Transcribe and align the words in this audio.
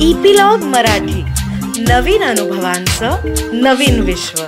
Epilogue 0.00 0.58
Marathi. 0.58 1.22
नवीन 1.82 2.22
अनुभवांचं 2.22 3.10
नवीन 3.52 4.00
विश्व. 4.00 4.42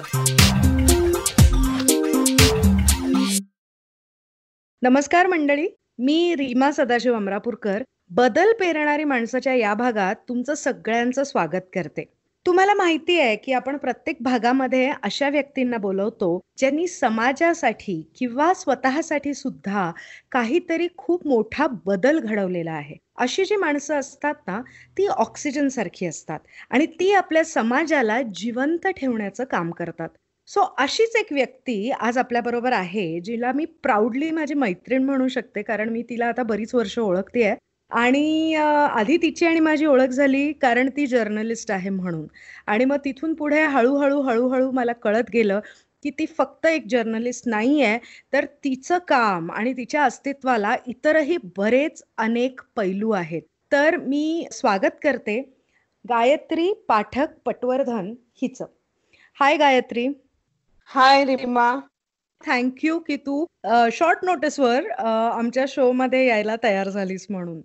नमस्कार 4.82 5.26
मंडळी 5.26 5.68
मी 5.98 6.34
रीमा 6.34 6.72
सदाशिव 6.72 7.14
अमरापूरकर. 7.14 7.82
बदल 8.10 8.52
पेरणारी 8.60 9.04
माणसाच्या 9.04 9.54
या 9.54 9.74
भागात 9.74 10.14
तुमचं 10.28 10.54
सगळ्यांचं 10.54 11.24
स्वागत 11.24 11.66
करते. 11.74 12.17
तुम्हाला 12.46 12.74
माहिती 12.74 13.18
आहे 13.20 13.34
की 13.36 13.52
आपण 13.52 13.76
प्रत्येक 13.76 14.16
भागामध्ये 14.22 14.88
अशा 15.02 15.28
व्यक्तींना 15.28 15.76
बोलवतो 15.78 16.28
ज्यांनी 16.58 16.86
समाजासाठी 16.88 18.00
किंवा 18.16 18.52
स्वतःसाठी 18.54 19.34
सुद्धा 19.34 19.90
काहीतरी 20.32 20.86
खूप 20.96 21.26
मोठा 21.26 21.66
बदल 21.86 22.18
घडवलेला 22.20 22.72
आहे. 22.72 22.96
अशी 23.16 23.44
जी 23.44 23.56
माणसं 23.56 23.98
असतात 23.98 24.34
ना 24.46 24.60
ती 24.98 25.06
ऑक्सिजन 25.08 25.68
सारखी 25.68 26.06
असतात 26.06 26.38
आणि 26.70 26.86
ती 27.00 27.12
आपल्या 27.14 27.44
समाजाला 27.44 28.20
जिवंत 28.34 28.86
ठेवण्याचं 28.96 29.44
काम 29.44 29.70
करतात. 29.70 30.08
सो 30.48 30.60
अशीच 30.78 31.16
एक 31.16 31.32
व्यक्ती 31.32 31.90
आज 31.92 32.18
आपल्या 32.18 32.42
बरोबर 32.42 32.72
आहे 32.72 33.08
जिला 33.20 33.52
मी 33.52 33.64
प्राऊडली 33.82 34.30
माझी 34.30 34.54
मैत्रीण 34.54 35.04
म्हणू 35.04 35.28
शकते 35.28 35.62
कारण 35.62 35.88
मी 35.88 36.02
तिला 36.10 36.26
आता 36.26 36.42
बरीच 36.44 36.74
वर्ष 36.74 36.98
ओळखते 36.98 37.52
आणि 37.90 38.54
आधी 38.54 39.16
तिची 39.16 39.46
आणि 39.46 39.60
माझी 39.60 39.86
ओळख 39.86 40.08
झाली 40.08 40.52
कारण 40.52 40.88
ती 40.96 41.06
जर्नलिस्ट 41.06 41.70
आहे 41.70 41.90
म्हणून. 41.90 42.26
आणि 42.66 42.84
मग 42.84 42.96
तिथून 43.04 43.34
पुढे 43.34 43.62
हळूहळू 43.64 44.20
हळूहळू 44.22 44.70
मला 44.70 44.92
कळत 44.92 45.30
गेलं 45.32 45.60
की 46.04 46.10
ती 46.18 46.26
फक्त 46.38 46.66
एक 46.66 46.86
जर्नलिस्ट 46.90 47.48
नाही 47.48 47.82
आहे 47.82 47.98
तर 48.32 48.44
तिचं 48.64 48.98
काम 49.08 49.50
आणि 49.52 49.72
तिच्या 49.72 50.04
अस्तित्वाला 50.04 50.74
इतरही 50.86 51.36
बरेच 51.56 52.02
अनेक 52.18 52.60
पैलू 52.76 53.10
आहेत. 53.10 53.42
तर 53.72 53.96
मी 53.96 54.46
स्वागत 54.52 54.98
करते 55.02 55.40
गायत्री 56.04 56.72
पाठक 56.88 57.34
पटवर्धन 57.44 58.12
हिचं. 58.42 58.66
Hi 59.38 59.56
Gayatri. 59.56 60.06
Hi 60.90 61.24
Reema. 61.24 61.74
Thank you 62.40 62.98
की 62.98 63.16
तू 63.16 63.44
शॉर्ट 63.92 64.18
नोटीसवर 64.24 64.88
आमच्या 64.98 65.64
शो 65.68 65.90
मध्ये 65.92 66.26
यायला 66.26 66.56
तयार 66.62 66.88
झालीस 66.88 67.26
म्हणून. 67.30 67.60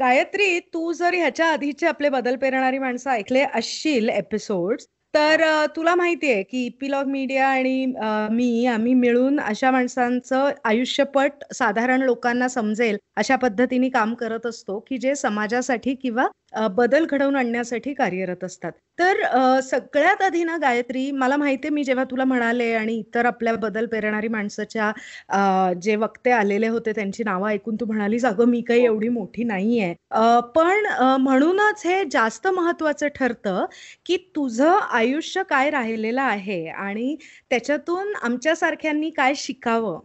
गायत्री 0.00 0.58
तू 0.74 0.92
जर 0.92 1.14
ह्याच्या 1.14 1.46
आधीचे 1.46 1.86
आपले 1.86 2.08
बदल 2.08 2.36
पेरणारी 2.36 2.78
माणसं 2.78 3.10
ऐकले 3.10 3.44
असशील 3.54 4.08
एपिसोड 4.08 4.80
तर 5.14 5.42
तुला 5.76 5.94
माहितीये 5.94 6.42
की 6.42 6.64
इपिलॉग 6.66 7.06
मीडिया 7.06 7.46
आणि 7.48 7.86
मी 8.30 8.66
आम्ही 8.66 8.94
मिळून 8.94 9.40
अशा 9.40 9.70
माणसांचं 9.70 10.50
आयुष्यपट 10.64 11.44
साधारण 11.54 12.02
लोकांना 12.02 12.48
समजेल 12.48 12.96
अशा 13.16 13.36
पद्धतीने 13.36 13.88
काम 13.88 14.14
करत 14.14 14.46
असतो 14.46 14.78
की 14.78 14.98
जे 14.98 15.14
समाजासाठी 15.14 15.94
किंवा 15.94 16.26
बदल 16.68 17.04
घडवून 17.10 17.36
आणण्यासाठी 17.36 17.92
कार्यरत 17.94 18.44
असतात. 18.44 18.72
तर 18.98 19.60
सगळ्यात 19.62 20.22
आधी 20.22 20.42
ना 20.44 20.56
गायत्री 20.60 21.10
मला 21.12 21.36
माहितीये 21.36 21.72
मी 21.74 21.84
जेव्हा 21.84 22.04
तुला 22.10 22.24
म्हणाले 22.24 22.72
आणि 22.74 22.94
इतर 22.98 23.26
आपल्या 23.26 23.54
बदल 23.56 23.86
पेरणारी 23.86 24.28
माणसाच्या 24.28 25.70
जे 25.82 25.96
वक्ते 25.96 26.30
आलेले 26.30 26.68
होते 26.68 26.92
त्यांची 26.92 27.24
नावं 27.24 27.48
ऐकून 27.50 27.76
तू 27.80 27.86
म्हणालीस 27.86 28.24
अगं 28.24 28.48
मी 28.48 28.60
काही 28.60 28.84
एवढी 28.84 29.08
मोठी 29.08 29.44
नाहीये. 29.44 29.92
पण 30.54 30.86
म्हणूनच 31.20 31.82
हे 31.86 32.02
जास्त 32.12 32.46
महत्वाचं 32.48 33.08
ठरतं 33.14 33.64
की 34.06 34.16
तुझं 34.36 34.78
आयुष्य 34.90 35.42
काय 35.50 35.70
राहिलेलं 35.70 36.22
आहे 36.22 36.64
आणि 36.68 37.16
त्याच्यातून 37.50 38.14
आमच्यासारख्यांनी 38.22 39.10
काय 39.10 39.34
शिकावं 39.36 40.00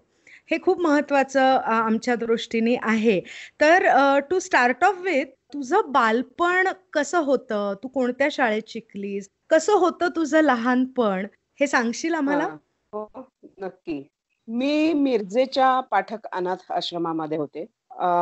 हे 0.51 0.57
खूप 0.63 0.81
महत्वाचं 0.81 1.41
आमच्या 1.65 2.15
दृष्टीने 2.15 2.75
आहे. 2.83 3.19
तर 3.61 3.87
टू 4.29 4.39
स्टार्ट 4.39 4.83
ऑफ 4.83 5.01
विथ 5.01 5.25
तुझं 5.53 5.91
बालपण 5.91 6.67
कसं 6.93 7.23
होतं? 7.23 7.73
तू 7.83 7.87
कोणत्या 7.87 8.27
शाळेत 8.31 8.61
शिकलीस? 8.67 9.27
कसं 9.49 9.77
होतं 9.79 10.09
तुझं 10.15 10.41
लहानपण? 10.43 11.25
हे 11.59 11.67
सांगशील 11.67 12.13
आम्हाला? 12.13 12.47
हा. 12.93 13.21
नक्की. 13.61 14.01
मी 14.47 14.93
मिरजेच्या 14.93 15.79
पाठक 15.91 16.25
अनाथ 16.33 16.71
आश्रमामध्ये 16.71 17.37
होते. 17.37 17.65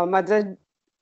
माझं 0.10 0.54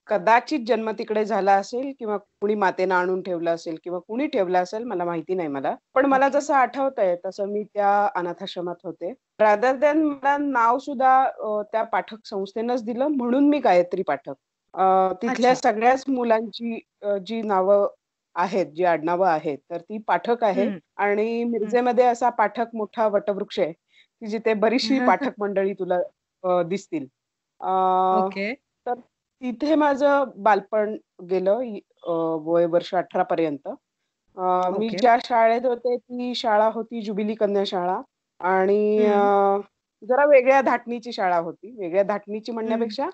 कदाचित 0.08 0.60
जन्म 0.68 0.90
तिकडे 1.00 1.24
झाला 1.26 1.54
असेल 1.56 1.92
किंवा 2.00 2.18
कुणी 2.18 2.56
मातेनं 2.56 2.96
आणून 2.96 3.22
ठेवलं 3.22 3.52
असेल 3.52 3.76
किंवा 3.84 4.00
कुणी 4.08 4.28
ठेवलं 4.28 4.58
असेल 4.60 4.84
मला 4.84 5.06
माहिती 5.06 5.34
नाही 5.36 5.48
मला. 5.50 5.74
पण 5.96 6.06
मला 6.06 6.30
जसं 6.30 6.54
आठवत 6.54 7.00
आहे 7.00 7.16
तसं 7.26 7.52
मी 7.52 7.64
त्या 7.64 7.92
अनाथाश्रमात 8.16 8.76
होते. 8.84 9.14
रादर 9.40 9.76
दॅन 9.78 10.04
मला 10.04 10.38
नाव 10.40 10.78
सुद्धा 10.80 11.62
त्या 11.72 11.84
पाठक 11.84 12.26
संस्थेनंच 12.28 12.84
दिलं 12.86 13.08
म्हणून 13.08 13.50
मी 13.50 13.60
गायत्री 13.60 14.04
पाठक. 14.08 14.34
अं, 14.74 15.14
तिथल्या 15.22 15.52
अच्छा. 15.52 15.72
सगळ्याच 15.72 16.04
मुलांची 16.08 16.80
अं, 17.02 17.18
जी 17.18 17.42
नावं 17.42 17.88
आहेत 18.36 18.66
जी 18.66 18.84
आडनावं 18.84 19.28
आहेत 19.28 19.58
तर 19.70 19.78
ती 19.78 19.98
पाठक 19.98 20.44
आहे. 20.44 20.70
आणि. 20.96 21.44
मिरजेमध्ये 21.44 22.06
असा 22.06 22.30
पाठक 22.30 22.66
मोठा 22.74 23.08
वटवृक्ष 23.08 23.60
आहे 23.60 23.72
की 23.72 24.26
जिथे 24.26 24.54
बरीचशी 24.54 25.00
पाठक 25.08 25.32
मंडळी 25.40 25.74
तुला 25.74 25.96
अं, 26.44 26.68
दिसतील. 26.68 27.06
अं, 27.60 28.26
ओके. 28.26 28.54
तर 28.86 28.94
तिथे 29.42 29.76
माझं 29.76 30.24
बालपण 30.36 30.98
गेलं 31.30 31.60
इ- 31.60 31.80
अं, 32.04 32.38
वय 32.42 32.66
वर्ष 32.66 32.96
अठरा 32.96 33.24
पर्यंत. 33.24 33.68
अं, 33.68 34.74
मी 34.80 34.88
ओके. 34.88 34.98
ज्या 34.98 35.18
शाळेत 35.26 35.66
होते 35.66 35.98
ती 35.98 36.36
शाळा 36.36 36.70
होती 36.70 37.02
जुबिली 37.02 37.36
कन्या 37.36 37.64
शाळा. 37.66 38.02
आणि 38.40 39.06
अं, 39.06 39.62
जरा 40.04 40.26
वेगळ्या 40.26 40.62
धाटणीची 40.62 41.12
शाळा 41.12 41.38
होती. 41.38 41.76
वेगळ्या 41.80 42.04
धाटणीची 42.04 42.52
म्हणण्यापेक्षा 42.52 43.10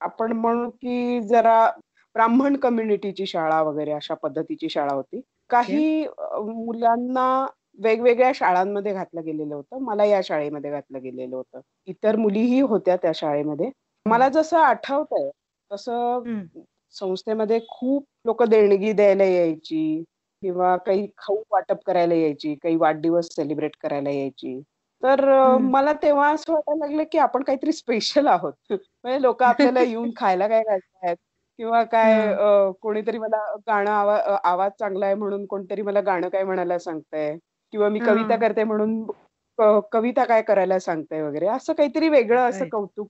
आपण 0.00 0.32
म्हणू 0.32 0.68
की 0.70 1.20
जरा 1.20 1.70
ब्राह्मण 2.14 2.56
कम्युनिटीची 2.56 3.26
शाळा 3.26 3.60
वगैरे 3.62 3.92
अशा 3.92 4.14
पद्धतीची 4.14 4.68
शाळा 4.68 4.94
होती. 4.94 5.20
काही 5.50 6.06
मुलांना 6.44 7.46
वेगवेगळ्या 7.78 8.30
शाळांमध्ये 8.34 8.92
घातलं 8.92 9.24
गेलेलं 9.24 9.54
होतं. 9.54 9.78
मला 9.78 10.04
या 10.04 10.20
शाळेमध्ये 10.24 10.70
घातलं 10.70 11.02
गेलेलं 11.02 11.36
होतं. 11.36 11.60
इतर 11.86 12.16
मुलीही 12.16 12.60
होत्या 12.60 12.96
त्या 12.96 13.12
शाळेमध्ये. 13.14 13.70
मला 14.06 14.28
जसं 14.28 14.58
आठवतंय 14.58 15.30
तसं 15.70 16.22
हम्म. 16.26 16.60
संस्थेमध्ये 16.90 17.60
खूप 17.68 18.04
लोक 18.24 18.42
देणगी 18.42 18.92
द्यायला 18.92 19.24
यायची 19.24 20.02
किंवा 20.42 20.76
काही 20.76 21.06
खाऊ 21.18 21.42
वाटप 21.50 21.78
करायला 21.86 22.14
यायची 22.14 22.54
काही 22.54 22.76
वाढदिवस 22.76 23.26
सेलिब्रेट 23.26 23.76
करायला 23.80 24.10
यायची. 24.10 24.60
तर 25.02 25.24
मला 25.62 25.92
तेव्हा 25.92 26.28
असं 26.30 26.52
वाटायला 26.52 26.84
लागलं 26.86 27.04
की 27.12 27.18
आपण 27.18 27.42
काहीतरी 27.42 27.72
स्पेशल 27.72 28.26
आहोत. 28.26 28.52
म्हणजे 29.04 29.20
लोक 29.22 29.42
आपल्याला 29.42 29.80
येऊन 29.80 30.10
खायला 30.16 30.48
काय 30.48 30.62
घालतायत 30.62 31.16
किंवा 31.58 31.82
काय 31.84 32.34
कोणीतरी 32.82 33.18
मला 33.18 33.38
गाणं 33.66 34.38
आवाज 34.44 34.70
चांगला 34.78 35.06
आहे 35.06 35.14
म्हणून 35.14 35.44
कोणतरी 35.46 35.82
मला 35.82 36.00
गाणं 36.00 36.28
काय 36.28 36.44
म्हणायला 36.44 36.78
सांगतंय? 36.78 37.36
किंवा 37.72 37.88
मी 37.88 37.98
कविता 38.00 38.36
करते 38.36 38.64
म्हणून 38.64 39.02
कविता 39.92 40.24
काय 40.24 40.42
करायला 40.42 40.78
सांगताय 40.78 41.22
वगैरे? 41.22 41.46
असं 41.48 41.72
काहीतरी 41.72 42.08
वेगळं 42.08 42.48
असं 42.50 42.68
कौतुक. 42.68 43.08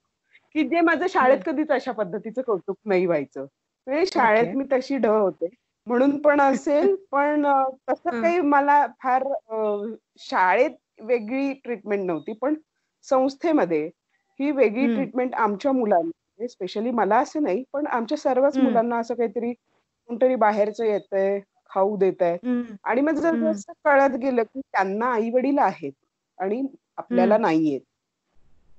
की 0.54 0.62
जे 0.68 0.80
माझं 0.80 1.06
शाळेत 1.08 1.38
कधीच 1.47 1.70
अशा 1.70 1.92
पद्धतीचं 1.92 2.42
कौतुक 2.42 2.76
नाही 2.84 3.06
व्हायचं. 3.06 3.47
म्हणजे 3.86 4.04
शाळेत 4.06 4.54
मी 4.56 4.64
तशी 4.72 4.97
ढ 4.98 5.06
होते. 5.06 5.48
म्हणून 5.86 6.16
पण 6.18 6.41
असेल 6.41 6.94
पण 7.12 7.47
तसं 7.88 8.10
काही 8.12 8.41
मला 8.42 8.86
फार 9.03 9.24
शाळेत 10.20 10.70
वेगळी 10.99 11.53
ट्रीटमेंट 11.55 12.05
नव्हती 12.07 12.33
पण 12.33 12.55
संस्थेमध्ये 13.05 13.84
ही 14.41 14.51
वेगळी 14.51 14.87
ट्रीटमेंट 14.95 15.34
आमच्या 15.34 15.73
मुलांना 15.73 16.47
स्पेशली 16.49 16.91
मला 16.91 17.19
असं 17.19 17.43
नाही 17.43 17.62
पण 17.73 17.87
आमच्या 17.87 18.19
सर्वच 18.19 18.57
मुलांना 18.59 18.99
असं 18.99 19.15
काहीतरी 19.15 19.53
कोणतरी 19.53 20.34
बाहेरचं 20.34 20.84
येतंय 20.84 21.39
खाऊ 21.71 21.97
देत 21.97 22.23
आहे 22.23 22.37
आणि 22.84 23.01
मग 23.01 23.15
जर 23.15 23.34
कळत 23.84 24.17
गेलं 24.17 24.43
की 24.43 24.61
त्यांना 24.62 25.07
आई 25.12 25.31
वडील 25.31 25.59
आहेत 25.59 25.93
आणि 26.39 26.62
आपल्याला 26.97 27.39
नाहीयेत. 27.39 27.81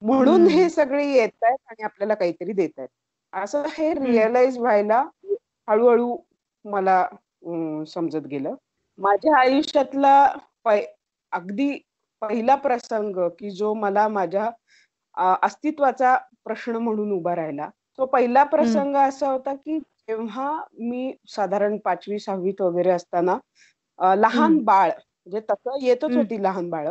म्हणून 0.01 0.45
हे 0.47 0.69
सगळे 0.69 1.05
येत 1.07 1.43
आहेत 1.43 1.57
आणि 1.69 1.83
आपल्याला 1.83 2.13
काहीतरी 2.13 2.53
देत 2.53 2.69
आहेत 2.77 2.89
असं 3.33 3.63
हे 3.77 3.93
रिअलाइज 3.93 4.57
व्हायला 4.57 5.03
हळूहळू 5.67 6.15
मला 6.65 7.05
समजत 7.87 8.27
गेलं. 8.27 8.55
माझ्या 8.99 9.37
आयुष्यातला 9.39 10.33
अगदी 11.31 11.71
पहिला 12.21 12.55
प्रसंग 12.55 13.17
की 13.39 13.49
जो 13.51 13.73
मला 13.73 14.07
माझ्या 14.07 14.49
अस्तित्वाचा 15.43 16.15
प्रश्न 16.45 16.75
म्हणून 16.77 17.11
उभा 17.11 17.35
राहिला. 17.35 17.69
तो 17.97 18.05
पहिला 18.05 18.43
प्रसंग 18.45 18.95
असा 18.97 19.29
होता 19.31 19.53
की 19.55 19.77
जेव्हा 19.79 20.51
मी 20.79 21.13
साधारण 21.27 21.77
पाचवी 21.85 22.19
सहावीत 22.19 22.61
वगैरे 22.61 22.89
असताना 22.89 23.37
लहान 24.15 24.57
बाळ 24.63 24.89
म्हणजे 24.89 25.39
तसं 25.49 25.77
येतच 25.81 26.15
होती 26.15 26.41
लहान 26.43 26.69
बाळ 26.69 26.87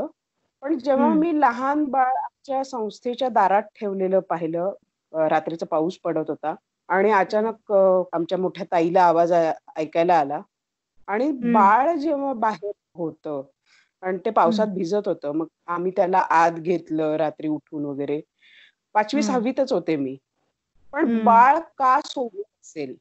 पण 0.63 0.77
जेव्हा 0.79 1.09
मी 1.15 1.41
लहान 1.41 1.85
बाळ 1.85 2.17
आमच्या 2.17 2.63
संस्थेच्या 2.65 3.29
दारात 3.29 3.63
ठेवलेलं 3.81 4.21
पाहिलं 4.21 4.73
रात्रीचा 5.13 5.67
पाऊस 5.67 5.99
पडत 5.99 6.31
होता 6.31 6.55
आणि 6.89 7.11
अचानक 7.11 7.73
आमच्या 8.13 8.39
मोठ्या 8.39 8.67
ताईला 8.73 9.03
आवाज 9.03 9.33
ऐकायला 9.33 10.15
आला 10.15 10.41
आणि 11.09 11.31
बाळ 11.53 11.95
जेव्हा 11.97 12.33
बाहेर 12.33 12.73
होतं 12.95 13.43
आणि 14.03 14.19
ते 14.25 14.31
पावसात 14.31 14.67
भिजत 14.67 15.09
होतं. 15.09 15.33
मग 15.33 15.47
आम्ही 15.67 15.93
त्याला 15.97 16.19
आत 16.19 16.51
घेतलं 16.51 17.17
रात्री 17.17 17.49
उठून 17.49 17.85
वगैरे. 17.85 18.21
पाचवी 18.95 19.21
हम्म. 19.21 19.33
सहावीतच 19.33 19.73
होते 19.73 19.97
मी. 19.97 20.17
पण 20.93 21.09
हम्म. 21.09 21.25
बाळ 21.25 21.59
का 21.79 22.01
सोडलं 22.05 22.41
असेल? 22.41 22.95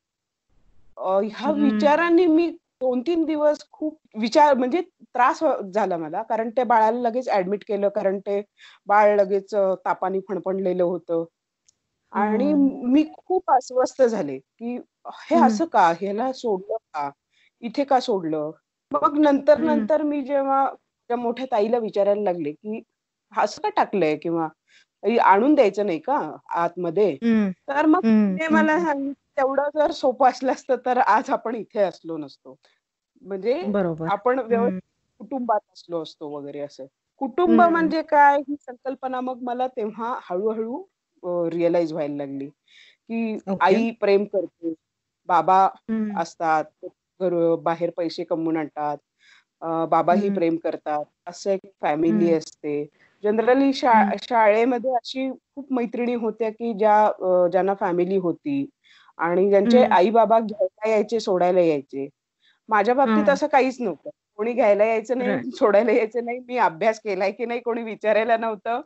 ह्या 0.98 1.52
विचारांनी 1.52 2.26
मी 2.26 2.50
दोन 2.82 3.02
तीन 3.02 3.26
दिवस 3.26 3.58
खूप 3.72 4.00
विचार 4.16 4.54
म्हणजे 4.54 4.82
त्रास 4.82 5.44
झाला 5.74 5.98
मला. 5.98 6.24
कारण 6.24 6.50
ते 6.50 6.64
बाळाला 6.64 7.00
लगेच 7.00 7.30
ऍडमिट 7.30 7.64
केलं. 7.68 7.90
कारण 7.90 8.20
ते 8.20 8.42
बाळ 8.88 9.16
लगेच 9.16 9.54
तापाने 9.56 10.20
फणफणलेलं 10.20 10.84
होतं. 10.84 11.26
आणि 12.12 12.54
मी 12.88 13.04
खूप 13.18 13.52
अस्वस्थ 13.52 14.02
झाले 14.02 14.38
की 14.38 14.80
हे 15.06 15.36
असं 15.36 15.66
का? 15.66 15.94
ह्याला 16.00 16.34
सोडलं 16.34 16.78
का? 16.94 17.10
इथे 17.62 17.84
का 17.84 18.00
सोडलं? 18.00 18.52
मग 18.92 19.18
नंतर 19.18 19.58
नंतर 19.58 20.02
मी 20.02 20.22
जेव्हा 20.22 20.70
त्या 21.10 21.18
मोठ्या 21.18 21.46
ताईला 21.52 21.78
विचारायला 21.80 22.22
लागले 22.24 22.52
की 22.54 22.82
असं 23.32 23.62
का 23.62 23.70
टाकलंय 23.76 24.16
किंवा 24.18 24.48
आणून 25.24 25.56
द्यायचं 25.56 25.86
नाही 25.86 26.00
का 26.00 26.18
आतमध्ये? 26.56 27.16
तर 27.70 27.86
मग 27.86 28.02
ते 28.38 28.48
मला 28.50 28.78
तेवढं 29.38 29.70
जर 29.76 29.92
सोपं 29.92 30.30
असलं 30.30 30.52
असतं 30.52 30.76
तर 30.86 30.98
आज 31.00 31.30
आपण 31.32 31.56
इथे 31.56 31.80
असलो 31.82 32.18
नसतो. 32.18 32.56
म्हणजे 33.22 33.54
आपण 34.06 34.40
कुटुंबात 35.20 35.60
असलो 35.74 36.02
असतो 36.04 36.30
वगैरे 36.30 36.60
असं. 36.60 36.86
कुटुंब 37.22 37.62
म्हणजे 37.64 38.02
काय? 38.04 38.38
ही 38.40 38.56
संकल्पना 38.58 39.22
मग 39.22 39.42
मला 39.44 39.68
तेव्हा 39.78 40.14
हळूहळू 40.24 40.84
रिअलाइज 41.52 41.94
व्हायला 41.94 42.16
लागली. 42.16 42.48
की 42.50 43.38
आई 43.62 43.90
प्रेम 44.02 44.24
करते. 44.26 44.74
बाबा 45.30 45.68
असतात 46.14 46.86
बाहेर 47.64 47.90
पैसे 47.98 48.24
कमवून 48.24 48.58
आणतात. 48.58 48.98
बाबाही 49.90 50.30
प्रेम 50.30 50.56
करतात. 50.58 51.06
असं 51.28 51.52
एक 51.52 51.62
फॅमिली 51.82 52.32
असते. 52.34 52.84
जनरली 53.24 53.72
शाळेमध्ये 53.74 54.92
अशी 54.96 55.30
खूप 55.30 55.74
मैत्रिणी 55.74 56.14
होत्या 56.16 56.50
की 56.52 56.74
ज्या 56.74 57.48
ज्यांना 57.52 57.74
फॅमिली 57.80 58.18
होती 58.18 58.66
आणि 59.20 59.50
ज्यांचे 59.50 59.84
आई 59.92 60.10
बाबा 60.12 60.40
घ्यायला 60.40 60.90
यायचे 60.90 61.20
सोडायला 61.20 61.62
यायचे. 61.62 62.08
माझ्या 62.70 62.94
बाबतीत 62.96 63.30
असं 63.30 63.48
काहीच 63.48 63.80
नव्हतं. 63.82 64.10
कोणी 64.38 64.54
घ्यायला 64.54 64.86
यायचं 64.86 65.18
नाही 65.18 65.52
सोडायला 65.52 65.92
यायचं 65.92 66.26
नाही. 66.26 66.40
मी 66.40 66.58
अभ्यास 66.60 67.00
केलाय 67.02 67.32
की 67.32 67.46
नाही 67.46 67.60
कोणी 67.62 67.84
विचारायला 67.84 68.38
नव्हतं. 68.38 68.82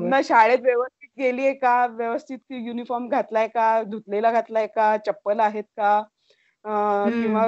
ना 0.00 0.20
शाळेत 0.24 0.58
व्यवस्थित 0.62 1.08
गेलीये 1.18 1.52
का? 1.54 1.86
व्यवस्थित 1.88 2.38
युनिफॉर्म 2.52 3.08
घातलाय 3.08 3.48
का? 3.48 3.82
धुतलेला 3.84 4.30
घातलाय 4.32 4.66
का? 4.68 4.96
चप्पल 5.06 5.40
आहेत 5.40 5.64
का? 5.76 6.02
किंवा 6.64 7.46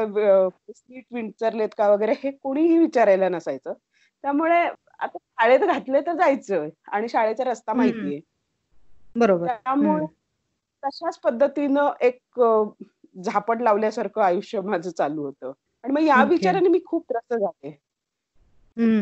सीट 0.70 1.04
विंचरलेत 1.12 1.68
का 1.78 1.88
वगैरे 1.90 2.12
हे 2.22 2.30
कोणीही 2.32 2.78
विचारायला 2.78 3.28
नसायचं. 3.28 3.72
त्यामुळे 4.24 4.58
आता 4.98 5.18
शाळेत 5.18 5.60
घातले 5.62 6.00
तर 6.00 6.12
जायचं 6.16 6.68
आणि 6.88 7.08
शाळेचा 7.08 7.44
रस्ता 7.44 7.74
माहितीये. 7.74 8.20
बरोबर. 9.16 9.46
त्यामुळे 9.46 10.06
तशाच 10.82 11.18
पद्धतीनं 11.20 11.90
एक 12.00 12.40
झापड 13.22 13.62
लावल्यासारखं 13.62 14.22
आयुष्य 14.22 14.60
माझं 14.60 14.90
चालू 14.90 15.24
होतं. 15.24 15.52
आणि 15.84 15.92
मग 15.92 16.02
या 16.02 16.22
विचाराने 16.24 16.68
मी 16.68 16.78
खूप 16.86 17.04
त्रस्त 17.10 17.34
झाले. 17.34 17.70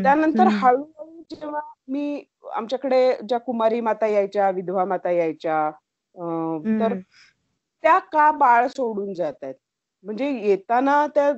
त्यानंतर 0.05 0.49
हळूहळू 0.53 1.23
जेव्हा 1.31 1.61
मी 1.89 2.25
आमच्याकडे 2.53 3.17
ज्या 3.29 3.39
कुमारी 3.39 3.81
माता 3.81 4.07
यायच्या 4.07 4.51
विधवा 4.51 4.85
माता 4.85 5.11
यायच्या 5.11 5.71
तर 6.81 6.95
त्या 7.85 7.99
का 8.13 8.31
बाळ 8.33 8.67
सोडून 8.69 9.13
जात 9.15 9.33
आहेत? 9.43 9.55
म्हणजे 10.05 10.31
येताना 10.41 11.07
त्या 11.15 11.29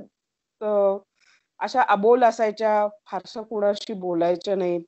अशा 1.60 1.82
अबोल 1.88 2.24
असायच्या 2.24 2.86
फारसं 3.06 3.42
कोणाशी 3.42 3.92
बोलायच्या 3.94 4.54
नाहीत 4.56 4.80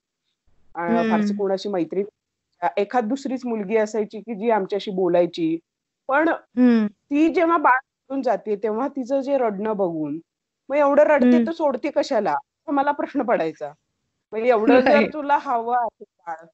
फारसं 1.11 1.35
कोणाशी 1.35 1.69
मैत्री 1.69 2.03
एखाद 2.77 3.09
दुसरीच 3.09 3.45
मुलगी 3.47 3.77
असायची 3.77 4.21
की 4.21 4.35
जी 4.35 4.51
आमच्याशी 4.51 4.91
बोलायची. 4.91 5.59
पण 6.09 6.31
ती 7.11 7.29
जेव्हा 7.35 7.57
बाळ 7.59 7.79
सोडून 7.79 8.23
जाते 8.23 8.57
तेव्हा 8.63 8.89
तिचं 8.89 9.21
जे 9.21 9.39
रडणं 9.39 9.77
बघून 9.77 10.19
मग 10.69 10.77
एवढं 10.77 11.03
रडते 11.05 11.39
तर 11.41 11.53
सोडते 11.53 11.91
कशाला? 11.91 12.35
मला 12.69 12.93
प्रश्न 12.93 13.23
पडायचा. 13.23 13.73
म्हणजे 14.33 14.49
एवढं 14.51 14.81
जर 14.83 15.05
तुला 15.13 15.37
हवं 15.43 15.77
आहे 15.77 16.05
बाळ 16.05 16.45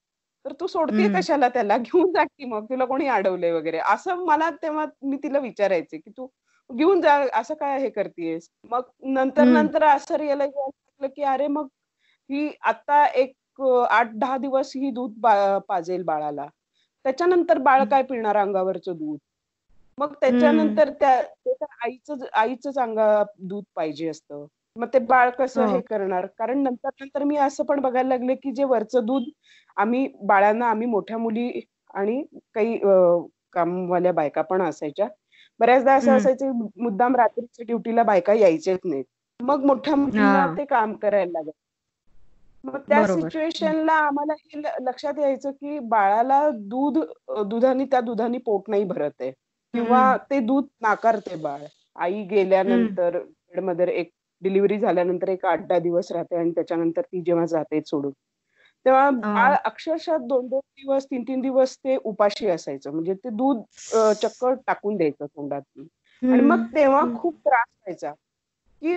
तर 0.45 0.53
तू 0.61 0.67
सोडते 0.67 1.09
कशाला 1.11 1.49
त्याला? 1.49 1.77
घेऊन 1.79 2.13
जा 2.13 2.25
की 2.25 2.45
मग 2.45 2.65
तुला 2.71 2.85
कोणी 2.85 3.07
अडवलंय 3.09 3.53
वगैरे. 3.53 3.79
असं 3.87 4.25
मला 4.27 4.51
तेव्हा 4.63 4.85
मी 5.03 5.17
तिला 5.23 5.39
विचारायचे 5.39 5.99
की 5.99 6.11
तू 6.11 6.27
घेऊन 6.71 7.01
जा 7.01 7.15
असं 7.35 7.55
काय 7.55 7.79
हे 7.81 7.89
करतेस? 7.91 8.49
मग 8.65 8.83
नंतर 9.07 9.49
नंतर 9.49 9.85
असं 9.87 10.17
रिअलाइज 10.17 10.51
झालं 10.51 11.09
की 11.17 11.23
अरे 11.25 11.47
मग 11.49 11.67
ही 12.31 12.49
आता 12.63 13.05
एक 13.07 13.61
आठ 13.91 14.11
दहा 14.15 14.37
दिवस 14.39 14.73
ही 14.77 14.91
दूध 14.91 15.21
पाजेल 15.69 16.03
बाळाला. 16.05 16.47
त्याच्यानंतर 17.05 17.59
बाळ 17.59 17.85
काय 17.85 18.03
पिणार 18.03 18.37
अंगावरचं 18.37 18.97
दूध? 18.97 19.19
मग 19.99 20.15
त्याच्यानंतर 20.21 20.91
त्या 21.01 21.11
आईचं 21.85 22.25
आईच 22.33 22.67
अंगा 22.79 23.23
दूध 23.41 23.65
पाहिजे 23.77 24.09
असतं. 24.09 24.47
मग 24.77 24.87
ते 24.95 24.99
बाळ 25.01 25.31
कसं 25.31 25.67
हे. 25.67 25.81
करणार? 25.81 26.27
कारण 26.39 26.63
नंतर 26.63 26.89
नंतर 27.01 27.25
मी 27.25 27.37
असं 27.37 27.65
पण 27.65 27.81
बघायला 27.81 28.09
लागले 28.09 28.35
की 28.35 28.53
जे 28.53 28.65
वरचं 28.65 29.05
दूध 29.07 29.29
आम्ही 29.77 30.07
बाळांना 30.23 30.71
आम्ही 30.71 30.87
मोठ्या 30.87 31.19
मुली 31.19 31.61
आणि 31.95 32.23
काही 32.55 32.79
कामवाल्या 33.53 34.13
बायका 34.13 34.43
पण 34.43 34.63
असायच्या. 34.63 35.09
बऱ्याचदा 35.61 35.95
असं 35.95 36.13
असायचं 36.13 36.53
मुद्दाम 36.77 37.17
रात्रीच्या 37.17 37.65
ड्युटीला 37.67 38.03
बायका 38.05 38.33
यायच्याच 38.35 38.79
नाहीत. 38.85 39.05
मग 39.41 39.65
मोठ्या 39.67 39.95
मुलींना 39.97 40.47
ते 40.57 40.65
काम 40.67 40.93
करायला 40.97 41.31
लागत 41.33 41.53
मग 42.65 42.77
त्या 42.81 43.03
सिच्युएशनला 43.05 43.93
आम्हाला 44.01 44.33
हे 44.35 44.61
लक्षात 44.81 45.19
यायचं 45.19 45.51
की 45.53 45.79
बाळाला 45.89 46.49
दूध 46.69 46.99
दुधाने 47.49 47.85
त्या 47.87 48.01
दुधाने 48.03 48.39
पोट 48.41 48.69
नाही 48.69 48.85
भरत 48.87 49.21
आहे. 49.21 49.31
किंवा 49.75 50.17
ते 50.31 50.39
दूध 50.41 50.65
नाकारते 50.83 51.37
बाळ. 51.39 51.61
आई 51.97 52.23
गेल्यानंतरमध्ये 52.27 53.87
एक 53.95 54.11
डिलिव्हरी 54.43 54.79
झाल्यानंतर 54.79 55.29
एक 55.29 55.45
आठ 55.47 55.67
दहा 55.69 55.79
दिवस 55.81 56.11
राहते 56.13 56.37
आणि 56.37 56.51
त्याच्यानंतर 56.53 57.03
ती 57.03 57.23
जेव्हा 57.23 57.45
जाते 57.47 57.81
सोडून. 57.83 58.13
तेव्हा 58.87 59.55
अक्षरशः 59.65 60.17
दोन 60.21 60.47
दोन 60.49 60.61
दिवस 60.79 61.05
तीन 61.07 61.23
तीन 61.29 61.41
दिवस 61.41 61.77
ते 61.79 61.97
उपाशी 62.05 62.49
असायचं. 62.49 62.91
म्हणजे 62.93 63.15
ते 63.15 63.31
दूध 63.33 63.63
चक्क 64.23 64.45
टाकून 64.67 64.97
द्यायचं 64.97 65.27
तोंडात 65.27 65.63
आणि 66.23 66.41
मग 66.43 66.65
तेव्हा 66.75 67.03
खूप 67.15 67.35
त्रास 67.37 67.67
व्हायचा. 67.79 68.13
की 68.83 68.97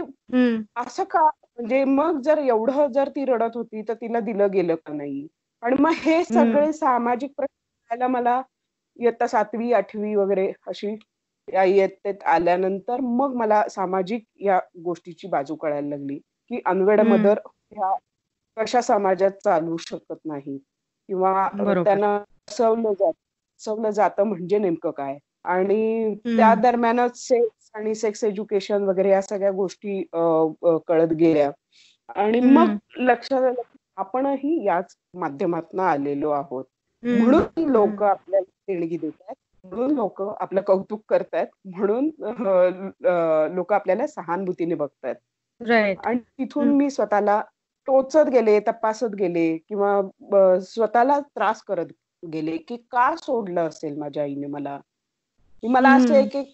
असं 0.75 1.04
का? 1.04 1.22
म्हणजे 1.24 1.84
मग 1.86 2.19
जर 2.22 2.38
एवढं 2.38 2.88
जर 2.94 3.10
ती 3.10 3.25
रडत 3.25 3.56
होती 3.56 3.81
तर 3.88 3.94
तिला 3.94 4.19
दिलं 4.19 4.51
गेलं 4.54 4.75
का 4.75 4.94
नाही? 4.94 5.28
आणि 5.63 5.75
मग 5.80 5.92
हे 5.98 6.24
सगळे 6.25 6.72
सामाजिक 6.74 7.31
प्रश्न 7.38 8.04
मला 8.12 8.42
इयत्ता 9.00 9.28
सातवी 9.28 9.72
आठवी 9.74 10.16
वगैरे 10.16 10.51
अशी 10.68 10.95
या 11.47 11.64
इयत्तेत 11.64 12.23
आल्यानंतर 12.28 13.02
मग 13.02 13.35
मला 13.35 13.64
सामाजिक 13.69 14.23
या 14.42 14.59
गोष्टीची 14.83 15.28
बाजू 15.28 15.56
कळायला 15.56 15.88
लागली. 15.90 16.18
की 16.52 16.59
अनवेड 16.66 17.00
मदर 17.02 17.40
ह्या 17.71 17.92
कशा 18.57 18.81
समाजात 18.81 19.31
चालू 19.44 19.78
शकत 19.80 20.19
नाही? 20.26 20.57
किंवा 21.09 21.47
त्यांना 21.76 22.18
सवलं 22.49 22.94
जात 22.94 23.14
सवलं 23.59 23.90
जातं 23.92 24.23
म्हणजे 24.23 24.57
नेमकं 24.59 24.92
काय? 24.92 25.18
आणि 25.45 26.16
त्या 26.28 26.54
दरम्यानच 26.56 27.18
सेक्स 27.18 27.69
आणि 27.76 27.94
सेक्स 27.95 28.23
एज्युकेशन 28.23 28.83
वगैरे 28.83 29.09
या 29.09 29.21
सगळ्या 29.21 29.52
गोष्टी 29.52 30.02
कळत 30.87 31.14
गेल्या. 31.14 31.52
आणि 32.16 32.40
मग 32.42 32.76
लक्षात 32.99 33.42
आलं 33.42 33.61
आपणही 33.97 34.64
याच 34.66 34.95
माध्यमातून 35.16 35.80
आलेलो 35.80 36.30
आहोत. 36.31 36.66
म्हणून 37.04 37.69
लोक 37.71 38.04
आपल्याला 38.04 38.49
देणगी 38.68 38.97
देत 38.97 39.11
आहेत. 39.21 39.35
म्हणून 39.64 39.92
लोक 39.95 40.21
आपलं 40.21 40.61
कौतुक 40.61 41.02
करतायत 41.09 41.47
म्हणून 41.68 42.09
लोक 43.56 43.73
आपल्याला 43.73 44.07
सहानुभूतीने 44.07 44.76
बघतायत 44.76 45.16
आणि 46.06 46.19
तिथून 46.19 46.76
मी 46.78 46.90
स्वतःला 46.90 47.42
टोचत 47.87 48.29
गेले 48.29 48.59
तपासत 48.59 49.15
गेले 49.19 49.47
किंवा 49.57 50.59
स्वतःला 50.61 51.19
त्रास 51.19 51.61
करत 51.63 51.91
गेले 52.23 52.57
की 52.57 52.77
का 52.91 53.15
सोडलं 53.15 53.67
असेल 53.67 53.97
माझ्या 53.97 54.23
आईने 54.23 54.47
मला? 54.47 54.79
मला 55.63 55.89
असं 55.91 56.13
एक 56.15 56.35
एक 56.35 56.53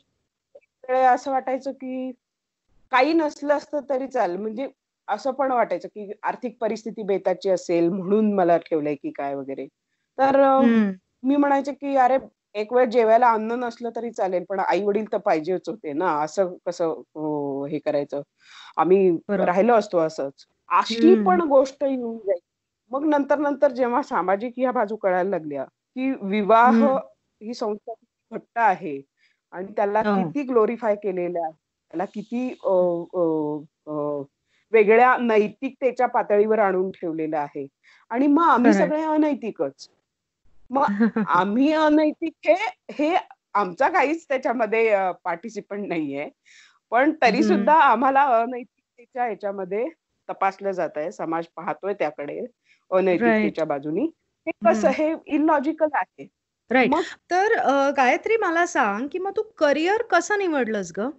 वेळ 0.90 1.06
असं 1.06 1.32
वाटायचं 1.32 1.72
की 1.72 2.12
काही 2.92 3.14
नसलं 3.14 3.54
असतं 3.54 3.80
तरी 3.90 4.08
चाल 4.08 4.36
म्हणजे 4.38 4.68
असं 5.08 5.32
पण 5.32 5.52
वाटायचं 5.52 5.88
की 5.88 6.12
आर्थिक 6.24 6.58
परिस्थिती 6.62 7.04
बेताची 7.04 7.50
असेल 7.50 7.90
म्हणून 7.90 8.34
मला 8.34 8.58
ठेवलंय 8.58 8.96
की 8.96 9.12
काय 9.12 9.36
वगैरे. 9.36 9.66
तर 10.18 10.42
मी 11.24 11.36
म्हणायचे 11.36 11.72
की 11.74 11.96
अरे 11.96 12.18
एक 12.56 12.74
वेळ 12.74 12.86
जेवायला 12.86 13.32
अन्न 13.32 13.52
नसलं 13.60 13.90
तरी 13.96 14.12
चालेल 14.12 14.44
पण 14.50 14.60
आई 14.60 14.84
वडील 14.84 15.12
तर 15.12 15.18
पाहिजेच 15.18 15.70
होते 15.70 15.94
ना 15.94 16.12
असं 16.24 16.56
कसं 16.66 17.66
हे 17.72 17.80
करायचं? 17.80 18.22
आम्ही 18.78 19.10
राहिलो 19.30 19.74
असतो 19.76 19.98
असंच. 19.98 20.46
अशी 20.70 21.14
पण 21.24 21.42
गोष्ट 21.42 21.84
येऊन 21.84 22.18
जाईल. 22.18 22.40
मग 22.92 23.06
नंतर 23.06 23.38
नंतर 23.38 23.72
जेव्हा 23.72 24.02
सामाजिक 24.02 24.54
ह्या 24.58 24.72
बाजू 24.72 24.96
कळायला 24.96 25.30
लागल्या 25.30 25.64
की 25.64 26.12
विवाह 26.22 26.84
ही 27.44 27.54
संस्था 27.54 27.94
घट्ट 28.32 28.58
आहे 28.58 29.02
आणि 29.52 29.72
त्याला 29.76 30.02
किती 30.02 30.44
ग्लोरीफाय 30.44 30.96
केलेलं 30.96 31.40
आहे 31.44 31.52
त्याला 31.92 32.06
किती 32.06 32.48
वेगळ्या 34.72 35.16
नैतिकतेच्या 35.18 36.08
पातळीवर 36.08 36.60
आणून 36.60 36.92
ठेवलेलं 36.92 37.38
आहे. 37.38 37.68
आणि 38.10 38.28
मग 38.28 38.44
आम्ही 38.44 38.74
सगळे 38.74 39.04
अनैतिकच. 39.04 39.90
मग 40.70 40.84
आम्ही 41.30 41.72
अनैतिक 41.74 42.34
हे 42.46 42.56
हे 42.92 43.16
आमचा 43.54 43.90
काहीच 43.90 44.26
त्याच्यामध्ये 44.30 44.96
पार्टिसिपंट 45.24 45.88
नाहीये. 45.88 46.30
पण 46.92 47.12
तरी 47.22 47.44
सुद्धा 47.44 47.74
आम्हाला 47.74 48.24
अनैतिकतेच्या 48.42 49.26
ह्याच्यामध्ये 49.26 49.86
तपासलं 50.30 50.72
जात 50.72 50.98
आहे. 50.98 51.12
समाज 51.12 51.46
पाहतोय 51.56 51.94
त्याकडे. 51.94 52.40
अनैतिकतेच्या 52.92 53.66
बाजूनी. 53.66 54.06
हे 54.48 54.52
कसं 54.66 54.90
हे 54.94 55.14
इलॉजिकल 55.36 55.90
आहे. 55.96 56.28
राईट 56.72 56.96
तर 57.32 57.54
गायत्री 57.98 58.38
मला 58.38 58.66
सांग 58.66 59.08
की 59.12 59.20
मग 59.20 59.32
तू 59.38 59.42
करिअर 59.58 60.02
कसं 60.12 60.38
निवडलंस 60.40 60.92
ग? 60.98 61.10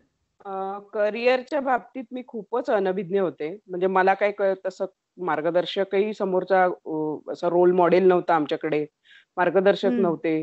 करिअरच्या 0.93 1.61
बाबतीत 1.61 2.05
मी 2.13 2.23
खूपच 2.29 2.71
अनभिज्ञ 2.71 3.19
होते. 3.21 3.49
म्हणजे 3.69 3.87
मला 3.87 4.15
काही 4.15 4.33
तसं 4.67 4.87
मार्गदर्शकही 5.19 6.13
समोरचा 6.15 6.65
असं 7.33 7.49
रोल 7.49 7.73
मॉडेल 7.73 8.07
नव्हता 8.09 8.35
आमच्याकडे. 8.35 8.85
मार्गदर्शक 9.37 9.99
नव्हते. 9.99 10.43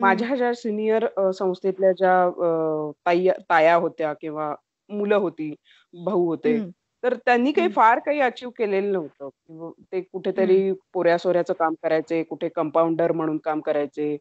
माझ्या 0.00 0.34
ज्या 0.36 0.52
सिनियर 0.54 1.06
संस्थेतल्या 1.38 1.92
ज्या 1.92 3.32
ताया 3.50 3.74
होत्या 3.74 4.12
किंवा 4.20 4.54
मुलं 4.90 5.16
होती 5.16 5.54
भाऊ 5.94 6.24
होते 6.26 6.58
तर 7.02 7.14
त्यांनी 7.26 7.52
काही 7.52 7.68
फार 7.68 7.98
काही 7.98 8.20
अचीव 8.20 8.50
केलेलं 8.50 8.92
नव्हतं. 8.92 9.70
ते 9.92 10.00
कुठेतरी 10.02 10.72
पोऱ्या 10.94 11.16
सोऱ्याचं 11.18 11.54
काम 11.58 11.74
करायचे 11.82 12.22
कुठे 12.22 12.48
कंपाऊंडर 12.48 13.12
म्हणून 13.12 13.38
काम 13.44 13.60
करायचे. 13.60 14.16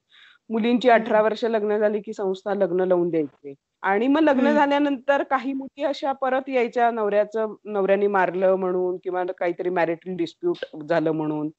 मुलींची 0.50 0.90
अठरा 0.90 1.22
वर्ष 1.22 1.44
लग्न 1.46 1.78
झाली 1.78 2.00
की 2.02 2.14
संस्था 2.14 2.54
लग्न 2.54 2.86
लावून 2.88 3.10
द्यायचे. 3.10 3.54
आणि 3.84 4.08
मग 4.08 4.22
लग्न 4.22 4.52
झाल्यानंतर 4.54 5.24
काही 5.24 5.54
मुली 5.54 5.84
अशा 5.84 6.12
परत 6.12 6.50
यायच्या 6.50 6.90
नवऱ्याचं 6.92 7.54
नवऱ्याने 7.66 8.08
मारलं 8.08 8.56
म्हणून 8.56 8.98
किंवा 9.04 9.24
काहीतरी 9.40 9.70
मॅरिटल 9.70 10.16
डिस्प्यूट 10.18 10.84
झालं 10.84 11.12
म्हणून. 11.12 11.50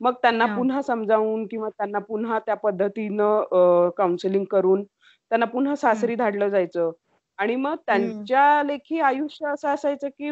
मग 0.00 0.14
त्यांना 0.22 0.46
पुन्हा 0.46 0.82
समजावून 0.82 1.46
किंवा 1.46 1.68
त्यांना 1.68 1.98
पुन्हा 1.98 2.38
त्या 2.38 2.54
पद्धतीनं 2.54 3.88
काउन्सिलिंग 3.96 4.44
करून 4.44 4.82
त्यांना 4.84 5.46
पुन्हा 5.46 5.74
सासरी 5.76 6.14
धाडलं 6.14 6.48
जायचं. 6.48 6.90
आणि 7.38 7.56
मग 7.56 7.74
त्यांच्या 7.86 8.62
लेखी 8.62 9.00
आयुष्य 9.00 9.46
असं 9.48 9.68
असायचं 9.68 10.08
की 10.08 10.30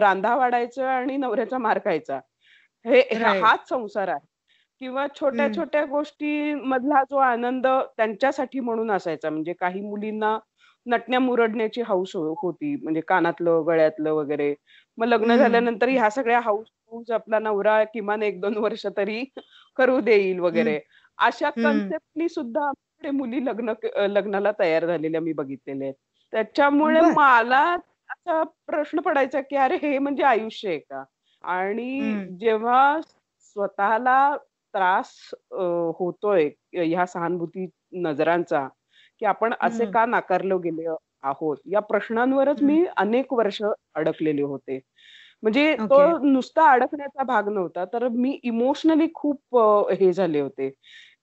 रांधा 0.00 0.34
वाढायचं 0.36 0.86
आणि 0.86 1.16
नवऱ्याचा 1.16 1.58
मार 1.58 1.78
खायचा. 1.84 2.20
हे 2.84 3.00
हाच 3.16 3.68
संसार 3.68 4.08
आहे. 4.08 4.26
किंवा 4.80 5.06
छोट्या 5.14 5.48
छोट्या 5.56 5.84
गोष्टी 5.84 6.54
मधला 6.54 7.02
जो 7.10 7.16
आनंद 7.18 7.66
त्यांच्यासाठी 7.96 8.60
म्हणून 8.60 8.90
असायचा. 8.90 9.30
म्हणजे 9.30 9.52
काही 9.52 9.80
मुलींना 9.80 10.38
नटण्या 10.86 11.20
मुरडण्याची 11.20 11.82
हौस 11.82 12.14
होती. 12.16 12.74
म्हणजे 12.82 13.00
कानातलं 13.08 13.62
गळ्यातलं 13.66 14.12
वगैरे. 14.14 14.54
मग 14.98 15.06
लग्न 15.06 15.36
झाल्यानंतर 15.36 15.88
ह्या 15.88 16.10
सगळ्या 16.10 16.40
हाऊस 16.40 16.66
हाऊस 16.92 17.10
आपला 17.10 17.38
नवरा 17.38 17.82
किमान 17.84 18.22
एक 18.22 18.40
दोन 18.40 18.56
वर्ष 18.58 18.86
तरी 18.96 19.24
करू 19.76 20.00
देईल 20.00 20.38
वगैरे. 20.40 20.78
अशा 21.18 21.50
कन्सेप्टनी 21.52 22.28
सुद्धा 22.28 22.70
मुली 23.12 23.44
लग्न 23.44 23.72
लग्नाला 24.08 24.50
तयार 24.58 24.86
झालेल्या 24.86 25.20
मी 25.20 25.32
बघितलेल्या 25.32 25.86
आहेत. 25.86 25.94
त्याच्यामुळे 26.32 27.00
मला 27.06 27.76
प्रश्न 28.68 29.00
पडायचा 29.00 29.40
की 29.40 29.56
अरे 29.56 29.76
हे 29.82 29.98
म्हणजे 29.98 30.22
आयुष्य 30.24 30.68
आहे 30.68 30.78
का? 30.78 31.04
आणि 31.44 32.14
जेव्हा 32.40 33.00
स्वतःला 33.02 34.36
त्रास 34.74 35.12
होतोय 35.98 36.48
ह्या 36.74 37.06
सहानुभूती 37.06 37.66
नजरांचा 38.02 38.66
की 39.22 39.26
आपण 39.26 39.54
असे 39.60 39.86
का 39.86 40.04
नाकारलो 40.06 40.58
गेले 40.58 40.86
आहोत? 41.24 41.56
या 41.66 41.80
प्रश्नांवरच 41.82 42.62
मी 42.62 42.84
अनेक 42.96 43.32
वर्ष 43.32 43.62
अडकलेले 43.94 44.42
होते. 44.42 44.78
म्हणजे 45.42 45.74
तो 45.80 46.00
नुसता 46.24 46.70
अडकण्याचा 46.72 47.22
भाग 47.24 47.48
नव्हता 47.48 47.84
तर 47.92 48.06
मी 48.10 48.38
इमोशनली 48.44 49.06
खूप 49.14 49.56
हे 50.00 50.12
झाले 50.12 50.40
होते 50.40 50.68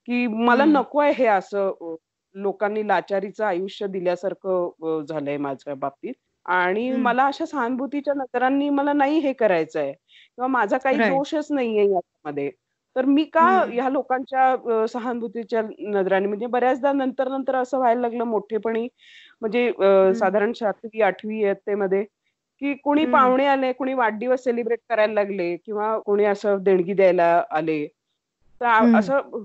की 0.07 0.25
मला 0.29 0.65
नको 0.65 1.00
आहे 1.01 1.12
हे 1.17 1.25
असं 1.27 1.95
लोकांनी 2.36 2.88
लाचारीचं 2.88 3.45
आयुष्य 3.45 3.88
दिल्यासारखं 3.88 5.01
झालंय 5.03 5.38
माझ्या 5.39 5.74
बाबतीत. 5.75 6.13
आणि 6.45 6.89
मला 6.91 7.25
अशा 7.25 7.45
सहानुभूतीच्या 7.45 8.13
नजरांनी 8.13 8.69
मला 8.69 8.93
नाही 8.93 9.19
हे 9.19 9.33
करायचं 9.33 9.79
आहे 9.79 9.91
किंवा 9.91 10.47
माझा 10.47 10.77
काही 10.77 10.97
दोषच 11.00 11.51
नाहीये 11.51 11.83
यामध्ये 11.85 12.50
तर 12.95 13.05
मी 13.05 13.23
का 13.23 13.45
ह्या 13.71 13.89
लोकांच्या 13.89 14.85
सहानुभूतीच्या 14.88 15.62
नजराने 15.79 16.27
म्हणजे 16.27 16.45
बऱ्याचदा 16.45 16.91
नंतर 16.93 17.27
नंतर 17.27 17.55
असं 17.55 17.77
व्हायला 17.77 18.01
लागलं 18.01 18.23
मोठेपणी 18.23 18.88
म्हणजे 19.41 19.71
साधारण 20.15 20.51
सातवी 20.53 21.01
आठवी 21.01 21.39
इयत्तेमध्ये 21.39 22.03
की 22.62 22.73
कोणी 22.73 23.05
पाहुणे 23.05 23.45
आले 23.45 23.71
कोणी 23.73 23.93
वाढदिवस 23.93 24.43
सेलिब्रेट 24.43 24.79
करायला 24.89 25.13
लागले 25.13 25.55
किंवा 25.65 25.97
कोणी 26.00 26.25
असं 26.25 26.57
देणगी 26.63 26.93
द्यायला 26.93 27.43
आले. 27.51 27.85
तर 28.62 28.95
असं 28.97 29.43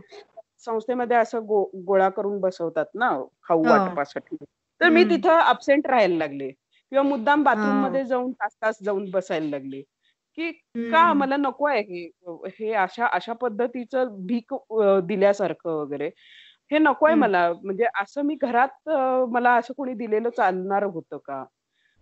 संस्थेमध्ये 0.64 1.16
असं 1.16 1.46
गो 1.46 1.62
गोळा 1.86 2.08
करून 2.08 2.38
बसवतात 2.40 2.86
ना 2.94 3.10
खाऊ 3.42 3.62
वाटपासाठी. 3.64 4.36
तर 4.80 4.88
मी 4.88 5.04
तिथं 5.04 5.38
अबसेंट 5.40 5.86
राहायला 5.86 6.16
लागले. 6.16 6.50
किंवा 6.92 7.02
मुद्दाम 7.04 7.42
बाथरूममध्ये 7.44 8.04
जाऊन 8.06 8.32
तास 8.32 8.56
तास 8.62 8.78
जाऊन 8.84 9.10
बसायला 9.10 9.48
लागले. 9.50 9.80
की 10.38 10.50
का 10.90 11.12
मला 11.14 11.36
नको 11.36 11.66
आहे 11.68 11.80
हे? 11.82 12.04
हे 12.50 12.72
अशा 12.76 13.06
अशा 13.08 13.32
पद्धतीचं 13.42 14.14
भीक 14.26 14.54
दिल्यासारखं 15.06 15.70
वगैरे. 15.72 16.08
हे 16.70 16.78
नकोय 16.78 17.14
मला. 17.14 17.52
म्हणजे 17.54 17.86
असं 18.02 18.22
मी 18.26 18.34
घरात 18.42 18.88
मला 19.32 19.52
असं 19.56 19.74
कोणी 19.76 19.94
दिलेलं 19.96 20.30
चालणार 20.36 20.84
होतं 20.86 21.18
का? 21.18 21.38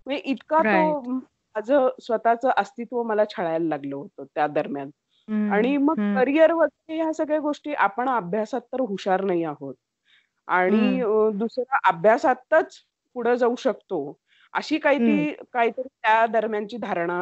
म्हणजे 0.07 0.21
इतका 0.27 0.63
तो 0.65 0.83
माझं 1.03 1.89
स्वतःच 2.03 2.47
अस्तित्व 2.57 3.03
मला 3.05 3.25
छळायला 3.31 3.69
लागलं 3.69 3.97
होतं 3.97 4.25
त्या 4.35 4.47
दरम्यान. 4.49 4.91
आणि 5.49 5.77
मग 5.79 5.97
करिअर 6.15 6.53
वगैरे 6.53 6.97
ह्या 6.97 7.13
सगळ्या 7.15 7.41
गोष्टी 7.41 7.75
आपण 7.77 8.09
अभ्यासात 8.11 8.61
तर 8.73 8.81
हुशार 8.83 9.25
नाही 9.25 9.45
आहोत. 9.45 9.75
आणि 10.49 11.01
दुसरा 11.39 11.79
अभ्यासातच 11.89 12.79
पुढे 13.17 13.37
जाऊ 13.39 13.55
शकतो. 13.59 14.01
अशी 14.57 14.79
काहीतरी 14.79 15.33
काहीतरी 15.53 15.89
त्या 15.89 16.25
दरम्यानची 16.29 16.77
धारणा 16.77 17.21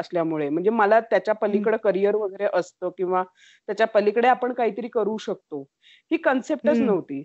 असल्यामुळे. 0.00 0.48
म्हणजे 0.48 0.70
मला 0.70 1.00
त्याच्या 1.02 1.34
पलीकडे 1.36 1.76
करिअर 1.84 2.14
वगैरे 2.16 2.46
असतं 2.54 2.90
किंवा 2.98 3.22
त्याच्या 3.68 3.86
पलीकडे 3.86 4.28
आपण 4.28 4.52
काहीतरी 4.52 4.88
करू 4.88 5.16
शकतो 5.18 5.62
ही 6.10 6.16
कन्सेप्टच 6.18 6.80
नव्हती. 6.80 7.22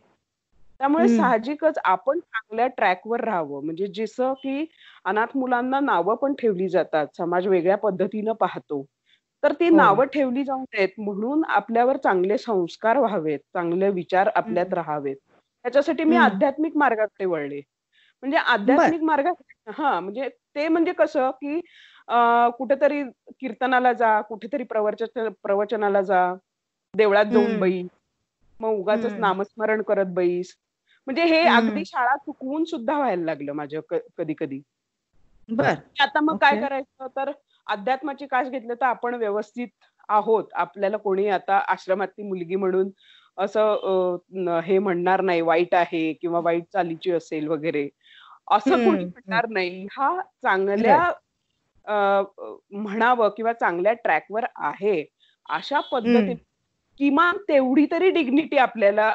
त्यामुळे 0.80 1.08
साहजिकच 1.08 1.78
आपण 1.86 2.20
चांगल्या 2.20 2.68
ट्रॅकवर 2.70 3.24
राहावं. 3.24 3.64
म्हणजे 3.66 3.88
जसं 3.96 4.34
की 4.34 4.66
अनाथ 5.06 5.38
मुलांना 5.38 5.80
नावं 5.80 6.16
पण 6.16 6.34
ठेवली 6.40 6.68
जातात 6.70 7.08
समाज 7.18 7.48
वेगळ्या 7.48 7.78
पद्धतीनं 7.78 8.34
पाहतो 8.36 8.84
तर 9.44 9.54
ती 9.54 9.70
हो. 9.70 9.76
नावं 9.76 10.06
ठेवली 10.14 10.44
जाऊ 10.44 10.62
नयेत 10.64 11.00
म्हणून 11.00 11.44
आपल्यावर 11.50 11.98
चांगले 11.98 12.38
संस्कार 12.38 12.98
व्हावेत 12.98 13.40
चांगले 13.54 13.90
विचार 13.92 14.30
आपल्यात 14.36 14.74
राहावेत. 14.74 15.16
त्याच्यासाठी 15.66 16.04
मी 16.04 16.16
आध्यात्मिक 16.18 16.78
मार्गाकडे 16.78 17.26
वळले. 17.26 17.62
म्हणजे 18.26 18.38
आध्यात्मिक 18.40 19.02
मार्ग 19.04 19.28
हा 19.78 20.00
म्हणजे 20.00 20.28
ते 20.56 20.68
म्हणजे 20.68 20.92
कसं 20.94 21.30
की 21.34 21.60
कुठेतरी 22.58 23.02
कीर्तनाला 23.40 23.92
जा 23.94 24.20
कुठेतरी 24.22 24.64
प्रवचन 24.64 25.30
प्रवचनाला 25.44 26.02
जा. 26.02 26.34
देवळात 26.94 27.26
जाऊन 27.26 27.60
बैस. 27.60 27.88
मग 28.60 28.70
उगाच 28.72 29.06
नामस्मरण 29.18 29.82
करत 29.82 30.14
बैस. 30.16 30.54
म्हणजे 31.08 31.24
हे 31.26 31.44
अगदी 31.48 31.84
शाळा 31.86 32.16
चुकवून 32.18 32.64
सुद्धा 32.66 32.98
व्हायला 32.98 33.24
लागलं 33.26 33.54
माझं 33.54 33.80
कधी 34.18 34.34
कधी 34.40 34.62
आता 36.00 36.20
मग 36.20 36.38
काय 36.38 36.56
करायचं? 36.58 37.08
तर 37.16 37.32
अध्यात्माची 37.68 38.26
काश 38.28 38.48
घेतलं 38.48 38.74
तर 38.74 38.86
आपण 38.86 39.16
व्यवस्थित 39.16 39.68
आहोत. 40.10 40.44
आपल्याला 40.54 40.98
कोणी 40.98 41.28
आता 41.30 41.58
आश्रमातली 41.68 42.24
मुलगी 42.24 42.56
म्हणून 42.56 42.90
असं 43.38 44.60
हे 44.66 44.78
म्हणणार 44.80 45.22
नाही 45.22 45.42
वाईट 45.42 45.74
आहे 45.76 46.12
किंवा 46.14 46.40
वाईट 46.40 46.64
चालीची 46.74 47.12
असेल 47.12 47.48
वगैरे. 47.48 47.88
असं 48.48 48.76
कोणी 48.78 49.04
म्हणणार 49.06 49.48
नाही. 49.50 49.86
हा 49.92 50.20
चांगल्या 50.44 51.12
म्हणावं 52.74 53.30
किंवा 53.38 53.54
चांगल्या 53.54 53.94
ट्रॅकवर 53.94 54.46
आहे 54.56 55.04
अशा 55.50 55.80
पद्धतीने 55.92 56.44
किमान 57.00 57.38
तेवढी 57.48 57.86
तरी 57.92 58.10
डिग्निटी 58.12 58.58
आपल्याला 58.58 59.14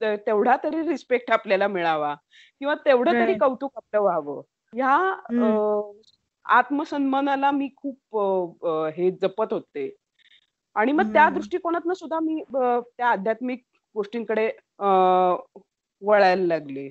तेवढा 0.00 0.56
तरी 0.64 0.86
रिस्पेक्ट 0.88 1.30
आपल्याला 1.32 1.66
मिळावा 1.68 2.14
किंवा 2.60 2.74
तेवढं 2.86 3.12
तरी 3.20 3.34
कौतुक 3.34 3.72
आपलं 3.76 4.00
व्हावं. 4.02 4.40
ह्या 4.72 4.96
आत्मसन्मानाला 6.46 7.50
मी 7.50 7.68
खूप 7.76 8.16
हे 8.96 9.10
जपत 9.22 9.52
होते. 9.52 9.90
आणि 10.76 10.92
मग 10.92 11.04
त्या 11.14 11.28
दृष्टिकोनातनं 11.30 11.94
सुद्धा 11.94 12.18
मी 12.20 12.42
त्या 12.52 13.08
आध्यात्मिक 13.08 13.62
गोष्टींकडे 13.94 14.50
वळायला 16.02 16.46
लागले. 16.46 16.88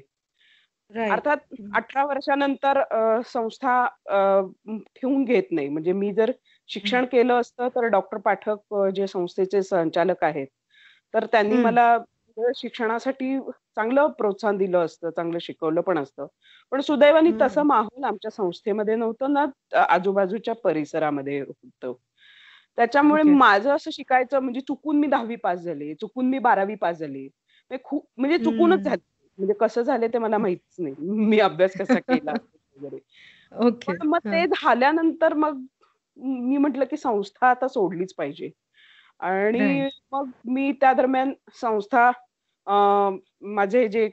अर्थात 1.10 1.38
अठरा 1.74 2.04
वर्षानंतर 2.06 2.82
संस्था 3.28 3.74
ठेवून 4.96 5.24
घेत 5.26 5.52
नाही. 5.52 5.70
म्हणजे 5.70 5.92
मी 5.94 6.12
जर 6.14 6.32
शिक्षण 6.70 7.06
केलं 7.12 7.40
असतं 7.40 7.68
तर 7.76 7.88
डॉक्टर 7.90 8.18
पाठक 8.22 8.76
जे 8.96 9.08
संस्थेचे 9.08 9.62
संचालक 9.64 10.24
आहेत 10.24 10.48
तर 11.14 11.26
त्यांनी 11.28 11.58
मला 11.58 11.98
शिक्षणासाठी 12.56 13.38
चांगलं 13.76 14.08
प्रोत्साहन 14.18 14.58
दिलं 14.58 14.86
असतं 14.86 15.10
चांगलं 15.12 15.40
शिकवलं 15.42 15.82
पण 15.82 15.98
असतं. 16.00 16.28
पण 16.72 16.82
सुदैवाने 16.82 17.32
तसं 17.42 17.64
माहोल 17.64 18.04
आमच्या 18.06 18.32
संस्थेमध्ये 18.32 18.96
नव्हतं 18.96 19.34
ना 19.34 19.46
आजूबाजूच्या 19.86 20.54
परिसरामध्ये 20.64 21.40
होतं. 21.42 21.94
त्याच्यामुळे 22.78 23.24
माझं 23.26 23.72
असं 23.76 23.92
शिकायचं 23.94 24.40
म्हणजे 24.40 24.62
चुकून 24.62 25.00
मी 25.00 25.08
दहावी 25.08 25.36
पास 25.38 25.60
झाले 25.62 25.94
चुकून 25.96 26.30
मी 26.30 26.40
बारावी 26.42 26.76
पास 26.78 26.98
झाले. 26.98 27.28
खूप 27.86 28.06
म्हणजे 28.18 28.38
चुकूनच. 28.40 28.80
झालं. 28.80 28.98
म्हणजे 29.40 29.54
कसं 29.54 29.82
झालं 29.82 30.08
ते 30.08 30.18
मला 30.18 30.38
माहितीच 30.38 30.80
नाही 30.80 30.96
मी 31.28 31.40
अभ्यास 31.40 31.74
कसा 31.78 32.00
केला 32.00 32.32
वगैरे 32.78 32.98
ओके 33.60 33.94
मग. 34.04 34.18
ते 34.26 34.46
झाल्यानंतर 34.48 35.34
मग 35.34 35.62
मी 36.18 36.58
म्हटलं 36.58 36.86
की 36.86 36.98
संस्था 36.98 37.48
आता 37.48 37.68
सोडलीच 37.68 38.14
पाहिजे 38.14 38.50
आणि. 39.20 39.90
मग 40.12 40.30
मी 40.46 40.72
त्या 40.72 40.94
दरम्यान 40.94 41.34
संस्था 41.62 42.08
अं, 42.68 43.18
माझे 43.50 43.88
जे 43.88 44.04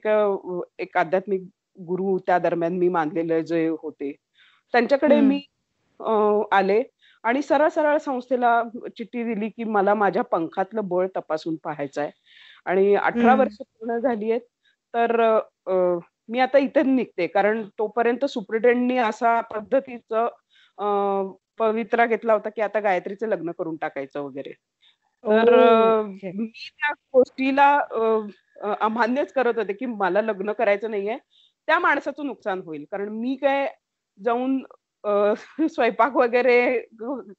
एक 0.79 0.97
आध्यात्मिक 0.97 1.43
गुरु 1.79 2.17
त्या 2.19 2.39
दरम्यान 2.39 2.77
मी 2.79 2.89
मानलेले 2.89 3.43
जे 3.43 3.67
होते 3.69 4.13
त्यांच्याकडे. 4.75 5.21
मी 5.21 5.41
आले 6.53 6.83
आणि 7.25 7.43
सरळ 7.43 7.69
सरळ 7.69 7.97
संस्थेला 7.99 8.63
चिठ्ठी 8.97 9.23
दिली 9.25 9.49
की 9.49 9.65
मला 9.65 9.95
माझ्या 9.95 10.23
पंखातलं 10.23 10.89
बळ 10.89 11.07
तपासून 11.17 11.57
पाहायचं 11.57 12.01
आहे 12.01 12.11
आणि 12.67 12.95
अठरा. 12.95 13.35
वर्ष 13.35 13.57
पूर्ण 13.61 13.99
झाली 13.99 14.31
आहेत 14.31 14.41
तर 14.97 15.17
मी 16.29 16.39
आता 16.41 16.59
इथेच 16.59 16.87
निघते. 16.87 17.27
कारण 17.27 17.63
तोपर्यंत 17.79 18.25
सुप्रिटेंडनी 18.25 18.97
असा 18.99 19.41
पद्धतीचं 19.53 20.29
पवित्रा 21.59 22.07
घेतला 22.07 22.33
होता 22.33 22.49
की 22.57 22.63
आता 22.63 22.81
गायत्रीचं 22.81 23.29
लग्न 23.29 23.53
करून 23.59 23.77
टाकायचं 23.81 24.21
वगैरे. 24.21 24.53
तर. 25.25 25.55
मी 26.35 26.47
त्या 26.81 26.91
गोष्टीला 27.15 27.69
अमान्यच 28.81 29.33
करत 29.33 29.59
होते 29.59 29.73
की 29.73 29.87
मला 29.87 30.21
लग्न 30.23 30.53
करायचं 30.53 30.91
नाहीये. 30.91 31.17
त्या 31.69 31.79
माणसाचं 31.79 32.27
नुकसान 32.27 32.61
होईल. 32.65 32.85
कारण 32.91 33.09
मी 33.09 33.35
काय 33.43 33.67
जाऊन 34.19 34.59
स्वयंपाक 35.71 36.17
वगैरे 36.17 36.79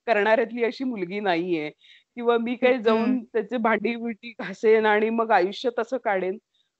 करणाऱ्यातली 0.07 0.63
अशी 0.63 0.83
मुलगी 0.83 1.19
नाहीये. 1.19 1.69
किंवा 2.17 2.37
मी 2.37 2.55
काही 2.55 2.81
जाऊन. 2.83 3.23
त्याचे 3.33 3.57
भांडी 3.57 3.95
बिडी 3.95 4.33
घासेन 4.39 4.85
आणि 4.85 5.09
मग 5.09 5.31
आयुष्य 5.31 5.69
तसं 5.79 5.97
काढेन. 6.03 6.37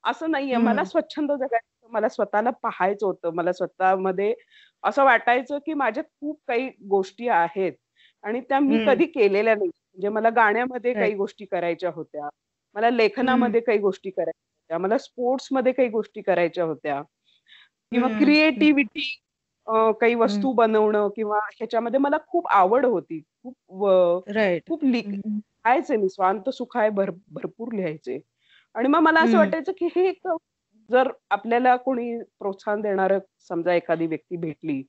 असं 0.07 0.31
नाहीये 0.31 0.57
मला. 0.59 0.83
स्वच्छंद 0.85 1.31
जगायचं 1.33 1.67
होतं. 1.75 1.93
मला 1.93 2.09
स्वतःला 2.09 2.49
पाहायचं 2.63 3.05
होतं 3.05 3.33
मला 3.35 3.51
स्वतःमध्ये 3.53 4.33
असं 4.83 5.03
वाटायचं 5.05 5.59
की 5.65 5.73
माझ्यात 5.75 6.05
खूप 6.15 6.39
काही 6.47 6.69
गोष्टी 6.89 7.27
आहेत 7.29 7.73
आणि 8.23 8.41
त्या 8.41 8.59
मी. 8.61 8.79
कधी 8.81 9.05
केलेल्या 9.07 9.55
नाही 9.55 9.67
म्हणजे 9.69 10.09
मला 10.09 10.29
गाण्यामध्ये 10.31 10.93
काही. 10.93 11.13
गोष्टी 11.15 11.45
करायच्या 11.47 11.91
होत्या 11.91 12.29
मला. 12.75 12.89
लेखनामध्ये 12.91 13.61
काही 13.61 13.77
गोष्टी 13.79 14.09
करायच्या 14.11 14.33
होत्या 14.63 14.77
मला 14.79 14.97
स्पोर्ट्समध्ये 14.99 15.71
काही 15.73 15.89
गोष्टी 15.89 16.21
करायच्या 16.23 16.63
होत्या 16.65 17.01
किंवा. 17.91 18.07
क्रिएटिव्हिटी 18.17 19.09
काही. 19.93 20.15
वस्तू 20.17 20.51
बनवणं 20.53 21.07
किंवा 21.15 21.39
ह्याच्यामध्ये 21.49 21.99
मला 22.01 22.17
खूप 22.27 22.47
आवड 22.51 22.85
होती 22.87 23.21
खूप 23.43 23.85
खूप. 24.67 24.83
लिहायचे 24.85 25.97
मी 25.97 26.09
स्वांत 26.09 26.49
सुख 26.51 26.77
आहे 26.77 26.89
भर 26.91 27.11
भरपूर 27.31 27.73
लिहायचे 27.73 28.19
आणि 28.77 28.87
मग 28.87 28.99
मला 28.99 29.21
असं. 29.21 29.37
वाटायचं 29.37 29.71
की 29.77 29.87
हे 29.95 30.07
एक 30.09 30.27
जर 30.89 31.09
आपल्याला 31.31 31.75
कोणी 31.75 32.17
प्रोत्साहन 32.39 32.81
देणार 32.81 33.17
समजा 33.49 33.73
एखादी 33.73 34.07
व्यक्ती 34.07 34.37
भेटली 34.37 34.81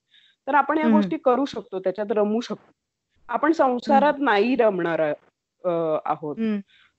तर 0.46 0.54
आपण 0.54 0.78
या. 0.78 0.88
गोष्टी 0.88 1.16
करू 1.24 1.44
शकतो 1.44 1.78
त्याच्यात 1.80 2.12
रमू 2.12 2.40
शकतो 2.40 2.70
आपण 3.28 3.52
संसारात 3.52 4.18
नाही 4.20 4.54
रमणार 4.56 5.00
आहोत 6.04 6.36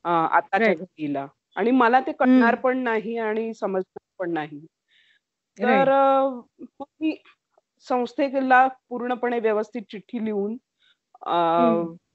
आताच्या. 0.06 0.74
घडीला 0.74 1.26
आणि 1.58 1.72
मला 1.72 2.00
ते 2.00 2.12
कळणार. 2.12 2.56
पण 2.56 2.78
नाही 2.78 3.18
आणि 3.18 3.54
समजणार 3.54 4.08
पण 4.20 4.34
नाही 4.34 4.60
तर 5.58 5.90
मी 6.72 7.16
संस्थेला 7.88 8.68
पूर्णपणे 8.90 9.40
व्यवस्थित 9.40 9.82
चिठ्ठी 9.92 10.24
लिहून. 10.26 10.58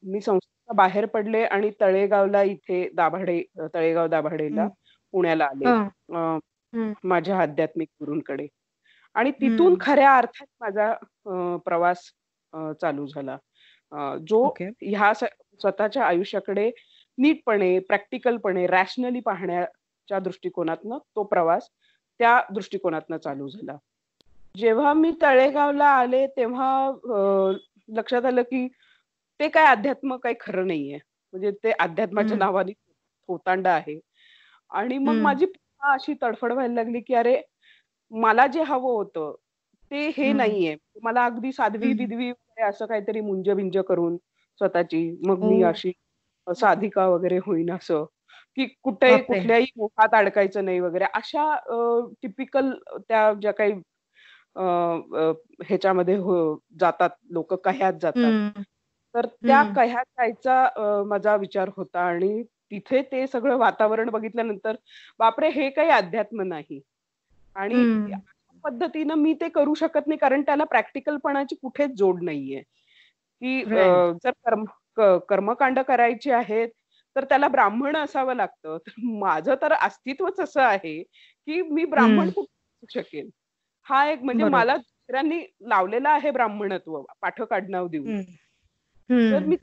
मी 0.04 0.20
संस्थेच्या 0.20 0.53
बाहेर 0.68 1.06
पडले 1.06 1.42
आणि 1.44 1.70
तळेगावला 1.80 2.42
इथे 2.42 2.88
दाभाडे 2.94 3.42
तळेगाव 3.74 4.06
दाभाडेला. 4.06 4.68
पुण्याला 5.14 5.44
आले. 5.46 6.36
माझ्या 7.04 7.38
आध्यात्मिक 7.38 7.88
गुरूंकडे 8.00 8.46
आणि 9.16 9.30
तिथून. 9.30 9.74
खऱ्या 9.80 10.16
अर्थात 10.16 10.46
माझा 10.60 10.92
प्रवास 11.64 12.10
चालू 12.80 13.06
झाला 13.06 13.36
जो 14.28 14.46
ह्या 14.60 15.12
स्वतःच्या 15.14 16.04
आयुष्याकडे 16.04 16.70
नीटपणे 17.18 17.78
प्रॅक्टिकलपणे 17.78 18.66
रॅशनली 18.66 19.20
पाहण्याच्या 19.20 20.18
दृष्टिकोनातनं 20.18 20.98
तो 21.16 21.22
प्रवास 21.22 21.68
त्या 22.20 22.40
दृष्टिकोनातनं 22.50 23.16
चालू 23.16 23.48
झाला 23.48 23.76
जेव्हा 24.54 24.92
मी 24.92 25.10
तळेगावला 25.22 25.86
आले 25.88 26.26
तेव्हा 26.26 26.90
लक्षात 27.88 28.24
आलं 28.24 28.42
की 28.42 28.66
ते 29.40 29.48
काय 29.48 29.66
अध्यात्म 29.66 30.16
काही 30.16 30.34
खरं 30.40 30.66
नाहीये. 30.66 30.98
म्हणजे 31.32 31.50
ते 31.64 31.70
अध्यात्माच्या. 31.80 32.36
नावाने 32.38 32.72
थोतांड 33.28 33.66
आहे. 33.66 33.98
आणि 34.70 34.98
मग. 34.98 35.20
माझी 35.22 35.46
पुन्हा 35.46 35.92
अशी 35.94 36.14
तडफड 36.22 36.52
व्हायला 36.52 36.74
लागली 36.74 37.00
की 37.00 37.14
अरे 37.14 37.40
मला 38.12 38.46
जे 38.46 38.62
हवं 38.62 38.92
होतं 38.94 39.34
ते 39.90 40.06
हे. 40.16 40.32
नाहीये. 40.32 40.76
मला 41.02 41.24
अगदी 41.24 41.52
साध्वी 41.52 41.92
वगैरे 41.92 42.62
असं 42.62 42.86
काहीतरी 42.86 43.20
मुंज 43.20 43.50
बिंज 43.50 43.78
करून 43.88 44.16
स्वतःची 44.60 45.00
मग 45.26 45.42
मी 45.44 45.62
ओ 45.62 45.66
अशी 45.68 45.92
साधिका 46.46 47.06
वगैरे 47.08 47.38
होईन 47.46 47.70
असं. 47.74 48.04
की 48.58 48.66
कुठे 48.82 49.16
कुठल्याही 49.22 49.66
मोहात 49.76 50.14
अडकायचं 50.14 50.64
नाही 50.64 50.80
वगैरे. 50.80 51.04
अशा 51.14 51.54
टिपिकल 52.22 52.70
त्या 52.98 53.32
ज्या 53.40 53.52
काही 53.52 53.72
ह्याच्यामध्ये 55.68 56.16
हो- 56.16 56.58
जातात 56.80 57.10
लोक 57.30 57.54
कह्यात 57.64 57.92
जातात. 58.02 58.32
तर 59.14 59.26
त्या 59.26 59.60
हम्म. 59.60 59.72
कह्यात 59.74 60.04
जायचा 60.18 60.62
अ, 60.66 61.02
माझा 61.06 61.34
विचार 61.36 61.70
होता 61.76 62.00
आणि 62.00 62.42
तिथे 62.70 63.02
ते 63.02 63.26
सगळं 63.26 63.56
वातावरण 63.56 64.08
बघितल्यानंतर 64.10 64.76
बापरे 65.20 65.48
हे 65.50 65.68
काही 65.70 65.90
अध्यात्म 65.90 66.42
नाही 66.42 66.80
आणि 67.56 67.74
हम्म. 67.74 68.18
पद्धतीनं 68.64 69.14
मी 69.14 69.34
ते 69.34 69.48
करू 69.48 69.74
शकत 69.74 70.06
नाही 70.06 70.18
कारण 70.18 70.42
त्याला 70.42 70.64
प्रॅक्टिकलपणाची 70.64 71.54
कुठेच 71.54 71.90
जोड 71.90 72.22
नाहीये 72.22 72.60
की 72.60 73.60
अ, 73.62 74.12
जर 74.24 74.30
कर्म 74.44 74.64
क- 74.96 75.18
कर्मकांड 75.28 75.78
करायची 75.78 76.30
आहेत 76.30 76.68
तर 77.16 77.24
त्याला 77.24 77.48
ब्राह्मण 77.48 77.96
असावं 77.96 78.34
लागतं 78.34 78.76
तर 78.78 78.92
माझं 79.18 79.54
तर 79.62 79.72
अस्तित्वच 79.72 80.40
असं 80.40 80.60
आहे 80.62 81.02
की 81.02 81.60
मी 81.62 81.84
ब्राह्मण 81.84 82.18
हम्म. 82.18 82.30
कुठे 82.30 82.52
असू 82.82 83.00
शकेन 83.00 83.28
हा 83.86 84.06
एक 84.10 84.22
म्हणजे 84.22 84.42
बरोबर 84.42 84.58
मला 84.58 84.76
दुसऱ्यांनी 84.76 85.40
लावलेला 85.68 86.10
आहे 86.10 86.30
ब्राह्मणत्व 86.30 87.00
पाठक 87.22 87.52
आडनाव 87.52 87.86
देऊन. 87.88 88.20
तर. 89.10 89.44
मी 89.44 89.56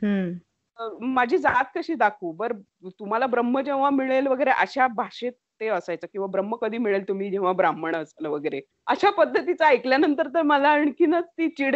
माझी 1.08 1.38
जात 1.38 1.66
कशी 1.76 1.94
दाखवू 1.96 2.32
बर 2.34 2.54
तुम्हाला 2.90 3.28
ब्रह्म 3.28 3.60
जेव्हा 3.62 3.90
मिळेल 3.90 4.28
वगैरे 4.28 4.52
अशा 4.52 4.88
भाषेत 4.96 5.32
ते 5.62 5.68
असायचं 5.68 6.08
किंवा 6.08 6.28
ब्रह्म 6.28 6.56
कधी 6.56 6.78
मिळेल 6.78 7.08
तुम्ही 7.08 7.30
जेव्हा 7.32 7.52
ब्राह्मण 7.54 7.96
असाल 7.96 8.26
वगैरे 8.26 8.62
अशा 8.88 9.10
पद्धतीचं 9.10 9.66
ऐकल्यानंतर 9.66 10.28
तर 10.28 10.42
मला 10.44 10.70
आणखीनच 10.70 11.26
ती 11.38 11.48
चिड 11.50 11.76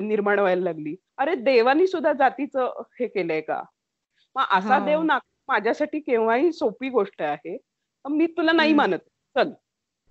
निर्माण 0.00 0.38
व्हायला 0.38 0.62
लागली 0.62 0.94
अरे 1.18 1.34
देवानी 1.42 1.86
सुद्धा 1.86 2.12
जातीचं 2.12 2.82
हे 3.00 3.06
केलंय 3.06 3.40
का 3.40 3.62
मग 4.36 4.44
असा 4.50 4.78
देव 4.86 5.02
ना 5.02 5.18
माझ्यासाठी 5.48 6.00
केव्हाही 6.00 6.52
सोपी 6.52 6.88
गोष्ट 6.88 7.22
आहे 7.22 7.56
मी 8.04 8.26
तुला 8.28 8.52
नाही. 8.52 8.72
मानत 8.74 8.98
चल. 9.36 9.50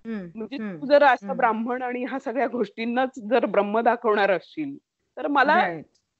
म्हणजे. 0.04 0.56
तू 0.58 0.86
जर 0.86 1.02
असं. 1.04 1.36
ब्राह्मण 1.36 1.82
आणि 1.82 2.04
ह्या 2.04 2.18
सगळ्या 2.18 2.46
गोष्टींनाच 2.48 3.18
जर 3.30 3.46
ब्रह्म 3.46 3.80
दाखवणार 3.80 4.30
असशील 4.30 4.76
तर 5.16 5.26
मला 5.28 5.54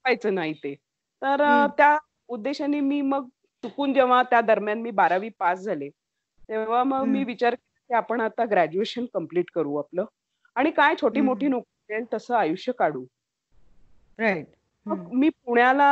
पाहायचं 0.09 0.35
नाही 0.35 0.53
ते 0.55 0.75
तर. 1.23 1.43
त्या 1.79 1.97
उद्देशाने 2.29 2.81
मी 2.81 3.01
मग 3.03 3.29
चुकून 3.65 3.93
जेव्हा 3.95 4.23
त्या 4.23 4.41
दरम्यान 4.41 4.81
मी 4.83 4.91
बारावी 4.91 5.29
पास 5.39 5.61
झाले 5.61 5.89
तेव्हा 6.49 6.83
मग 6.85 7.05
मी. 7.05 7.25
विचार 7.25 7.55
केला 7.55 7.87
की 7.91 7.95
आपण 7.95 8.21
आता 8.21 8.45
ग्रॅज्युएशन 8.51 9.05
कंप्लीट 9.15 9.51
करू 9.55 9.77
आपलं 9.77 10.05
आणि 10.57 10.71
काय 10.71 10.95
छोटी 11.01 11.21
मोठी. 11.21 11.49
नोकरी 11.49 11.93
मिळेल 11.93 12.05
तसं 12.15 12.35
आयुष्य 12.37 12.73
काढू 12.79 13.05
राईट 14.19 14.47
मग. 14.87 15.09
मी 15.13 15.29
पुण्याला 15.29 15.91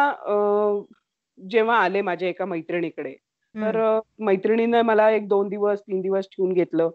जेव्हा 1.38 1.78
आले 1.78 2.00
माझ्या 2.02 2.28
एका 2.28 2.44
मैत्रिणीकडे 2.44 3.14
तर 3.54 3.76
मैत्रिणीनं 4.18 4.82
मला 4.82 5.10
एक 5.10 5.28
दोन 5.28 5.48
दिवस 5.48 5.80
तीन 5.80 6.00
दिवस 6.00 6.24
ठेवून 6.32 6.52
घेतलं 6.52 6.90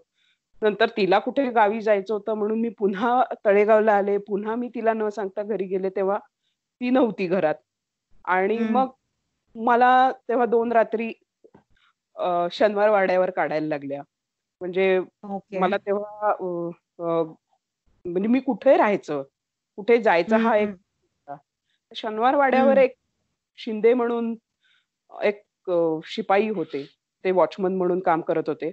नंतर 0.62 0.90
तिला 0.98 1.20
कुठे 1.20 1.50
गावी 1.52 1.82
जायचं 1.82 2.14
होतं 2.14 2.34
म्हणून 2.34 2.60
मी 2.62 2.70
पुन्हा 2.70 3.22
तळेगावला 3.46 3.94
आले 3.94 4.18
पुन्हा 4.28 4.56
मी 4.56 4.68
तिला 4.76 4.94
न 4.94 5.10
सांगता 5.10 5.44
घरी 5.44 5.66
गेले 5.66 5.90
तेव्हा 5.90 6.18
ती 6.82 6.90
नव्हती 6.90 7.28
घरात. 7.28 7.56
आणि. 8.26 8.58
मग 8.60 8.90
मला 9.56 10.12
तेव्हा 10.30 10.46
दोन 10.46 10.72
रात्री 10.72 11.12
शनिवार 12.52 12.90
वाड्यावर 12.90 13.30
काढायला 13.30 13.68
लागल्या. 13.68 14.02
म्हणजे 14.62 15.00
मला 15.60 15.78
तेव्हा 15.78 16.32
म्हणजे 18.06 18.28
मी 18.28 18.40
कुठे 18.40 18.76
राहायचं? 18.78 19.22
कुठे 19.78 20.02
जायचं 20.02 20.38
हा 20.38 20.56
एक. 20.58 20.70
शनिवार 21.92 22.36
वाड्यावर. 22.36 22.78
एक 22.78 22.94
शिंदे 23.60 23.94
म्हणून 23.94 24.34
एक 25.12 25.42
शिपाई 26.06 26.50
होते. 26.50 26.84
ते 27.26 27.32
वॉचमन 27.32 27.76
म्हणून 27.76 28.00
काम 28.00 28.22
करत 28.22 28.50
होते. 28.50 28.72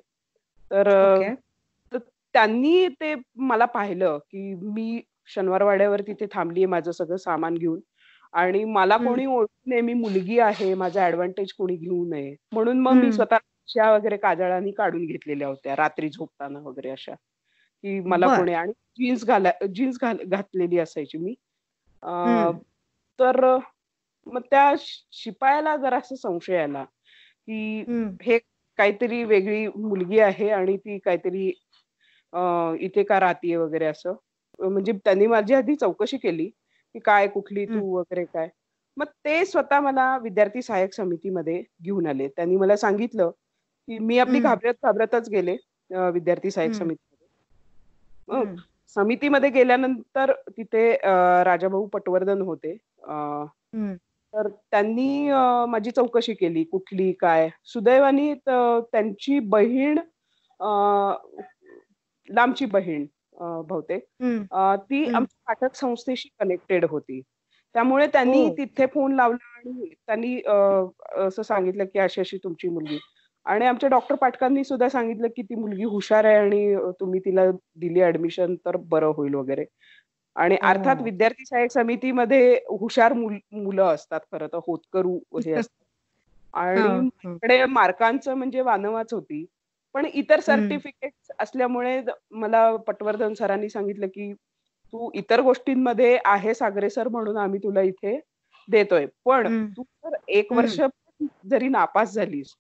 तर 0.71 1.99
त्यांनी 2.35 2.89
ते 3.01 3.15
मला 3.37 3.65
पाहिलं 3.65 4.19
की 4.31 4.53
मी 4.55 5.01
शनिवार 5.35 5.63
वाड्यावर 5.63 6.01
तिथे 6.01 6.27
थांबलीये 6.33 6.67
माझं 6.67 6.91
सगळं 6.93 7.17
सामान 7.17 7.55
घेऊन. 7.55 7.81
आणि 8.33 8.65
मला. 8.65 8.97
कोणी 8.99 9.27
ओळखू 9.27 9.71
नये 9.71 9.81
मी 9.81 9.95
मुलगी 9.95 10.39
आहे 10.39 10.73
माझा 10.75 11.07
ऍडव्हान्टेज 11.07 11.53
कोणी 11.59 11.77
घेऊ 11.77 12.05
नये. 12.11 12.35
म्हणून 12.53 12.81
मग 12.81 12.95
मी. 12.95 13.13
स्वतः 13.13 13.93
वगैरे 13.93 14.17
काजळाने 14.17 14.71
काढून 14.71 15.07
घेतलेल्या 15.07 15.49
होत्या 15.49 15.77
रात्री 15.77 16.09
झोपताना 16.09 16.59
वगैरे 16.61 16.91
अशा. 16.91 17.15
की 17.85 17.99
मला 18.01 18.27
कोणी 18.37 18.53
आणि 18.53 18.73
जीन्स 18.99 19.25
घाला 19.25 19.51
जीन्स 19.75 19.99
घातलेली 20.03 20.79
असायची 20.79 21.19
मी. 21.19 21.35
तर 23.19 23.41
मग 24.27 24.41
त्या 24.51 24.75
शिपायाला 25.13 25.77
जरासा 25.77 26.17
संशय 26.17 26.59
आला 26.63 26.85
की 27.49 27.85
हे 28.23 28.39
काहीतरी 28.79 29.23
वेगळी 29.25 29.67
मुलगी 29.69 30.19
आहे 30.21 30.49
आणि 30.51 30.77
ती 30.77 30.99
काहीतरी 30.99 31.51
अं, 32.33 32.75
इथे 32.81 33.03
का 33.03 33.21
राहतीये 33.21 33.57
वगैरे 33.57 33.85
असं. 33.87 34.15
म्हणजे 34.59 34.93
त्यांनी 34.93 35.27
माझी 35.27 35.55
आधी 35.55 35.75
चौकशी 35.75 36.17
केली. 36.17 36.51
की 36.95 36.99
काय 37.05 37.27
कुठली 37.29 37.65
तू 37.67 37.97
वगैरे 37.97 38.25
काय. 38.25 38.49
मग 38.97 39.07
ते 39.25 39.45
स्वतः 39.47 39.81
मला 39.81 40.17
विद्यार्थी 40.23 40.63
सहाय्यक 40.63 40.95
समितीमध्ये 40.95 41.63
घेऊन 41.83 42.07
आले. 42.07 42.29
त्यांनी 42.29 42.57
मला 42.57 42.77
सांगितलं 42.77 43.31
की 43.89 43.99
मी 43.99 44.19
आपली 44.19 44.41
घाबरत 44.41 44.75
घाबरतच 44.85 45.29
गेले 45.31 45.57
विद्यार्थी 46.13 46.51
सहाय्यक 46.51 46.75
समितीमध्ये. 46.75 48.57
समितीमध्ये 48.97 49.51
गेल्यानंतर 49.51 50.33
तिथे 50.49 50.91
राजाभाऊ 51.45 51.87
पटवर्धन 51.93 52.43
होते. 52.43 52.77
तर 54.35 54.49
त्यांनी 54.71 55.29
माझी 55.69 55.91
चौकशी 55.91 56.35
केली 56.35 56.65
कुठली 56.65 57.11
काय. 57.21 57.49
सुदैवाने 57.65 58.35
त्यांची 58.47 59.39
बहीण 59.49 59.99
लांबची 62.31 62.67
बहीण. 62.67 63.07
बहुतेक. 63.41 64.05
ती 64.91 65.05
आमच्या 65.05 65.55
पाठक 65.55 65.75
संस्थेशी 65.75 66.29
कनेक्टेड 66.41 66.85
होती. 66.85 67.21
त्यामुळे 67.75 68.07
त्यांनी 68.07 68.49
हो. 68.49 68.55
तिथे 68.59 68.87
फोन 68.87 69.15
लावला 69.15 69.59
आणि 69.59 69.95
त्यांनी 70.07 70.41
असं 71.27 71.43
सांगितलं 71.43 71.85
की 71.85 71.99
अशी 71.99 72.21
अशी 72.21 72.37
तुमची 72.37 72.69
मुलगी. 72.69 72.99
आणि 73.45 73.67
आमच्या 73.67 73.89
डॉक्टर 73.89 74.15
पाटकांनी 74.15 74.65
सुद्धा 74.65 74.89
सांगितलं 74.89 75.29
की 75.29 75.43
ती 75.43 75.55
मुलगी 75.55 75.85
हुशार 75.85 76.25
आहे 76.25 76.37
आणि 76.37 76.77
तुम्ही 77.01 77.21
तिला 77.21 77.51
दिली 77.77 78.03
ऍडमिशन 78.03 78.55
तर 78.55 78.77
बरं 78.77 79.07
होईल 79.07 79.35
वगैरे. 79.35 79.65
आणि 80.37 80.57
अर्थात 80.63 80.97
हो. 80.99 81.05
विद्यार्थी 81.05 81.45
सहाय्यक 81.45 81.71
समितीमध्ये 81.71 82.55
हुशार 82.55 83.13
मुल- 83.13 83.81
असतात 83.81 84.21
खरं 84.33 84.47
तर 84.47 84.59
होतकरू 84.67 85.17
हे 85.17 85.53
असतात 85.71 85.85
हा 86.57 86.63
आणि 86.63 86.81
हा 86.81 86.89
माझ्याकडे 86.89 87.65
मार्कांचं 87.65 88.35
म्हणजे 88.35 88.61
वानवाच 88.61 89.15
होती. 89.15 89.47
पण 89.95 90.07
इतर 90.07 90.41
सर्टिफिकेट 90.41 91.33
असल्यामुळे 91.39 92.01
मला 92.31 92.77
पटवर्धन 92.87 93.35
सरांनी 93.35 93.69
सांगितलं 93.69 94.07
की 94.07 94.33
तू 94.93 95.11
इतर 95.15 95.41
गोष्टींमध्ये 95.41 96.19
आहेस 96.25 96.63
अग्रेसर 96.63 97.09
म्हणून 97.09 97.37
आम्ही 97.37 97.61
तुला 97.63 97.81
इथे 97.83 98.19
देतोय. 98.69 99.07
पण 99.25 99.67
तू 99.77 99.83
जर 99.83 100.17
एक 100.29 100.53
वर्ष 100.53 100.81
जरी 101.51 101.69
नापास 101.69 102.13
झालीस 102.15 102.55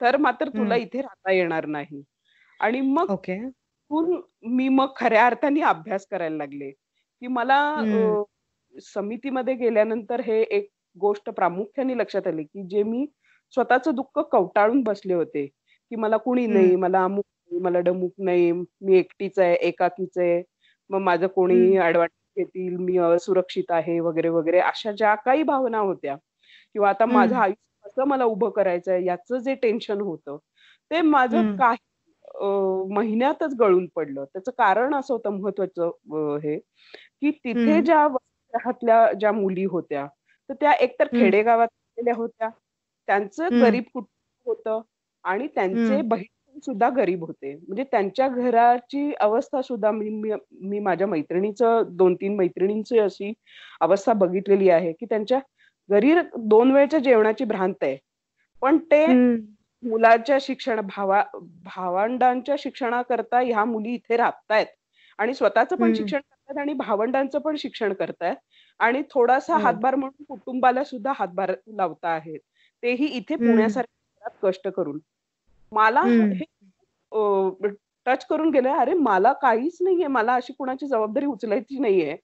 तर 0.00 0.16
मात्र 0.16 0.48
तुला 0.48 0.76
इथे 0.76 1.00
राहता 1.00 1.32
येणार 1.32 1.66
नाही. 1.66 2.02
आणि 2.60 2.80
मग 2.80 3.10
मी 4.48 4.68
मग 4.68 4.92
खऱ्या 4.96 5.26
अर्थाने 5.26 5.60
अभ्यास 5.60 6.06
करायला 6.10 6.36
लागले. 6.36 6.70
की 6.70 7.26
मला 7.26 7.58
समितीमध्ये 8.74 9.54
गेल्यानंतर 9.54 10.20
हे 10.20 10.40
एक 10.42 10.68
गोष्ट 10.96 11.30
प्रामुख्याने 11.30 11.96
लक्षात 11.98 12.26
आली 12.26 12.42
की 12.44 12.62
जे 12.70 12.82
मी 12.82 13.06
स्वतःचं 13.54 13.94
दुःख 13.94 14.18
कवटाळून 14.32 14.82
बसले 14.82 15.14
होते 15.14 15.48
की 15.90 15.96
मला 15.96 16.16
कुणी 16.18 16.46
नाही 16.48 16.74
मला 16.76 17.02
अमुक 17.04 17.24
नाही 17.42 17.60
मला 17.62 17.80
डमुक 17.82 18.12
नाही 18.20 18.50
मी 18.52 18.96
एकटीच 18.98 19.38
आहे 19.38 19.54
एकाकीच 19.62 20.18
आहे. 20.18 20.42
मग 20.90 21.00
माझं 21.02 21.26
कोणी 21.28 21.76
ऍडव्हान्टेज 21.78 22.44
घेतील 22.44 22.76
मी 22.78 22.96
असुरक्षित 23.00 23.70
आहे 23.70 23.98
वगैरे 24.00 24.28
वगैरे 24.30 24.60
अशा 24.62 24.92
ज्या 24.92 25.14
काही 25.16 25.42
भावना 25.44 25.78
होत्या. 25.80 26.16
किंवा 26.74 26.88
आता 26.90 27.06
माझं 27.08 27.36
आयुष्य 27.36 27.88
कसं 27.88 28.08
मला 28.08 28.24
उभं 28.26 28.50
करायचं 28.52 28.92
आहे 28.92 29.04
याचं 29.06 29.38
जे 29.40 29.54
टेन्शन 29.58 30.00
होतं 30.02 30.36
ते 30.90 31.00
माझं 31.02 31.42
काही 31.54 31.78
महिन्यातच 32.90 33.54
गळून 33.60 33.86
पडलं. 33.96 34.24
त्याचं 34.26 34.52
कारण 34.58 34.94
असं 34.96 35.14
होतं 35.14 35.30
महत्वाचं 35.34 36.38
हे 36.44 36.58
की 37.22 37.30
तिथे 37.44 37.80
ज्या 37.82 38.06
वसाहतल्या 38.08 39.12
ज्या 39.14 39.32
मुली 39.32 39.64
होत्या 39.66 40.06
तर 40.50 40.54
त्या 40.56 40.72
एकतर 40.74 41.08
खेडेगावात 41.14 41.68
होत्या. 42.10 42.48
त्यांचं 43.08 43.50
गरीब 43.60 43.84
कुटुंब 43.94 44.48
होतं. 44.48 44.80
आणि 45.24 45.46
त्यांचे 45.46 46.00
बहीण 46.02 46.58
सुद्धा 46.64 46.88
गरीब 46.90 47.24
होते. 47.24 47.54
म्हणजे 47.56 47.84
त्यांच्या 47.84 48.28
घराची 48.28 49.12
अवस्था 49.20 49.60
सुद्धा 49.62 49.90
मी 49.90 50.08
मी 50.62 50.78
माझ्या 50.80 51.06
मैत्रिणीचं 51.06 51.82
दोन 51.96 52.14
तीन 52.14 52.36
मैत्रिणींची 52.36 52.98
अशी 52.98 53.32
अवस्था 53.80 54.12
बघितलेली 54.14 54.70
आहे 54.70 54.92
की 54.92 55.06
त्यांच्या 55.06 55.38
घरी 55.88 56.14
दोन 56.38 56.70
वेळच्या 56.72 56.98
जेवणाची 57.00 57.44
भ्रांत 57.44 57.82
आहे. 57.82 57.96
पण 58.62 58.78
ते 58.90 59.06
मुलाच्या 59.82 60.36
शिक्षण 60.40 60.80
भावा 60.86 61.22
भावंडांच्या 61.64 62.54
शिक्षणाकरता 62.58 63.40
ह्या 63.40 63.64
मुली 63.64 63.94
इथे 63.94 64.16
राहतायत 64.16 64.66
आणि 65.18 65.34
स्वतःचं 65.34 65.76
पण 65.76 65.92
शिक्षण 65.94 66.18
करतायत 66.20 66.58
आणि 66.58 66.72
भावंडांचं 66.74 67.38
पण 67.38 67.56
शिक्षण 67.56 67.92
करतायत 67.92 68.36
आणि 68.80 69.02
थोडासा 69.10 69.56
हातभार 69.58 69.94
म्हणून 69.94 70.24
कुटुंबाला 70.28 70.84
सुद्धा 70.84 71.12
हातभार 71.16 71.52
लावता 71.68 72.08
आहेत. 72.08 72.38
तेही 72.82 73.06
इथे 73.08 73.36
पुण्यासारख्या 73.38 73.99
कष्ट 74.42 74.68
करून. 74.68 74.98
मला 75.72 76.02
हे 76.02 76.44
टच 78.06 78.26
करून 78.26 78.50
गेलं 78.50 78.72
अरे 78.72 78.94
मला 78.94 79.32
काहीच 79.32 79.78
नाहीये 79.80 80.06
मला 80.06 80.34
अशी 80.34 80.52
कुणाची 80.52 80.86
जबाबदारी 80.86 81.26
उचलायची 81.26 81.78
नाहीये. 81.78 82.16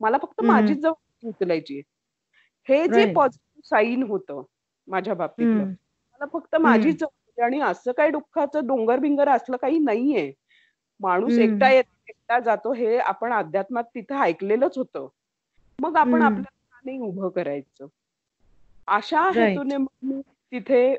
मला 0.00 0.18
फक्त 0.18 0.42
माझीच 0.42 0.78
जबाबदारी 0.78 1.28
उचलायची. 1.28 1.82
हे 2.68 2.86
जे 2.88 3.12
पॉझिटिव्ह 3.12 3.60
साईन 3.64 4.02
होतं 4.02 4.42
माझ्या 4.88 5.14
बाबतीतलं 5.14 5.52
हम्म. 5.52 5.70
मला 6.12 6.24
फक्त 6.32 6.56
माझीच 6.56 6.96
जबाबदारी 6.96 7.46
आणि 7.46 7.60
असं 7.60 7.92
काही 7.92 8.10
दुःखाचं 8.10 8.66
डोंगर 8.66 8.98
बिंगर 8.98 9.28
असलं 9.28 9.56
काही 9.56 9.78
नाहीये. 9.78 10.32
माणूस 11.00 11.38
एकटा 11.38 11.70
येतो 11.70 11.96
एकटा 12.08 12.38
जातो 12.40 12.72
हे 12.72 12.98
आपण 12.98 13.32
अध्यात्मात 13.32 13.84
तिथं 13.84 14.14
ऐकलेलंच 14.14 14.78
होतं. 14.78 15.08
मग 15.80 15.96
आपण 15.96 16.12
हम्म. 16.12 16.24
आपलं 16.24 16.44
नाही 16.84 16.98
उभं 16.98 17.28
करायचं. 17.28 17.86
अशा 18.86 19.20
हेतूने 19.34 19.76
मग 19.76 19.86
मी 20.02 20.20
तिथे 20.52 20.94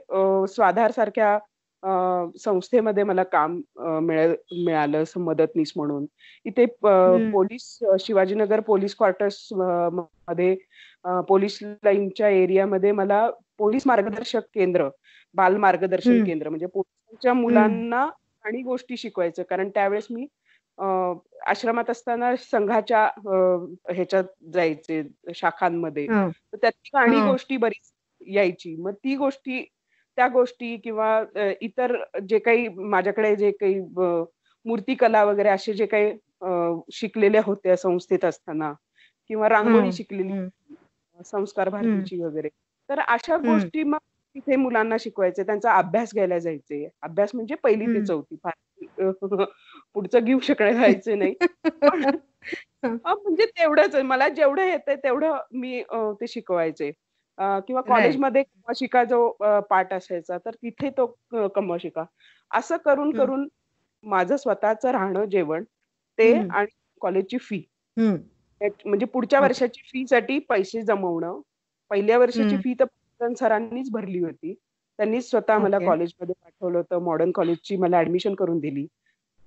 स्वाधार 0.49 0.91
सारख्या 0.91 1.37
संस्थेमध्ये 2.39 3.03
मला 3.03 3.23
काम 3.23 3.59
मिळालं 4.05 5.03
असं 5.03 5.19
मदतनीस 5.21 5.71
म्हणून. 5.75 6.05
इथे 6.45 6.65
पोलीस 7.31 7.77
शिवाजीनगर 7.99 8.59
पोलीस 8.59 8.95
क्वार्टर्समध्ये 8.95 10.55
पोलीस 11.27 11.57
लाईनच्या 11.63 12.29
एरियामध्ये 12.29 12.91
मला 12.91 13.29
पोलीस 13.57 13.87
मार्गदर्शक 13.87 14.41
केंद्र 14.53 14.89
बाल 15.35 15.55
मार्गदर्शन 15.57 16.23
केंद्र 16.23 16.49
म्हणजे 16.49 16.65
पोलिसांच्या 16.65 17.33
मुलांना 17.33 18.07
आणि 18.45 18.61
गोष्टी 18.61 18.97
शिकवायचं. 18.97 19.43
कारण 19.49 19.69
त्यावेळेस 19.69 20.07
मी 20.11 20.27
आश्रमात 21.47 21.89
असताना 21.89 22.35
संघाच्या 22.39 23.03
ह्याच्यात 23.93 24.23
जायचे 24.53 25.01
शाखांमध्ये. 25.35 26.05
तर 26.07 26.57
त्यातली 26.57 27.15
हा. 27.15 27.25
गोष्टी 27.25 27.57
बरीच 27.57 27.90
यायची. 28.27 28.75
मग 28.77 28.93
ती 28.95 29.15
गोष्टी 29.17 29.63
त्या 30.17 30.27
गोष्टी 30.27 30.75
किंवा 30.77 31.23
इतर 31.61 31.95
जे 32.27 32.39
काही 32.39 32.67
माझ्याकडे 32.69 33.35
जे 33.35 33.51
काही 33.53 33.79
मूर्तिकला 34.65 35.23
वगैरे 35.25 35.49
असे 35.49 35.73
जे 35.73 35.85
काही 35.87 36.11
अ, 36.41 36.49
शिकलेल्या 36.93 37.41
होत्या 37.45 37.75
संस्थेत 37.77 38.25
असताना 38.25 38.71
किंवा 39.29 39.49
रांगोळी 39.49 39.91
शिकलेली 39.91 40.31
संस्कार 41.25 41.69
भारतीची 41.69 42.21
वगैरे. 42.21 42.49
तर 42.89 42.99
अशा 43.01 43.37
गोष्टी 43.39 43.83
मग 43.85 43.97
तिथे 44.35 44.55
मुलांना 44.57 44.97
शिकवायचे 44.99 45.43
त्यांचा 45.43 45.73
अभ्यास 45.73 46.13
घ्यायला 46.13 46.39
जायचे. 46.39 46.87
अभ्यास 47.03 47.31
म्हणजे 47.35 47.55
पहिली 47.55 47.87
ते 47.87 48.01
चौथी. 48.01 48.35
फार 48.37 48.53
पुढचं 49.95 50.19
घेऊ 50.21 50.39
शकणे 50.41 50.73
जायचे 50.75 51.15
नाही. 51.15 51.33
म्हणजे 53.05 53.45
तेवढंच 53.47 53.95
आहे. 53.95 54.03
मला 54.05 54.27
जेवढं 54.31 54.63
येतंय 54.63 54.95
तेवढं 54.97 55.37
मी 55.53 55.81
ते 56.15 56.27
शिकवायचे. 56.27 56.91
किंवा 57.67 57.81
कॉलेजमध्ये 57.81 58.43
कमशिका 58.43 59.03
जो 59.03 59.29
पाठ 59.69 59.93
असायचा 59.93 60.37
तर 60.37 60.51
तिथे 60.53 60.89
तो 60.89 61.05
कमशिका 61.55 62.03
असं 62.51 62.77
करून 62.77 63.11
करून 63.11 63.47
माझं 64.03 64.37
स्वतःचं 64.37 64.91
राहणं 64.91 65.25
जेवण 65.25 65.63
ते 66.17 66.33
आणि 66.49 66.67
कॉलेजची 67.01 67.37
फी. 67.37 67.63
म्हणजे 68.85 69.05
पुढच्या 69.05 69.39
वर्षाची 69.39 69.81
फी 69.85 70.05
साठी 70.07 70.39
पैसे 70.39 70.81
जमवणं. 70.81 71.39
पहिल्या 71.89 72.17
वर्षाची 72.17 72.57
फी 72.57 72.73
तर 72.73 73.33
सरांनीच 73.39 73.89
भरली 73.91 74.19
होती. 74.19 74.53
त्यांनीच 74.99 75.29
स्वतः 75.29 75.57
मला 75.57 75.77
कॉलेजमध्ये 75.85 76.33
पाठवलं 76.43 76.77
होतं. 76.77 76.99
मॉडर्न 76.99 77.31
कॉलेजची 77.31 77.77
मला 77.77 77.99
ऍडमिशन 77.99 78.35
करून 78.35 78.59
दिली. 78.59 78.85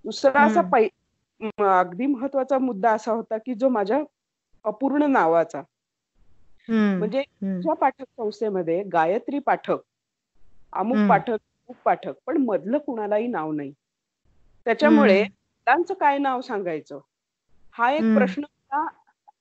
दुसरा 0.04 0.42
असा 0.42 0.61
अगदी 1.80 2.07
महत्त्वाचा 2.07 2.59
मुद्दा 2.59 2.90
असा 2.92 3.12
होता 3.12 3.38
की 3.38 3.54
जो 3.54 3.68
माझ्या 3.68 4.02
अपूर्ण 4.64 5.11
नावाचा 5.11 5.62
म्हणजे 6.68 7.22
तुझ्या 7.22 7.74
पाठक 7.74 8.05
संस्थेमध्ये 8.16 8.83
गायत्री 8.92 9.38
पाठक 9.40 9.81
अमुक 10.72 11.09
पाठक 11.09 11.31
अमुक 11.33 11.77
पाठक 11.85 12.14
पण 12.27 12.37
मधलं 12.38 12.79
कुणालाही 12.79 13.27
नाव 13.27 13.53
नाही. 13.53 13.72
त्याच्यामुळे 14.66 15.22
मुलांचं 15.22 15.94
काय 15.94 16.18
नाव 16.18 16.40
सांगायचं? 16.40 16.98
हा 17.74 17.90
एक 17.92 18.03
प्रश्न 18.14 18.44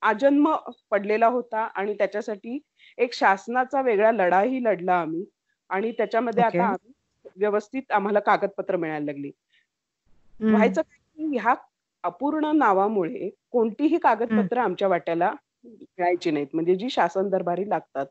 आजन्म 0.02 0.54
पडलेला 0.92 1.28
होता 1.28 1.62
आणि 1.76 1.94
त्याच्यासाठी 1.94 2.60
एक 2.98 3.14
शासनाचा 3.14 3.82
वेगळा 3.82 4.12
लढाही 4.12 4.64
लढला 4.64 5.00
आम्ही. 5.02 5.24
आणि 5.70 5.92
त्याच्यामध्ये 5.92 6.44
आता 6.44 6.66
आम्ही 6.66 7.30
व्यवस्थित 7.38 7.92
आम्हाला 7.92 8.20
कागदपत्र 8.20 8.76
मिळायला 8.78 9.06
लागली. 9.06 9.32
व्हायचं 10.40 10.82
ह्या 11.34 11.54
अपूर्ण 12.04 12.52
नावामुळे 12.56 13.30
कोणतीही 13.52 13.98
कागदपत्र 13.98 14.58
आमच्या 14.58 14.88
वाट्याला 14.88 15.32
मिळायची 15.66 16.32
नाहीत. 16.32 16.48
म्हणजे 16.54 16.76
जी 16.76 16.90
शासन 16.90 17.30
दरबारी 17.30 17.70
लागतात 17.70 18.06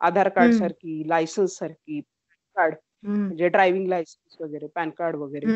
आधार 0.00 0.28
कार्ड 0.28 0.52
सारखी 0.52 1.02
लायसन्स 1.08 1.56
सारखी 1.58 2.00
कार्ड 2.56 2.74
म्हणजे 3.04 3.48
ड्रायव्हिंग 3.48 3.88
लायसन्स 3.88 4.36
वगैरे 4.40 4.66
पॅन 4.74 4.90
कार्ड 4.90 5.16
वगैरे. 5.16 5.46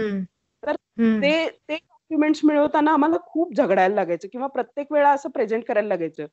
तर 0.62 0.74
ते 1.22 1.30
ते 1.68 1.74
डॉक्युमेंट्स 1.76 2.40
मिळवताना 2.44 2.92
आम्हाला 2.92 3.16
खूप 3.24 3.52
झगडायला 3.54 3.94
लागायचं 3.94 4.28
किंवा 4.32 4.46
प्रत्येक 4.48 4.92
वेळा 4.92 5.10
असं 5.12 5.30
प्रेझेंट 5.30 5.64
करायला 5.66 5.88
लागायचं 5.88 6.26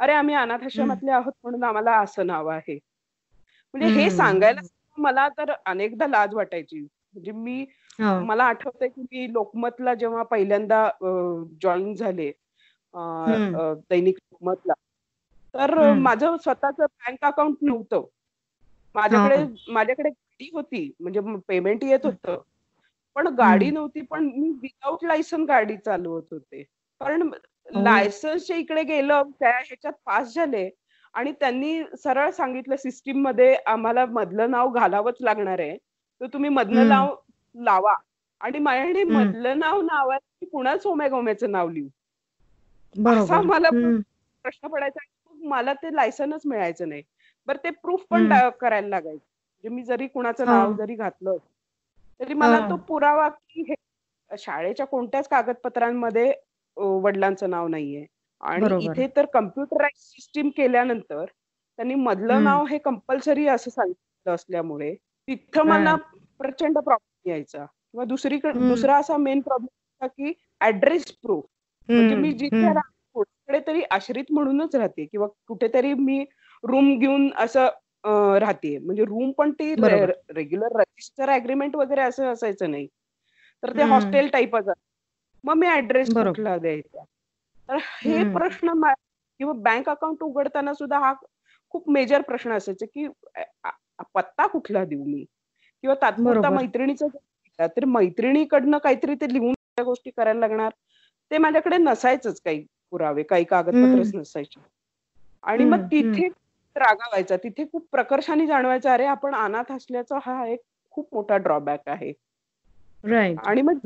अरे 0.00 0.12
आम्ही 0.12 0.34
अनाथ 0.34 0.64
आश्रमातले 0.64 1.10
आहोत 1.12 1.32
म्हणून 1.42 1.64
आम्हाला 1.64 1.96
असं 2.00 2.26
नाव 2.26 2.46
आहे. 2.48 2.78
म्हणजे 3.74 3.88
हे 3.90 4.08
सांगायला 4.10 4.60
मला 4.98 5.28
तर 5.38 5.52
अनेकदा 5.66 6.06
लाज 6.06 6.34
वाटायची. 6.34 6.80
म्हणजे 6.80 7.32
मी 7.32 7.64
मला 8.20 8.44
आठवतंय 8.44 8.88
की 8.88 9.02
मी 9.02 9.32
लोकमतला 9.32 9.94
जेव्हा 9.94 10.22
पहिल्यांदा 10.24 10.88
जॉईन 11.62 11.94
झाले 11.94 12.30
दैनिक 13.90 14.18
लोकमतला 14.42 14.72
तर 15.54 15.92
माझं 15.94 16.36
स्वतःच 16.36 16.74
बँक 16.80 17.24
अकाउंट 17.24 17.56
नव्हतं. 17.62 18.04
माझ्याकडे 18.94 19.72
माझ्याकडे 19.72 20.08
गाडी 20.08 20.50
होती. 20.52 20.90
म्हणजे 21.00 21.20
पेमेंट 21.48 21.84
येत 21.84 22.06
होतं. 22.06 22.40
पण 23.14 23.26
गाडी 23.28 23.70
नव्हती 23.70 24.00
पण 24.00 24.24
मी 24.36 24.48
विदाऊट 24.62 25.04
लायसन 25.04 25.44
गाडी 25.44 25.76
चालवत 25.76 26.22
होते. 26.30 26.62
कारण 27.00 27.30
लायसन्सच्या 27.74 28.56
इकडे 28.56 28.82
गेलं 28.82 29.22
त्या 29.40 29.50
ह्याच्यात 29.50 29.92
पास 30.06 30.34
झाले 30.34 30.68
आणि 31.14 31.32
त्यांनी 31.32 31.82
सरळ 31.98 32.30
सांगितलं 32.30 32.76
सिस्टीममध्ये 32.76 33.54
आम्हाला 33.66 34.06
मधलं 34.06 34.50
नाव 34.50 34.70
घालावंच 34.70 35.16
लागणार 35.20 35.58
आहे. 35.58 35.76
तर 36.20 36.26
तुम्ही 36.26 36.50
मधलं 36.50 36.88
नाव 36.88 37.14
लावा. 37.54 37.94
आणि 38.40 38.58
माझ्याकडे 38.58 39.04
मधलं 39.04 39.58
नाव 39.58 39.80
नावा 39.82 40.16
पुन्हा 40.52 40.76
सोम्या 40.78 41.08
गोम्याचं 41.08 41.50
नाव 41.50 41.68
लिहू? 41.68 41.88
असा 43.22 43.40
मला 43.40 43.68
प्रश्न 44.44 44.68
पडायचा 44.68 45.04
मला 45.48 45.72
ते 45.74 45.94
लायसनच 45.94 46.42
मिळायचं 46.46 46.88
नाही. 46.88 47.02
बरं 47.48 47.64
ते 47.64 47.70
प्रूफ 47.72 48.04
पण 48.10 48.28
करायला 48.60 48.88
लागायचं. 48.88 49.24
म्हणजे 49.64 49.68
मी 49.68 49.82
जरी 49.84 50.06
कुणाचं 50.08 50.46
नाव 50.46 50.72
जरी 50.74 50.94
घातलं 50.96 51.36
तरी 52.20 52.34
मला 52.34 52.58
तो 52.70 52.76
पुरावा 52.88 53.28
की 53.28 53.62
हे 53.68 53.74
शाळेच्या 54.30 54.86
कोणत्याच 54.86 55.28
कागदपत्रांमध्ये 55.28 56.32
वडिलांचं 56.76 57.50
नाव 57.50 57.66
नाहीये. 57.68 58.04
आणि 58.40 58.84
इथे 58.84 59.06
तर 59.16 59.26
कम्प्युटराइज 59.32 59.98
सिस्टीम 60.02 60.48
केल्यानंतर 60.56 61.24
त्यांनी 61.24 61.94
मधलं 61.96 62.42
नाव 62.44 62.64
हे 62.66 62.78
कंपल्सरी 62.78 63.46
असं 63.48 63.70
सांगितलं 63.70 64.34
असल्यामुळे 64.34 64.94
तिथं 65.28 65.66
मला 65.66 65.94
प्रचंड 66.40 66.78
प्रॉब्लेम 66.78 67.30
यायचा. 67.30 67.64
किंवा 67.64 68.04
दुसरीकडे 68.04 68.52
दुसरा 68.60 68.96
असा 68.98 69.16
मेन 69.18 69.40
प्रॉब्लेम 69.40 70.02
होता 70.02 70.06
की 70.08 70.32
ऍड्रेस 70.60 71.04
प्रूफ 71.14 71.44
म्हणजे 71.88 72.14
मी 72.14 72.32
जिथे 72.32 72.72
कुठे 73.52 73.66
तरी 73.66 73.82
आश्रित 73.90 74.30
म्हणूनच 74.32 74.74
राहते 74.76 75.04
किंवा 75.04 75.26
कुठेतरी 75.48 75.92
मी 75.94 76.24
रूम 76.64 76.98
घेऊन 76.98 77.28
असं 77.38 77.68
राहते. 78.40 78.76
म्हणजे 78.78 79.04
रूम 79.04 79.30
पण 79.38 79.50
ती 79.52 79.74
रेग्युलर 79.74 80.76
रजिस्टर 80.80 81.30
अग्रीमेंट 81.30 81.76
वगैरे 81.76 82.00
असं 82.00 82.32
असायचं 82.32 82.70
नाही. 82.70 82.86
तर 83.62 83.76
ते 83.76 83.82
हॉस्टेल 83.84 84.28
टाईपच 84.32 84.68
मग 85.44 85.54
मी 85.56 85.66
ऍड्रेस 85.68 86.08
कुठला 86.14 86.56
द्यायचा? 86.58 87.04
तर 87.68 87.76
हे 88.04 88.22
प्रश्न 88.32 88.72
किंवा 89.40 89.52
बँक 89.62 89.88
अकाउंट 89.88 90.22
उघडताना 90.22 90.72
सुद्धा 90.74 90.98
हा 90.98 91.12
खूप 91.74 91.88
मेजर 91.90 92.20
प्रश्न 92.22 92.52
असायचा 92.52 92.86
की 92.86 93.06
पत्ता 94.14 94.46
कुठला 94.46 94.84
देऊ 94.84 95.04
मी? 95.04 95.24
किंवा 95.84 95.94
तात्पुरता 96.02 96.50
मैत्रिणीचं 96.50 97.06
तर 97.76 97.84
मैत्रिणीकडनं 97.84 98.78
काहीतरी 98.78 99.14
ते 99.14 99.32
लिहून 99.32 99.52
त्या 99.52 99.84
गोष्टी 99.84 100.10
करायला 100.10 100.40
लागणार. 100.40 100.70
ते 101.30 101.38
माझ्याकडे 101.38 101.76
नसायचंच 101.78 102.40
काही. 102.40 102.64
पुरावे 102.92 103.22
काही 103.22 103.44
कागदपत्रच 103.44 104.10
नसायचे. 104.14 104.60
आणि 105.44 105.64
मग 105.64 105.84
तिथे 105.92 106.28
रागावायचा 106.76 107.36
तिथे 107.36 107.64
खूप 107.72 107.86
प्रकर्षाने 107.92 108.46
जाणवायचं 108.46 108.90
अरे 108.90 109.04
आपण 109.06 109.34
अनाथ 109.34 109.72
असल्याचा 109.72 110.18
हा 110.24 110.46
एक 110.46 110.60
खूप 110.94 111.08
मोठा 111.14 111.36
ड्रॉबॅक 111.38 111.88
आहे. 111.88 112.12
आणि 113.38 113.62
मग 113.62 113.78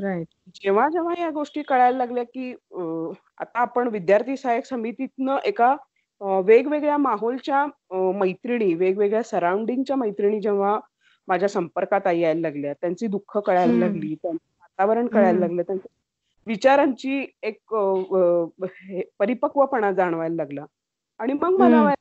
जेव्हा 0.55 0.87
जेव्हा 0.89 1.13
या 1.19 1.29
गोष्टी 1.29 1.61
कळायला 1.61 1.97
लागल्या 1.97 2.23
की 2.23 2.51
आता 3.37 3.59
आपण 3.59 3.87
विद्यार्थी 3.87 4.37
सहाय्यक 4.37 4.65
समितीतनं 4.65 5.37
एका 5.45 5.75
वेगवेगळ्या 6.45 6.97
माहोलच्या 6.97 7.65
मैत्रिणी 8.15 8.73
वेगवेगळ्या 8.73 9.23
सराउंडिंगच्या 9.23 9.95
मैत्रिणी 9.95 10.39
जेव्हा 10.41 10.79
माझ्या 11.27 11.49
संपर्कात 11.49 12.07
यायला 12.07 12.39
लागल्या 12.41 12.73
त्यांची 12.73 13.07
दुःख 13.07 13.37
कळायला 13.37 13.79
लागली 13.79 14.13
त्यांचं 14.15 14.37
वातावरण 14.61 15.07
कळायला 15.07 15.39
लागलं 15.39 15.61
त्यांच्या 15.61 15.91
विचारांची 16.47 17.25
एक 17.43 17.73
परिपक्वपणा 19.19 19.91
जाणवायला 19.91 20.35
लागला. 20.35 20.65
आणि 21.19 21.33
मग 21.33 21.57
मला 21.59 21.93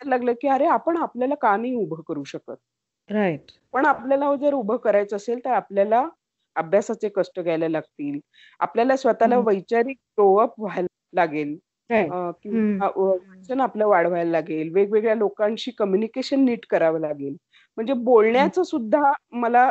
लागलं 0.00 0.32
की 0.40 0.48
अरे 0.48 0.66
आपण 0.66 0.96
आपल्याला 0.96 1.34
का 1.34 1.56
नाही 1.56 1.74
उभं 1.74 2.00
करू 2.08 2.24
शकत? 2.24 2.56
राईट. 3.08 3.50
पण 3.72 3.86
आपल्याला 3.86 4.34
जर 4.36 4.54
उभं 4.54 4.76
करायचं 4.76 5.16
असेल 5.16 5.44
तर 5.44 5.50
आपल्याला 5.50 6.06
अभ्यासाचे 6.56 7.08
कष्ट 7.08 7.40
घ्यायला 7.40 7.68
लागतील. 7.68 8.18
आपल्याला 8.60 8.96
स्वतःला 8.96 9.36
वैचारिक 9.38 9.96
ग्रोअप 10.18 10.60
व्हायला 10.60 10.86
लागेल. 11.12 11.56
वाचन 11.90 13.60
आपलं 13.60 13.86
वाढवायला 13.86 14.30
लागेल. 14.30 14.72
वेगवेगळ्या 14.74 15.14
लोकांशी 15.14 15.70
कम्युनिकेशन 15.70 16.44
नीट 16.44 16.66
करावं 16.70 17.00
लागेल. 17.00 17.36
म्हणजे 17.78 17.92
बोलण्याचं 17.92 18.62
सुद्धा 18.62 19.12
मला 19.32 19.70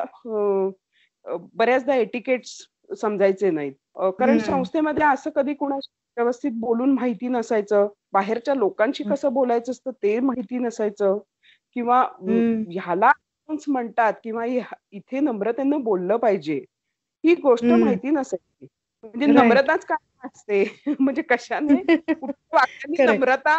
बऱ्याचदा 1.25 1.95
एटिकेट्स 1.95 2.57
समजायचे 2.91 3.49
नाहीत. 3.51 3.73
कारण 4.19 4.37
संस्थेमध्ये 4.37 5.03
असं 5.05 5.29
कधी 5.35 5.53
कुणाशी 5.53 5.91
व्यवस्थित 6.17 6.51
बोलून 6.59 6.93
माहिती 6.93 7.27
नसायचं. 7.27 7.87
बाहेरच्या 8.13 8.53
लोकांशी 8.55 9.03
कसं 9.03 9.33
बोलायचं 9.33 9.71
असतं 9.71 9.91
ते 10.03 10.19
माहिती 10.19 10.57
नसायचं. 10.59 11.17
किंवा 11.75 12.01
ह्याला 12.71 13.11
म्हणतात 13.67 14.13
किंवा 14.23 14.45
इथे 14.91 15.19
नम्रतेनं 15.19 15.81
बोललं 15.83 16.17
पाहिजे. 16.17 16.55
ही 17.23 17.33
गोष्ट 17.35 17.73
माहिती 17.73 18.09
नसायची. 18.09 18.65
म्हणजे 19.03 19.25
नम्रताच 19.27 19.85
काय 19.85 20.27
असते? 20.27 20.63
म्हणजे 20.99 21.21
कशाने? 21.21 21.81
नम्रता 22.99 23.55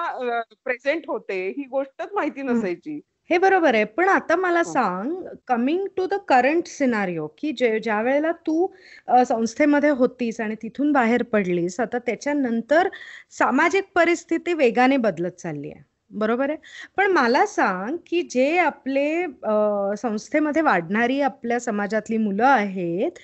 प्रेझेंट 0.64 1.03
होते? 1.09 1.49
ही 1.49 1.64
गोष्टच 1.71 2.12
माहिती 2.12 2.43
नसायची. 2.43 3.01
हे 3.31 3.38
बरोबर 3.38 3.75
आहे. 3.75 3.85
पण 3.85 4.09
आता 4.09 4.37
मला 4.37 4.62
सांग 4.64 5.12
coming 5.49 5.87
to 5.97 6.07
the 6.07 6.14
current 6.29 6.67
scenario 6.67 7.27
की 7.38 7.53
जे 7.53 7.79
ज्या 7.81 8.01
वेळेला 8.03 8.31
तू 8.47 8.67
संस्थेमध्ये 9.29 9.91
होतीस 9.91 10.41
आणि 10.41 10.55
तिथून 10.62 10.93
बाहेर 10.93 11.23
पडलीस 11.33 11.79
आता 11.81 11.99
त्याच्यानंतर 11.99 12.88
सामाजिक 13.38 13.85
परिस्थिती 13.95 14.55
वेगाने 14.55 14.97
बदलत 14.97 15.41
चालली 15.41 15.71
आहे. 15.71 15.83
बरोबर 16.11 16.51
आहे? 16.51 16.59
पण 16.97 17.11
मला 17.12 17.45
सांग 17.47 17.97
की 18.07 18.23
जे 18.31 18.57
आपले 18.59 19.25
संस्थेमध्ये 19.99 20.62
वाढणारी 20.62 21.21
आपल्या 21.21 21.59
समाजातली 21.61 22.17
मुलं 22.19 22.47
आहेत 22.47 23.19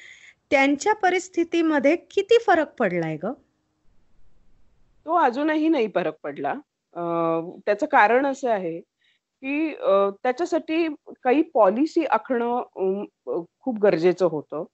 त्यांच्या 0.51 0.95
परिस्थितीमध्ये 0.95 1.97
किती 2.11 2.39
फरक 2.47 2.75
पडलाय 2.79 3.17
ग? 3.17 3.33
तो 5.07 5.15
अजूनही 5.17 5.69
नाही 5.69 5.89
फरक 5.95 6.15
पडला. 6.23 6.55
त्याचं 7.67 7.87
कारण 7.87 8.27
असं 8.27 8.51
आहे 8.51 8.81
की 9.45 9.75
त्याच्यासाठी 10.23 10.87
काही 11.25 11.43
पॉलिसी 11.55 12.05
आखणं 12.05 13.05
खूप 13.61 13.79
गरजेचं 13.83 14.27
होतं. 14.31 14.65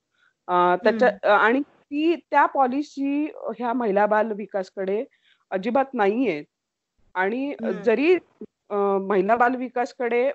त्याच्या 0.84 1.36
आणि 1.36 1.60
ती 1.60 2.14
त्या 2.30 2.44
पॉलिसी 2.46 3.24
ह्या 3.58 3.72
महिला 3.72 4.06
बाल 4.06 4.32
विकासकडे 4.36 5.04
अजिबात 5.50 5.94
नाहीये. 5.94 6.42
आणि 7.14 7.54
जरी 7.84 8.14
महिला 9.08 9.36
बाल 9.36 9.54
विकासकडे 9.56 10.30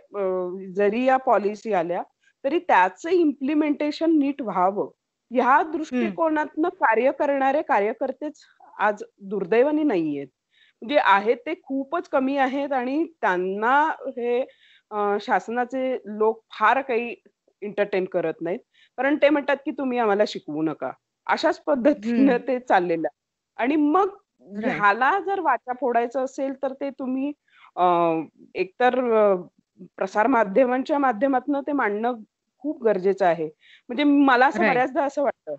जरी 0.76 1.04
या 1.06 1.18
पॉलिसी 1.18 1.74
आल्या 1.74 2.02
तरी 2.44 2.60
त्याचं 2.60 3.10
इम्प्लिमेंटेशन 3.10 4.18
नीट 4.20 4.42
व्हावं. 4.42 4.90
ह्या 5.32 5.62
दृष्टिकोनातनं 5.72 6.70
कार्य 6.82 7.12
करणारे 7.20 7.62
कार्यकर्तेच 7.68 8.42
आज 8.80 9.04
दुर्दैवाने 9.30 9.84
नाहीयेत. 9.84 10.28
म्हणजे 10.82 10.98
आहेत 11.00 11.38
ते 11.46 11.54
खूपच 11.64 12.08
कमी 12.10 12.38
आहेत 12.38 12.72
आणि 12.74 13.04
त्यांना 13.22 13.76
हे 14.10 14.44
शासनाचे 15.22 15.94
लोक 16.10 16.42
फार 16.54 16.82
काही 16.82 17.16
एंटरटेन 17.62 18.06
करत 18.06 18.42
नाहीत. 18.42 18.60
कारण 18.98 19.16
ते 19.22 19.30
म्हणतात 19.30 19.58
की 19.66 19.72
तुम्ही 19.72 19.98
आम्हाला 20.00 20.24
शिकवू 20.28 20.62
नका. 20.64 20.92
अशाच 21.28 21.60
पद्धतीनं 21.64 22.38
ते 22.48 22.60
चाललेलं 22.60 23.08
आणि 23.60 23.76
मग 23.76 24.10
ह्याला 24.64 25.18
जर 25.20 25.40
वाचा 25.40 25.74
फोडायचं 25.80 26.24
असेल 26.24 26.54
तर 26.64 26.74
ते 26.74 26.90
तुम्ही 27.00 27.32
एकतर 28.56 29.00
प्रसार 29.98 30.28
माध्यमांच्या 30.28 31.00
माध्यमातून 31.00 31.60
ते 31.68 31.72
मांडणं 31.74 32.14
खूप 32.64 32.84
गरजेचं 32.84 33.26
आहे. 33.26 33.46
म्हणजे 33.90 34.04
मला 34.04 34.48
असं 34.48 34.60
बऱ्याचदा 34.62 35.04
असं 35.06 35.24
वाटतं 35.24 35.56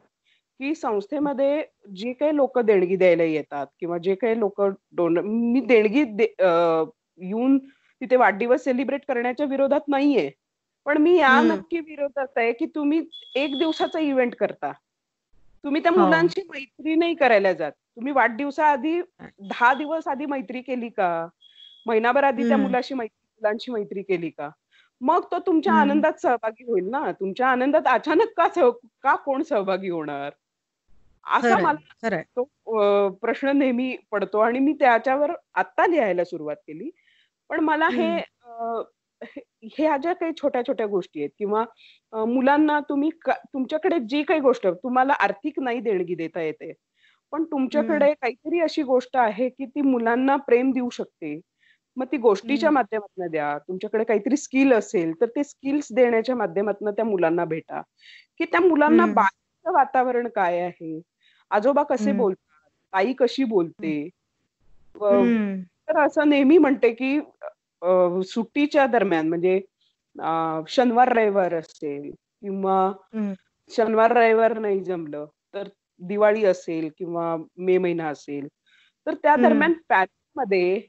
की 0.60 0.74
संस्थेमध्ये 0.74 1.62
जे 1.94 2.12
काही 2.12 2.36
लोक 2.36 2.58
देणगी 2.58 2.96
द्यायला 2.96 3.22
येतात 3.22 3.66
किंवा 3.80 3.98
जे 3.98 4.14
काही 4.14 4.38
लोक 4.40 4.60
डोन 4.92 5.18
मी 5.18 5.60
देणगी 5.60 6.00
येऊन 6.00 7.58
तिथे 8.02 8.16
वाढदिवस 8.16 8.64
सेलिब्रेट 8.64 9.04
करण्याच्या 9.08 9.46
विरोधात 9.46 9.88
नाहीये 9.88 10.30
पण 10.86 10.98
मी 10.98 11.16
या. 11.18 11.40
नक्की 11.42 11.80
विरोधात 11.80 12.38
आहे 12.38 12.52
की 12.52 12.66
तुम्ही 12.74 13.00
एक 13.36 13.56
दिवसाचा 13.58 13.98
इव्हेंट 14.00 14.34
करता 14.34 14.72
तुम्ही 15.64 15.82
त्या 15.82 15.92
हो. 15.92 15.98
मुलांची 15.98 16.42
मैत्री 16.48 16.94
नाही 16.94 17.14
करायला 17.14 17.52
जात 17.52 17.72
तुम्ही 17.72 18.12
वाढदिवसाआधी 18.12 19.00
दहा 19.20 19.72
दिवस 19.74 20.08
आधी 20.08 20.26
मैत्री 20.26 20.60
केली 20.62 20.88
का 20.88 21.08
महिनाभर 21.86 22.24
आधी 22.24 22.48
त्या. 22.48 22.56
मुलाशी 22.56 22.94
मैत्री 22.94 23.24
मुलांची 23.40 23.72
मैत्री 23.72 24.02
केली 24.02 24.30
का 24.30 24.48
मग 25.00 25.24
तो 25.30 25.38
तुमच्या. 25.46 25.74
आनंदात 25.74 26.20
सहभागी 26.22 26.64
होईल 26.64 26.88
ना 26.90 27.10
तुमच्या 27.20 27.48
आनंदात 27.48 27.86
अचानक 27.88 28.32
का 28.36 28.48
सह 28.54 28.70
का 29.02 29.14
कोण 29.24 29.42
सहभागी 29.42 29.88
होणार 29.90 30.30
असा 31.26 31.58
मला. 31.58 31.78
तो 32.36 32.44
प्रश्न 33.22 33.56
नेहमी 33.58 33.96
पडतो 34.12 34.38
आणि 34.40 34.58
मी 34.58 34.72
त्याच्यावर 34.80 35.32
आत्ता 35.54 35.86
लिहायला 35.86 36.24
सुरुवात 36.24 36.56
केली. 36.58 36.90
पण 37.50 37.60
मला 37.60 37.88
हे 37.90 38.08
हे 39.22 39.40
ह्या 39.76 39.96
ज्या 39.98 40.12
काही 40.14 40.32
छोट्या 40.40 40.62
छोट्या 40.66 40.86
गोष्टी 40.86 41.20
आहेत 41.20 41.30
किंवा 41.38 41.64
मुलांना 42.26 42.78
तुम्ही 42.88 43.10
तुमच्याकडे 43.28 43.98
जी 44.10 44.22
काही 44.24 44.40
गोष्ट 44.40 44.66
तुम्हाला 44.74 45.12
आर्थिक 45.20 45.60
नाही 45.60 45.80
देणगी 45.80 46.14
देता 46.14 46.42
येते 46.42 46.72
पण 47.32 47.44
तुमच्याकडे 47.52 48.12
काहीतरी 48.14 48.60
अशी 48.60 48.82
गोष्ट 48.84 49.16
आहे 49.16 49.48
की 49.50 49.66
ती 49.66 49.80
मुलांना 49.82 50.36
प्रेम 50.46 50.70
देऊ 50.72 50.88
शकते. 50.92 51.40
मग 51.96 52.06
ती 52.12 52.16
गोष्टीच्या. 52.18 52.70
माध्यमातून 52.70 53.28
द्या. 53.30 53.56
तुमच्याकडे 53.68 54.04
काहीतरी 54.04 54.36
स्किल 54.36 54.72
असेल 54.74 55.12
तर 55.20 55.26
ते 55.36 55.44
स्किल्स 55.44 55.88
देण्याच्या 55.96 56.36
माध्यमातून 56.36 56.90
त्या 56.92 57.04
मुलांना 57.04 57.44
भेटा. 57.46 57.80
की 58.40 58.44
त्या 58.46 58.60
मुलांना. 58.62 59.06
बाहेरचं 59.08 59.72
वातावरण 59.74 60.28
काय 60.36 60.60
आहे? 60.60 60.98
आजोबा 61.50 61.82
कसे. 61.82 62.12
बोलतात 62.12 62.68
आई 62.92 63.12
कशी 63.18 63.44
बोलते. 63.46 64.08
तर 65.88 65.98
असं 66.00 66.28
नेहमी 66.28 66.58
म्हणते 66.58 66.90
की 66.92 67.18
सुट्टीच्या 68.28 68.86
दरम्यान 68.86 69.28
म्हणजे 69.28 69.60
शनिवार 70.68 71.12
रविवार 71.16 71.54
असेल 71.54 72.10
किंवा. 72.10 72.92
शनिवार 73.70 74.12
रविवार 74.12 74.58
नाही 74.58 74.80
जमलं 74.84 75.26
तर 75.54 75.68
दिवाळी 76.00 76.44
असेल 76.44 76.88
किंवा 76.98 77.36
मे 77.58 77.76
महिना 77.78 78.08
असेल 78.08 78.46
तर 79.06 79.14
त्या. 79.14 79.34
दरम्यानमध्ये 79.38 80.80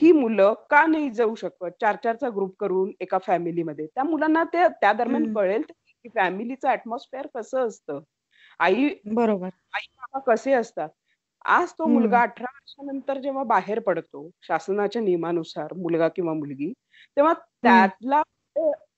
ही 0.00 0.10
मुलं 0.12 0.52
का 0.70 0.84
नाही 0.86 1.10
जाऊ 1.10 1.34
शकत 1.34 1.70
चार 1.80 1.96
चारचा 2.04 2.28
ग्रुप 2.30 2.54
करून 2.60 2.90
एका 3.00 3.18
फॅमिलीमध्ये 3.18 3.86
त्या 3.86 4.04
मुलांना 4.04 4.44
ते 4.44 4.66
त्या 4.80 4.92
दरम्यान. 4.92 5.32
कळेल 5.34 5.62
की 6.04 6.08
फॅमिलीचं 6.14 6.68
ऍटमॉस्फिअर 6.68 7.26
कसं 7.34 7.66
असतं 7.66 8.00
आई 8.60 8.88
बरोबर 9.14 9.48
आई 9.72 9.86
बाबा 9.96 10.32
कसे 10.32 10.52
असतात 10.52 10.88
आज 11.44 11.72
तो 11.72 11.84
हम्म. 11.84 11.94
मुलगा 11.94 12.20
अठरा 12.20 12.50
वर्षानंतर 12.52 13.18
जेव्हा 13.18 13.42
बाहेर 13.44 13.78
पडतो 13.80 14.28
शासनाच्या 14.42 15.02
नियमानुसार 15.02 15.72
मुलगा 15.74 16.08
किंवा 16.08 16.32
मुलगी 16.34 16.72
तेव्हा 17.16 17.32
त्यातला 17.62 18.22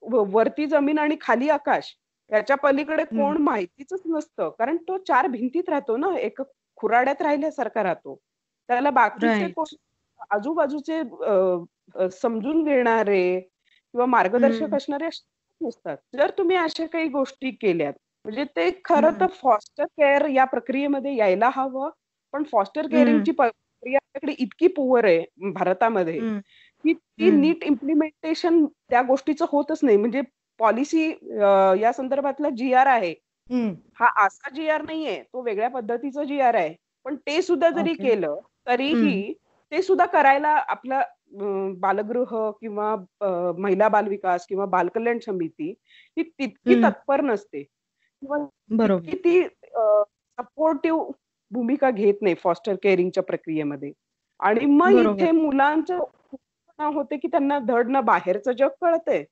व- 0.02 0.24
वरती 0.32 0.66
जमीन 0.66 0.98
आणि 0.98 1.16
खाली 1.20 1.48
आकाश 1.48 1.94
याच्या 2.30 2.56
पलीकडे 2.56 3.02
हम्म. 3.02 3.20
कोण 3.22 3.36
माहितीच 3.36 3.92
नसतं 4.06 4.48
कारण 4.58 4.76
तो 4.76 4.98
चार 4.98 5.26
भिंतीत 5.26 5.68
राहतो 5.68 5.96
ना 5.96 6.16
एक 6.18 6.42
खुराड्यात 6.76 7.22
राहिल्यासारखा 7.22 7.82
राहतो 7.82 8.14
त्याला 8.68 8.90
बाकीचे. 8.90 9.48
कोण 9.52 9.74
आजूबाजूचे 10.30 10.98
अ, 10.98 11.34
अ, 11.94 12.06
समजून 12.12 12.64
घेणारे 12.64 13.40
किंवा 13.40 14.06
मार्गदर्शक 14.06 14.62
हम्म. 14.62 14.76
असणारे 14.76 15.06
असे 15.06 15.66
नसतात 15.66 15.96
जर 16.16 16.30
तुम्ही 16.38 16.56
अशा 16.56 16.86
काही 16.86 17.08
गोष्टी 17.08 17.50
केल्यात 17.50 17.92
म्हणजे 18.26 18.44
ते 18.56 18.70
खरं. 18.84 19.10
तर 19.20 19.26
फॉस्टर 19.32 19.84
केअर 19.86 20.26
या 20.28 20.44
प्रक्रियेमध्ये 20.44 21.14
यायला 21.16 21.50
हवं 21.54 21.90
पण 22.34 22.42
फॉस्टर 22.52 22.86
केअरिंगची 22.88 23.32
प्रक्रिया 23.32 23.98
आपल्याकडे 23.98 24.32
इतकी 24.42 24.66
पुअर 24.68 25.04
आहे 25.04 25.50
भारतामध्ये. 25.52 26.18
की 26.84 26.92
ती. 26.92 27.30
नीट 27.30 27.62
इम्प्लिमेंटेशन 27.64 28.64
त्या 28.90 29.02
गोष्टीचं 29.02 29.44
होतच 29.50 29.80
नाही 29.82 29.96
म्हणजे 29.96 30.22
पॉलिसी 30.60 31.08
या 31.82 31.92
संदर्भातला 31.92 32.48
जी 32.56 32.72
आर 32.74 32.86
आहे. 32.86 33.14
हा 34.00 34.06
असा 34.24 34.50
जी 34.54 34.68
आर 34.68 34.82
नाहीये 34.82 35.22
तो 35.24 35.42
वेगळ्या 35.42 35.68
पद्धतीचा 35.70 36.24
जी 36.24 36.40
आर 36.40 36.54
आहे 36.54 36.74
पण 37.06 37.16
ते 37.26 37.40
सुद्धा 37.42 37.70
जरी. 37.70 37.92
केलं 37.94 38.36
तरीही 38.66 39.32
ते 39.72 39.82
सुद्धा 39.82 40.06
करायला 40.06 40.48
आपलं 40.68 41.02
बालगृह 41.80 42.34
किंवा 42.60 42.94
महिला 43.58 43.88
बाल 43.88 44.08
विकास 44.08 44.46
किंवा 44.48 44.66
बालकल्याण 44.66 45.18
समिती 45.18 45.70
ही 46.16 46.22
तितकी. 46.22 46.74
तत्पर 46.76 47.20
नसते 47.22 47.64
बरोबर. 48.22 49.14
ती 49.14 49.42
सपोर्टिव्ह 50.38 51.10
भूमिका 51.50 51.90
घेत 51.90 52.22
नाही 52.22 52.34
फॉस्टर 52.34 52.74
केअरिंगच्या 52.82 53.22
प्रक्रियेमध्ये. 53.22 53.92
आणि 54.40 54.66
मग. 54.66 54.98
इथे 55.00 55.30
मुलांचं 55.32 55.98
होते 56.78 57.16
की 57.16 57.28
त्यांना 57.28 57.58
धड 57.58 57.88
ना 57.90 58.00
बाहेरचं 58.02 58.52
जग 58.52 58.68
कळतंय. 58.80 59.24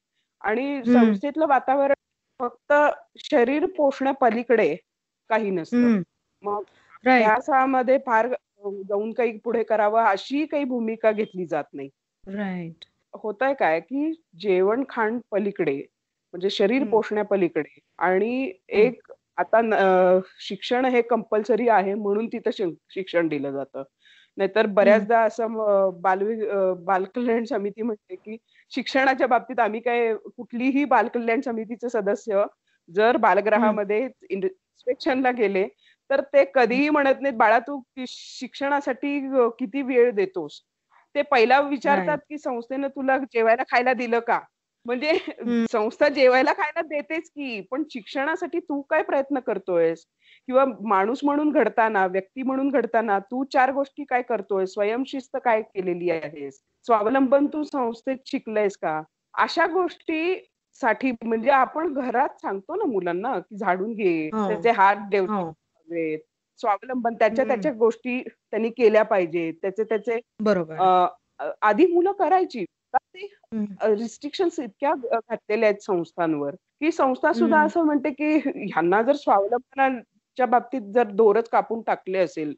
आणि 0.44 0.84
संस्थेतलं 0.86 1.46
वातावरण 1.48 1.94
फक्त 2.40 2.72
शरीर 3.20 3.66
पोषण्यापलीकडे 3.76 4.74
काही 5.30 5.50
नसतं. 5.50 5.90
मग 6.44 6.62
काळामध्ये 7.04 7.98
फार 8.06 8.28
जाऊन 8.88 9.12
काही 9.12 9.38
पुढे 9.44 9.62
करावं 9.62 10.04
अशी 10.04 10.44
काही 10.46 10.64
भूमिका 10.64 11.12
घेतली 11.12 11.46
जात 11.46 11.64
नाही. 11.72 11.88
राईट 12.24 12.84
होत 13.14 13.42
आहे 13.42 13.54
काय 13.54 13.80
की 13.80 14.12
जेवण 14.38 14.84
खाण 14.88 15.18
पलीकडे. 15.30 15.80
म्हणजे 16.34 16.50
शरीर. 16.50 16.84
पोषण्यापलीकडे. 16.90 17.78
आणि 17.98 18.52
एक 18.68 19.12
आता 19.36 19.60
शिक्षण 20.40 20.84
हे 20.84 21.02
कंपल्सरी 21.02 21.68
आहे 21.68 21.94
म्हणून 21.94 22.26
तिथं 22.26 22.50
शिक- 22.52 22.72
शिक्षण 22.90 23.28
दिलं 23.28 23.50
जातं. 23.50 23.82
नाहीतर 24.36 24.66
बऱ्याचदा 24.66 25.20
असं 25.20 25.46
बालवि 26.00 26.36
बालकल्याण 26.84 27.44
समिती 27.44 27.82
म्हणते 27.82 28.14
की 28.14 28.36
शिक्षणाच्या 28.70 29.26
बाबतीत 29.26 29.60
आम्ही 29.60 29.80
काय 29.80 30.14
कुठलीही 30.14 30.84
बालकल्याण 30.84 31.40
समितीचे 31.40 31.88
सदस्य 31.88 32.42
जर 32.94 33.16
बालगृहामध्ये 33.16 34.08
इन्स्पेक्शनला 34.30 35.30
गेले 35.30 35.68
तर 36.10 36.20
ते 36.20 36.44
कधीही 36.54 36.88
म्हणत 36.88 37.20
नाहीत 37.20 37.36
बाळा 37.36 37.58
तू 37.58 37.82
शिक्षणासाठी 38.08 39.20
किती 39.58 39.82
वेळ 39.82 40.10
देतोस? 40.10 40.60
ते 41.14 41.22
पहिला 41.22 41.60
विचारतात 41.60 42.18
की 42.18 42.38
संस्थेनं 42.38 42.88
तुला 42.88 43.18
जेवायला 43.18 43.62
खायला 43.62 43.92
दिलं 43.92 44.18
का? 44.18 44.40
म्हणजे 44.86 45.12
संस्था 45.72 46.08
जेवायला 46.08 46.52
खायला 46.52 46.80
देतेच 46.82 47.28
की 47.30 47.60
पण 47.70 47.82
शिक्षणासाठी 47.90 48.58
तू 48.58 48.80
काय 48.90 49.02
प्रयत्न 49.02 49.38
करतोयस? 49.38 50.04
किंवा 50.48 50.64
माणूस 50.80 51.20
म्हणून 51.24 51.50
घडताना 51.50 52.06
व्यक्ती 52.06 52.42
म्हणून 52.42 52.68
घडताना 52.70 53.18
तू 53.30 53.44
चार 53.44 53.70
गोष्टी 53.72 54.04
काय 54.04 54.22
करतोय 54.22 54.66
स्वयंशिस्त 54.66 55.36
काय 55.44 55.62
केलेली 55.62 56.10
आहेस? 56.10 56.60
स्वावलंबन 56.86 57.46
तू 57.46 57.62
संस्थेत 57.62 58.16
शिकलंयस 58.26 58.76
का? 58.76 59.00
अशा 59.34 59.66
गोष्टी 59.66 60.34
साठी 60.80 61.10
म्हणजे 61.22 61.50
आपण 61.50 61.92
घरात 61.94 62.40
सांगतो 62.42 62.74
ना 62.74 62.84
मुलांना 62.84 63.38
की 63.38 63.56
झाडून 63.56 63.92
घे 63.94 64.28
हो. 64.32 64.48
त्याचे 64.48 64.70
हात 64.70 65.08
डेव्हलप 65.10 65.32
हो. 65.32 66.16
स्वावलंबन 66.60 67.14
त्याच्या. 67.14 67.44
त्याच्या 67.44 67.72
गोष्टी 67.72 68.20
त्यांनी 68.22 68.68
केल्या 68.68 69.02
पाहिजेत. 69.02 69.54
त्याचे 69.62 69.84
त्याचे 69.84 70.18
बरोबर. 70.42 71.06
आधी 71.62 71.86
मुलं 71.86 72.12
करायची. 72.12 72.64
ते 72.96 73.26
हम्म. 73.52 73.64
रिस्ट्रिक्शन्स 73.92 74.58
इतक्या 74.60 74.92
घातलेल्या 74.94 75.68
आहेत 75.68 75.82
संस्थांवर 75.82 76.54
की 76.80 76.90
संस्था 76.92 77.32
सुद्धा. 77.32 77.62
असं 77.62 77.84
म्हणते 77.84 78.10
की 78.12 78.34
ह्यांना 78.46 79.02
जर 79.02 79.16
स्वावलंबनाच्या 79.16 80.46
बाबतीत 80.46 80.92
जर 80.94 81.10
दोरच 81.12 81.48
कापून 81.48 81.82
टाकले 81.82 82.18
असेल 82.18 82.54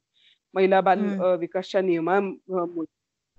महिला 0.55 0.81
बाल 0.81 0.99
विकासच्या 1.41 1.81
नियमामुळे 1.81 2.85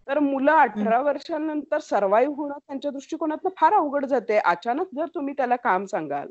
तर 0.08 0.20
मुलं 0.20 0.52
अठरा 0.54 1.00
वर्षानंतर 1.02 1.80
सर्व्हाइव्ह 1.80 2.36
होणं 2.36 2.58
त्यांच्या 2.58 2.92
दृष्टिकोनातनं 2.92 3.50
फार 3.58 3.74
अवघड 3.74 4.06
जाते 4.06 4.38
अचानक 4.38 4.94
जर 4.96 5.06
तुम्ही 5.16 5.34
त्याला 5.38 5.56
काम 5.56 5.86
सांगाल 5.86 6.28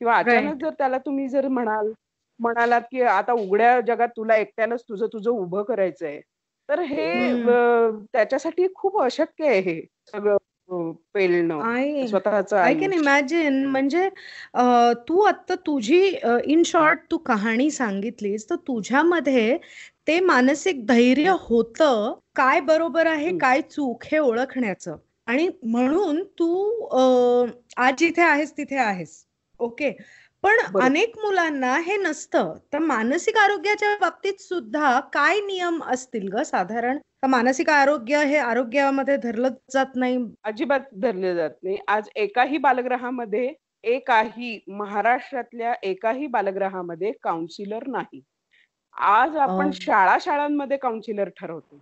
किंवा 0.00 0.16
अचानक. 0.16 0.54
जर 0.62 0.70
त्याला 0.78 0.98
तुम्ही 0.98 1.28
जर 1.28 1.48
म्हणाल 1.48 1.92
म्हणालात 2.40 2.82
की 2.90 3.02
आता 3.02 3.32
उघड्या 3.32 3.80
जगात 3.80 4.08
तुला 4.08 4.36
एकट्यानंच 4.36 4.82
तुझं 4.88 5.06
तुझं 5.06 5.30
उभं 5.30 5.62
करायचंय 5.62 6.20
तर 6.70 6.80
हे 6.80 7.06
त्याच्यासाठी 8.12 8.66
खूप 8.74 9.00
अशक्य 9.02 9.46
आहे 9.48 9.60
हे 9.60 9.80
सगळं 10.12 10.36
पेलणं. 11.14 11.60
आय 11.60 12.06
स्वतःच 12.06 12.52
आय 12.54 12.74
कॅन 12.74 12.92
इमॅजिन 12.92 13.64
म्हणजे 13.66 14.08
तू 15.08 15.20
आता 15.20 15.54
तुझी 15.66 16.00
इन 16.44 16.62
शॉर्ट 16.66 17.00
तू 17.10 17.18
कहाणी 17.18 17.70
सांगितलीस 17.70 18.48
तर 18.50 18.56
तुझ्यामध्ये 18.68 19.56
ते 20.06 20.18
मानसिक 20.20 20.86
धैर्य 20.86 21.34
होतं 21.40 22.12
काय 22.36 22.60
बरोबर 22.60 23.06
आहे. 23.06 23.36
काय 23.38 23.60
चूक 23.60 24.04
हे 24.12 24.18
ओळखण्याचं. 24.18 24.96
आणि 25.26 25.48
म्हणून 25.62 26.22
तू 26.38 26.86
आज 27.76 27.94
जिथे 27.98 28.22
आहेस 28.22 28.52
तिथे 28.56 28.76
आहेस. 28.76 29.24
ओके? 29.60 29.90
पण. 30.44 30.58
अनेक 30.82 31.16
मुलांना 31.18 31.76
हे 31.86 31.96
नसतं 31.96 32.52
तर 32.72 32.78
मानसिक 32.78 33.36
आरोग्याच्या 33.36 33.96
बाबतीत 34.00 34.40
सुद्धा 34.40 34.98
काय 35.12 35.40
नियम 35.40 35.82
असतील 35.84 36.28
ग 36.32 36.42
साधारण 36.42 36.98
मानसिक 37.28 37.70
आरोग्य 37.70 38.22
हे 38.24 38.36
आरोग्यामध्ये 38.36 39.16
धरलं 39.16 39.48
जात 39.72 39.96
नाही 39.96 40.18
अजिबात 40.44 40.80
धरले 40.92 41.34
जात 41.34 41.50
नाही 41.62 41.76
आज 41.88 42.08
एकाही 42.16 42.58
बालगृहामध्ये 42.58 43.52
एकाही 43.84 44.58
महाराष्ट्रातल्या 44.68 45.74
एकाही 45.82 46.26
बालगृहामध्ये 46.26 47.12
काउन्सिलर 47.22 47.86
नाही 47.86 48.20
आज 48.96 49.36
आपण. 49.36 49.70
शाळा 49.72 50.16
शाळांमध्ये 50.20 50.76
काउन्सिलर 50.76 51.28
ठरवतो 51.36 51.80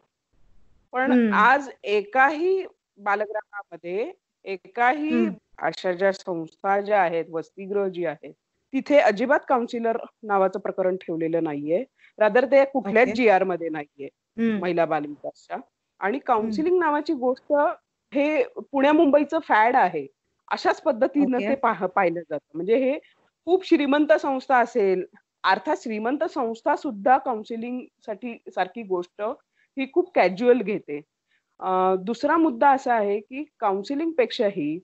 पण. 0.93 1.33
आज 1.35 1.69
एकाही 1.85 2.65
बालगृहामध्ये 2.99 4.11
एकाही. 4.45 5.27
अशा 5.63 5.93
ज्या 5.93 6.13
संस्था 6.13 6.81
ज्या 6.81 7.01
आहेत, 7.03 7.25
वसतिगृह 7.31 7.87
जी 7.89 8.05
आहेत, 8.07 8.33
तिथे 8.73 8.99
अजिबात 9.01 9.41
काउन्सिलर 9.49 9.97
नावाचं 10.25 10.59
प्रकरण 10.61 10.97
ठेवलेलं 10.99 11.43
नाहीये. 11.45 11.85
रादर 12.19 12.45
ते 12.47 12.65
कुठल्याच 12.67 13.09
ओके. 13.09 13.13
जी-आरमध्ये 13.13 13.69
नाहीये, 13.69 14.09
हं. 14.37 14.61
महिला 14.61 14.85
बालविकासच्या 14.87 15.57
आणि 16.01 16.19
हं. 16.33 16.59
काउन्सिलिंग 16.59 16.79
नावाची 16.79 17.13
गोष्ट 17.17 17.53
हे 18.13 18.43
पुण्या-मुंबईचं 18.73 19.39
फॅड 19.41 19.77
आहे. 19.77 20.07
अशाच 20.49 20.81
पद्धतीनं. 20.83 21.39
ते 21.41 21.55
पाह 21.57 21.87
पाहिलं 21.87 22.21
जातं. 22.21 22.45
म्हणजे 22.55 22.77
हे 22.81 22.99
खूप 23.47 23.65
श्रीमंत 23.67 24.13
संस्था 24.23 24.59
असेल, 24.59 25.05
अर्थात 25.45 25.77
श्रीमंत 25.77 26.25
संस्था 26.31 26.75
सुद्धा 26.77 27.17
काउन्सिलिंगसाठी 27.19 28.37
सारखी 28.55 28.83
गोष्ट 28.85 29.23
ही 29.77 29.87
खूप 29.93 30.11
कॅज्युअल 30.15 30.61
घेते. 30.63 31.01
दुसरा 32.01 32.37
मुद्दा 32.37 32.71
असा 32.71 32.95
आहे, 32.95 33.19
की 33.21 33.45
काउन्सिलिंगपेक्षाही 33.61 34.79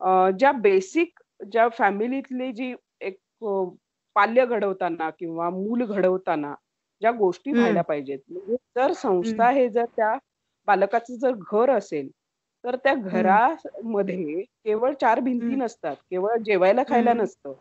अ, 0.00 0.30
ज्या 0.38 0.50
बेसिक 0.54 1.20
ज्या 1.52 1.68
फॅमिलीतली 1.70 2.50
जी 2.52 2.72
पाल्य 4.16 4.44
घडवताना 4.46 5.10
किंवा 5.12 5.48
मूल 5.50 5.84
घडवताना 5.86 6.54
ज्या 7.02 7.10
गोष्टी 7.14 7.52
व्हायला. 7.52 7.82
पाहिजेत. 7.82 8.18
म्हणजे 8.28 8.56
जर. 8.76 8.92
संस्था 8.94 9.50
हे 9.50 9.68
जर 9.70 9.84
त्या 9.88 10.16
बालकाचं 10.68 11.18
जर 11.18 11.34
घर 11.52 11.70
असेल, 11.70 12.10
तर 12.64 12.76
त्या. 12.76 12.94
घरामध्ये 12.96 14.42
केवळ 14.64 14.92
4 15.00 15.20
भिंती. 15.20 15.54
नसतात. 15.56 15.96
केवळ 16.10 16.36
जेवायला 16.44 16.82
खायला. 16.88 17.12
नसतं. 17.14 17.54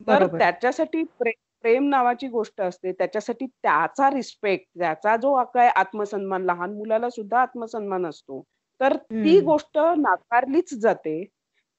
तर. 0.00 0.26
त्याच्यासाठी 0.38 1.02
प्रे 1.18 1.32
प्रेम 1.64 1.88
नावाची 1.88 2.26
गोष्ट 2.28 2.60
असते. 2.62 2.92
त्याच्यासाठी 2.92 3.46
त्याचा 3.46 4.08
रिस्पेक्ट, 4.10 4.66
त्याचा 4.78 5.16
जो 5.18 5.34
काय 5.54 5.68
आत्मसन्मान, 5.70 6.42
लहान 6.44 6.74
मुलाला 6.74 7.08
सुद्धा 7.10 7.40
आत्मसन्मान 7.40 8.06
असतो. 8.06 8.42
तर 8.80 8.96
ती. 8.96 9.38
गोष्ट 9.42 9.78
नाकारलीच 9.98 10.74
जाते. 10.76 11.22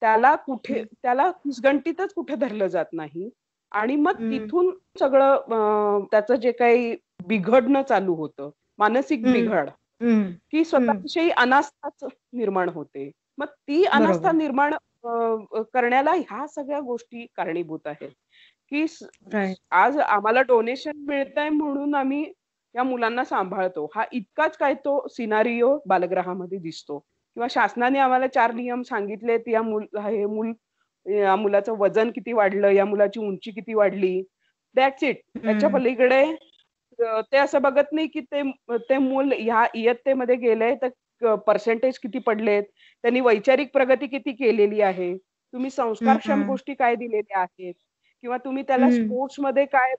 त्याला 0.02 0.36
कुठे. 0.38 0.84
त्याला 0.96 1.30
फिसगंटीतच 1.44 2.14
कुठे 2.14 2.36
धरलं 2.38 2.68
जात 2.68 2.94
नाही 2.94 3.30
आणि 3.72 3.96
मग. 3.98 4.22
तिथून 4.22 4.72
सगळं 5.00 6.06
त्याचं 6.12 6.36
जे 6.36 6.52
काही 6.54 6.96
बिघडणं 7.28 7.82
चालू 7.84 8.16
होतं, 8.16 8.50
मानसिक. 8.80 9.24
बिघाड. 9.24 9.70
की. 10.52 10.64
स्वतःविषयी 10.66 11.30
अनास्थाच 11.32 12.04
निर्माण 12.34 12.70
होते. 12.70 13.10
मग 13.38 13.46
ती 13.68 13.84
अनास्था. 13.86 14.32
निर्माण 14.34 14.74
करण्याला 15.74 16.12
ह्या 16.12 16.46
सगळ्या 16.48 16.80
गोष्टी 16.82 17.26
कारणीभूत 17.36 17.88
आहेत, 17.88 18.10
की. 18.72 18.86
आज 19.72 19.98
आम्हाला 20.00 20.42
डोनेशन 20.44 20.98
मिळतंय 21.08 21.50
म्हणून 21.50 21.96
आम्ही 21.96 22.24
या 22.76 22.84
मुलांना 22.84 23.24
सांभाळतो. 23.26 23.86
हा 23.96 24.04
इतकाच 24.12 24.58
काय 24.58 24.74
तो 24.76 25.06
सिनारिओ 25.10 25.78
बालगृहामध्ये 25.88 26.58
दिसतो 26.60 26.98
किंवा 26.98 27.48
शासनाने 27.50 28.00
आम्हाला 28.00 28.28
4 28.28 28.52
नियम 28.54 28.82
सांगितलेत, 28.82 29.48
या 29.48 29.62
मूल 29.62 29.86
हे 29.98 30.26
मूल 30.26 30.52
या 31.06 31.36
मुलाचं 31.36 31.76
वजन 31.80 32.10
किती 32.12 32.34
वाढलं, 32.34 32.70
या 32.70 32.86
मुलाची 32.86 33.20
उंची 33.20 33.52
किती 33.52 33.74
वाढली, 33.76 34.22
दॅट्स 34.76 35.04
इट. 35.04 35.22
त्याच्या. 35.38 35.70
पलीकडे 35.72 36.24
ते 37.24 37.38
असं 37.38 37.62
बघत 37.62 37.94
नाही, 37.94 38.08
की 38.08 38.20
ते 38.24 38.42
ते 38.90 38.98
मूल 39.00 39.32
ह्या 39.34 39.66
इयत्तेमध्ये 39.76 40.36
गेलंय, 40.38 40.76
तर 40.84 41.36
पर्सेंटेज 41.48 41.98
किती 42.00 42.20
पडलेत, 42.22 42.64
त्यांनी 43.04 43.20
वैचारिक 43.22 43.72
प्रगती 43.74 44.08
किती 44.08 44.32
केलेली 44.36 44.82
आहे, 44.84 45.14
तुम्ही 45.54 45.70
संस्कारक्षम. 45.72 46.44
गोष्टी 46.44 46.74
काय 46.76 46.96
दिलेल्या 46.98 47.40
आहेत 47.42 47.74
किंवा 48.24 48.38
तुम्ही 48.46 48.64
त्याला 48.64 48.86
हं. 48.86 48.92
स्पोर्ट्समध्ये 48.92 49.66
काय 49.68 49.94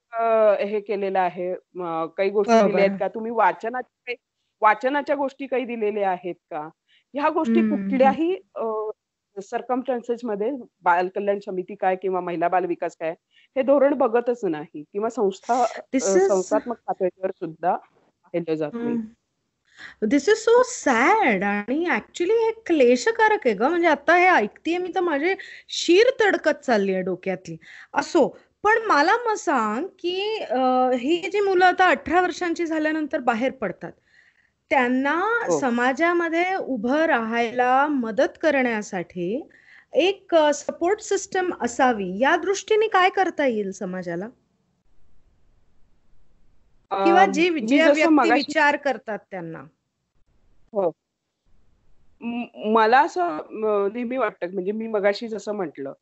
हे 0.65 0.81
केलेलं 0.83 1.19
आहे, 1.21 1.53
काही 2.17 2.31
गोष्टी 2.31 2.63
दिल्या 2.63 2.85
आहेत. 2.85 2.93
का? 2.93 3.09
तुम्ही 3.11 3.33
वाचनाच्या 3.33 4.15
वाचनाच्या 4.63 5.17
गोष्टी 5.17 5.47
काही 5.47 5.65
दिलेल्या 5.67 6.11
आहेत 6.11 6.35
का? 6.51 6.69
ह्या 7.15 7.29
गोष्टी 7.31 7.61
हं. 7.63 8.01
कुठल्याही 9.41 9.47
अ, 9.47 9.49
सर्कमस्टन्सेसमध्ये 9.49 10.51
बालकल्याण 10.83 11.39
समिती 11.39 11.75
काय 11.75 11.97
किंवा 11.97 12.21
महिला 12.21 12.49
बाल 12.49 12.65
विकास 12.67 12.97
काय, 12.97 13.11
हे 13.57 13.63
धोरण 13.63 13.95
बघतच 13.95 14.45
नाही 14.45 14.83
किंवा 14.93 15.09
संस्था 15.11 15.65
संस्थात्मक 15.99 16.77
पातळीवर 16.87 17.31
सुद्धा 17.31 17.77
पाहिलं 17.77 18.55
जात 18.55 18.71
नाही. 18.75 18.97
धिस 20.03 20.29
इज 20.29 20.37
सो 20.37 20.63
सॅड 20.67 21.43
आणि 21.45 21.85
ॲक्चुअली 21.87 22.33
हे 22.35 22.51
क्लेशकारक 22.67 23.47
आहे 23.47 23.55
गं. 23.55 23.69
म्हणजे 23.69 23.89
आता 23.89 24.17
हे 24.17 24.27
ऐकतेय 24.29 24.79
मी 24.79 24.91
तर 24.95 25.01
माझी 25.01 25.35
शीर 25.71 26.11
तडकत 26.21 26.65
चालली 26.65 26.95
आहे 26.95 27.03
डोक्यातली. 27.03 27.57
असो, 27.95 28.27
पण 28.65 28.79
मला 28.87 29.17
मग 29.27 29.35
सांग, 29.35 29.87
की 29.99 30.21
ही 31.01 31.31
जी 31.33 31.41
मुलं 31.41 31.65
आता 31.65 31.89
18 31.91 32.21
वर्षांची 32.21 32.67
झाल्यानंतर 32.67 33.21
बाहेर 33.21 33.51
पडतात, 33.53 33.93
त्यांना 34.71 35.15
हो. 35.43 35.59
समाजामध्ये 35.61 36.55
उभं 36.57 37.05
राहायला 37.07 37.87
मदत 37.87 38.37
करण्यासाठी 38.43 39.41
एक 39.93 40.35
सपोर्ट 40.55 41.01
सिस्टम 41.01 41.51
असावी, 41.61 42.13
या 42.21 42.37
दृष्टीने 42.37 42.89
काय 42.89 43.11
करता 43.11 43.47
येईल 43.47 43.71
समाजाला? 43.73 44.29
किंवा 46.91 47.25
जी 47.27 47.49
व्यक्ती 47.51 48.31
विचार 48.31 48.77
करतात 48.77 49.19
त्यांना? 49.31 49.65
हो. 50.73 50.93
मला 52.75 53.01
असं 53.01 53.39
नेहमी 53.93 54.17
वाटतं 54.17 54.53
म्हणजे 54.55 54.73
मी 54.73 54.87
मगाशी 54.89 55.29
जसं 55.29 55.53
म्हटलं, 55.53 55.93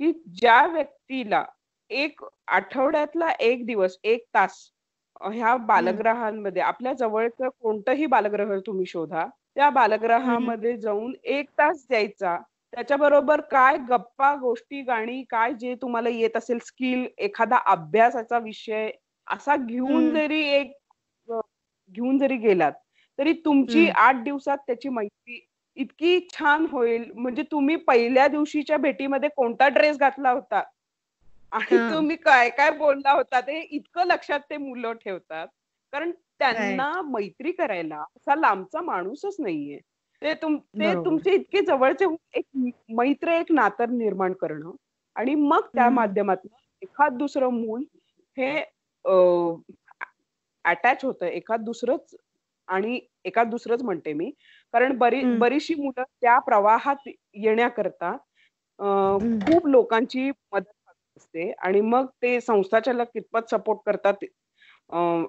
की 0.00 0.12
ज्या 0.34 0.66
व्यक्तीला 0.66 1.44
एक 1.90 2.20
आठवड्यातला 2.48 3.30
1 3.40 3.64
दिवस, 3.66 3.96
1 4.04 4.24
तास 4.34 4.56
ह्या 5.24 5.56
हं. 5.74 5.96
बालगृहांमध्ये 5.98 6.62
आपल्या 6.62 6.92
जवळचं 6.94 7.48
कोणतंही 7.60 8.06
बालगृह 8.06 8.58
तुम्ही 8.66 8.86
शोधा. 8.86 9.26
त्या 9.56 9.68
हं. 10.16 10.50
बालगृहामध्ये 10.50 10.76
जाऊन 10.78 11.12
1 11.26 11.50
तास 11.58 11.84
द्यायचा. 11.88 12.36
त्याच्याबरोबर 12.72 13.40
काय 13.50 13.76
गप्पा, 13.90 14.34
गोष्टी, 14.36 14.82
गाणी 14.82 15.22
काय 15.30 15.52
जे 15.54 15.74
तुम्हाला 15.82 16.08
येत 16.08 16.36
असेल 16.36 16.58
स्किल, 16.62 17.06
एखादा 17.18 17.56
अभ्यासाचा 17.66 18.38
विषय 18.38 18.90
असा 19.26 19.56
घेऊन 19.58 20.08
हं. 20.08 20.10
जरी 20.10 20.42
एक 20.50 20.72
अ, 21.28 21.40
घेऊन 21.90 22.18
जरी 22.18 22.36
गेलात, 22.38 22.72
तरी 23.18 23.32
तुमची 23.44 23.86
हं. 23.86 23.96
8 23.96 24.22
दिवसात 24.24 24.58
त्याची 24.66 24.88
मैत्री 24.88 25.40
इतकी 25.76 26.18
छान 26.32 26.66
होईल. 26.72 27.10
म्हणजे 27.14 27.42
तुम्ही 27.50 27.76
पहिल्या 27.82 28.26
दिवशीच्या 28.28 28.76
भेटीमध्ये 28.78 29.28
कोणता 29.36 29.68
ड्रेस 29.68 29.98
घातला 29.98 30.30
होता 30.30 30.62
आणि. 31.52 31.78
तुम्ही 31.88 32.16
काय-काय 32.18 32.70
बोलला 32.72 33.12
होता, 33.12 33.40
ते 33.40 33.60
इतकं 33.62 34.06
लक्षात 34.06 34.40
ते 34.50 34.56
मुलं 34.58 34.92
ठेवतात. 34.96 35.46
कारण 35.92 36.10
त्यांना. 36.40 36.90
मैत्री 37.04 37.52
करायला 37.52 37.98
असा 38.16 38.34
लांबचा 38.36 38.80
माणूसच 38.82 39.36
नाहीये. 39.40 39.78
ते 40.22 40.34
तुम 40.42 40.56
ते. 40.74 40.94
तुमचे 40.96 41.34
इतके 41.34 41.60
जवळचे 41.62 42.04
एक 42.34 42.44
मैत्र, 42.90 43.28
एक 43.30 43.52
नातं 43.52 43.96
निर्माण 43.98 44.32
करणं 44.34 44.70
आणि 45.16 45.34
मग 45.36 45.66
त्या. 45.68 45.88
माध्यमातून 45.90 46.50
एखाद 46.82 47.16
दुसरं 47.18 47.50
मूल 47.54 47.84
हे 48.36 48.56
अ, 49.04 49.12
अटॅच 50.64 51.04
होतं. 51.04 51.26
एखाद 51.28 51.60
दुसरंच 51.64 52.14
आणि 52.68 52.98
एखाद 53.24 53.50
दुसरंच 53.50 53.82
म्हणते 53.82 54.12
मी. 54.14 54.30
कारण 54.74 54.96
बरी. 54.98 55.24
बरीचशी 55.34 55.74
मुलं 55.76 56.02
त्या 56.22 56.38
प्रवाहात 56.40 57.08
येण्याकरता. 57.36 58.16
खूप 59.40 59.66
लोकांची 59.68 60.30
मदत 60.52 60.72
असते 61.16 61.50
आणि 61.60 61.80
मग 61.82 62.06
ते 62.22 62.40
संस्थाचालक 62.40 63.08
कितपत 63.14 63.50
सपोर्ट 63.50 63.80
करतात 63.86 64.24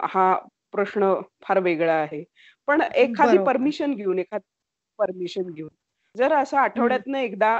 हा 0.05 0.33
प्रश्न 0.73 1.13
फार 1.43 1.59
वेगळा 1.59 1.93
आहे. 1.93 2.23
पण 2.67 2.81
एखादी. 2.95 3.37
परमिशन 3.39 3.93
घेऊन, 3.95 4.19
एखादी 4.19 4.49
परमिशन 4.99 5.49
घेऊन, 5.49 5.69
जर 6.15 6.33
असं. 6.33 6.57
आठवड्यातनं 6.57 7.17
एकदा 7.19 7.57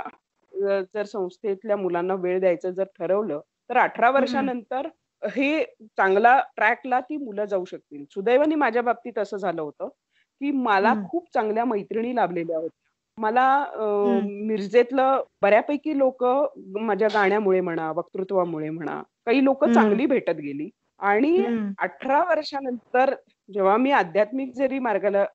जर 0.85 1.03
संस्थेतल्या 1.05 1.77
मुलांना 1.77 2.13
वेळ 2.17 2.39
द्यायचं 2.39 2.71
जर 2.71 2.83
ठरवलं, 2.99 3.39
तर 3.69 3.77
18 3.77 4.09
हं. 4.11 4.11
वर्षानंतर 4.11 4.87
हे 5.21 5.63
चांगला 5.97 6.39
ट्रॅकला 6.55 6.99
ती 7.01 7.17
मुलं 7.17 7.45
जाऊ 7.45 7.65
शकतील. 7.65 8.03
सुदैवाने 8.11 8.55
माझ्या 8.57 8.81
बाबतीत 8.83 9.17
असं 9.19 9.37
झालं 9.37 9.61
होतं, 9.61 9.87
की 10.41 10.51
मला. 10.53 10.93
खूप 11.03 11.27
चांगल्या 11.33 11.65
मैत्रिणी 11.65 12.15
लाभलेल्या 12.15 12.57
होत्या. 12.57 12.86
मला. 13.17 13.45
मिरजेतलं 14.47 15.21
बऱ्यापैकी 15.41 15.97
लोकं 15.97 16.83
माझ्या 16.85 17.09
गाण्यामुळे 17.09 17.61
म्हणा, 17.61 17.91
वक्तृत्वामुळे 17.91 18.69
म्हणा, 18.69 19.01
काही 19.27 19.43
लोकं. 19.43 19.67
चांगली 19.69 20.05
भेटत 20.05 20.39
गेली 20.41 20.69
आणि. 20.99 21.45
18 21.79 22.23
वर्षानंतर 22.29 23.13
जेव्हा 23.49 23.75
मी 23.77 23.91
आध्यात्मिक 23.93 24.53
जरी 24.55 24.79
मार्गाला 24.79 25.25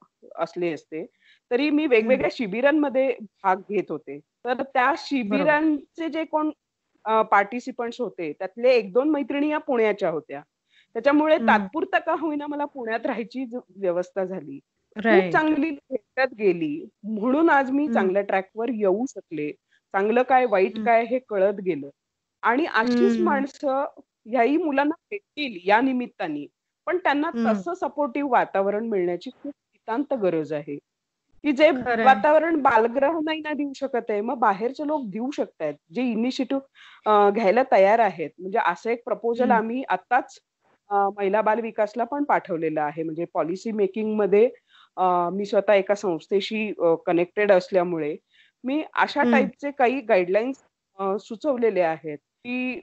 असले 0.41 0.73
असते, 0.73 1.05
तरी 1.51 1.69
मी. 1.71 1.87
वेगवेगळ्या 1.87 2.31
शिबिरांमध्ये 2.33 3.09
भाग 3.45 3.61
घेत 3.71 3.91
होते. 3.91 4.19
तर 4.45 4.63
त्या. 4.65 4.93
शिबिरांचे 4.99 6.09
जे 6.09 6.25
कोण 6.25 6.51
पार्टिसिपंट्स 7.31 8.01
होते, 8.01 8.33
त्यातले 8.33 8.71
1-2 8.73 9.11
मैत्रिणी 9.11 9.51
या 9.51 9.59
पुण्याच्या 9.61 10.11
होत्या. 10.11 10.41
त्याच्यामुळे. 10.97 11.39
तात्पुरतं 11.41 11.99
का 12.07 12.15
होईना 12.21 12.47
मला 12.47 12.65
पुण्यात 12.67 13.07
राहायची 13.07 13.45
व्यवस्था 13.77 14.25
झाली. 14.25 14.59
खूप. 14.97 15.25
चांगली 15.27 15.71
भेटत 15.73 16.35
गेली. 16.39 16.85
म्हणून 17.05 17.51
आज 17.51 17.71
मी. 17.71 17.89
चांगल्या 17.89 18.23
ट्रॅकवर 18.23 18.69
येऊ 18.71 19.05
शकले. 19.09 19.51
चांगलं 19.95 20.23
काय, 20.23 20.45
वाईट. 20.47 20.79
काय 20.81 21.05
हे 21.07 21.19
कळत 21.29 21.61
गेलं 21.65 21.89
आणि 22.43 22.67
अशीच. 22.75 23.17
माणसं 23.21 23.85
ह्याही 24.27 24.57
मुलांना 24.57 24.95
भेटतील 25.11 25.59
या 25.65 25.81
निमित्ताने. 25.81 26.47
पण 26.87 26.99
त्यांना. 26.99 27.31
तसं 27.45 27.75
सपोर्टिव्ह 27.77 28.31
वातावरण 28.33 28.89
मिळण्याची 28.89 29.31
खूप 29.33 29.53
नितांत 29.73 30.13
गरज 30.23 30.53
आहे. 30.53 30.77
की 31.45 31.53
जे. 31.53 31.71
वातावरण 31.99 32.61
बालगृह 32.63 33.19
नाही 33.25 33.41
ना 33.41 33.53
देऊ 33.55 33.73
शकत 33.77 34.11
आहे 34.11 34.21
मग 34.23 34.39
बाहेरचे 34.41 34.87
लोक 34.87 35.07
देऊ 35.11 35.31
शकतायत 35.33 35.75
जे 35.93 36.03
इनिशिएटिव्ह 36.05 37.31
घ्यायला 37.31 37.63
तयार 37.73 37.99
आहेत 38.01 38.31
म्हणजे 38.39 38.59
असं 38.65 38.91
एक 38.91 39.03
प्रपोजल. 39.07 39.51
आम्ही 39.53 39.83
आत्ताच 39.91 40.39
अ, 40.91 40.95
महिला 41.11 41.41
बाल 41.43 41.61
विकासला 41.61 42.05
पण 42.07 42.25
पाठवलेलं 42.25 42.81
आहे 42.83 43.03
म्हणजे 43.03 43.25
पॉलिसी 43.35 43.71
मेकिंगमध्ये 43.73 44.49
मी 44.97 45.45
स्वतः 45.47 45.73
एका 45.75 45.95
संस्थेशी 45.95 46.73
कनेक्टेड 47.07 47.53
असल्यामुळे 47.53 48.17
मी 48.65 48.83
अशा. 48.95 49.23
टाईपचे 49.25 49.71
काही 49.79 50.01
गाईडलाईन्स 50.09 50.63
सुचवलेले 51.23 51.81
आहेत 51.83 52.19
की. 52.19 52.81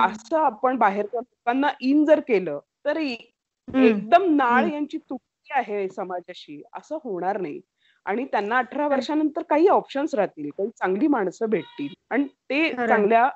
असं 0.00 0.36
आपण 0.38 0.76
बाहेरच्या 0.78 1.20
लोकांना 1.20 1.68
इन 1.80 2.04
जर 2.04 2.20
केलं 2.28 2.58
तर. 2.86 2.96
एकदम 2.98 4.24
नाळ. 4.36 4.66
यांची 4.72 4.98
तुकडी 5.10 5.52
आहे 5.54 5.88
समाजाशी 5.88 6.60
असं 6.78 6.98
होणार 7.04 7.40
नाही 7.40 7.60
आणि 8.06 8.24
त्यांना 8.32 8.58
अठरा 8.58 8.86
वर्षानंतर 8.88 9.42
काही 9.50 9.66
ऑप्शन्स 9.68 10.14
राहतील 10.14 10.48
काही 10.50 10.68
चांगली 10.70 11.06
माणसं 11.08 11.50
भेटतील 11.50 11.94
आणि 12.10 12.24
ते. 12.50 12.70
चांगल्या 12.78 13.28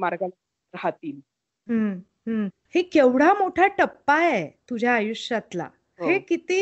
मार्गाला 0.00 0.34
राहतील. 0.74 1.20
हे 2.74 2.82
केवढा 2.82 3.32
मोठा 3.34 3.66
टप्पा 3.78 4.14
आहे 4.14 4.46
तुझ्या 4.70 4.92
आयुष्यातला. 4.94 5.68
हो. 6.00 6.06
हे 6.06 6.18
किती 6.20 6.58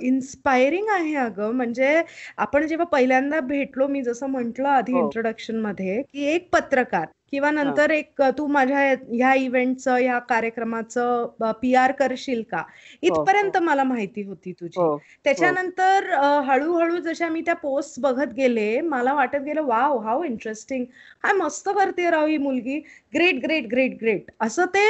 इन्स्पायरिंग 0.00 0.88
आहे 0.90 1.14
अगं. 1.16 1.52
म्हणजे 1.52 2.02
आपण 2.38 2.66
जेव्हा 2.66 2.86
पहिल्यांदा 2.86 3.40
भेटलो, 3.42 3.86
मी 3.88 4.02
जसं 4.02 4.26
म्हटलं 4.28 4.68
आधी 4.68 4.92
हो. 4.92 4.98
इंट्रोडक्शनमध्ये, 4.98 6.00
की 6.04 6.24
एक 6.26 6.48
पत्रकार 6.52 7.06
किंवा 7.34 7.50
नंतर 7.52 7.90
एक 7.90 8.22
तू 8.38 8.46
माझ्या 8.48 8.80
ह्या 9.10 9.32
इव्हेंटचं, 9.36 9.94
ह्या 9.96 10.18
कार्यक्रमाचं 10.28 11.52
पी-आर 11.62 11.92
करशील 11.92 12.42
का? 12.50 12.62
इथपर्यंत 13.02 13.56
मला 13.62 13.84
माहिती 13.84 14.22
होती 14.22 14.52
तुझी. 14.52 14.80
हो, 14.80 14.84
हो. 14.84 14.98
त्याच्यानंतर 15.24 16.08
हळू-हळू 16.46 16.98
जशा 17.00 17.28
मी 17.28 17.40
त्या 17.40 17.54
पोस्ट 17.56 18.00
बघत 18.00 18.32
गेले, 18.34 18.80
मला 18.82 19.12
वाटत 19.14 19.42
गेलं, 19.44 19.62
"वॉव! 19.62 19.98
How 19.98 20.22
interesting. 20.24 20.84
काय 21.22 21.32
मस्त 21.32 21.68
करते 21.68 22.10
राव 22.10 22.26
ही 22.26 22.36
मुलगी. 22.38 22.78
Great, 23.14 23.42
great, 23.44 23.66
great, 23.68 23.96
great." 24.02 24.30
असं 24.40 24.64
ते 24.68 24.86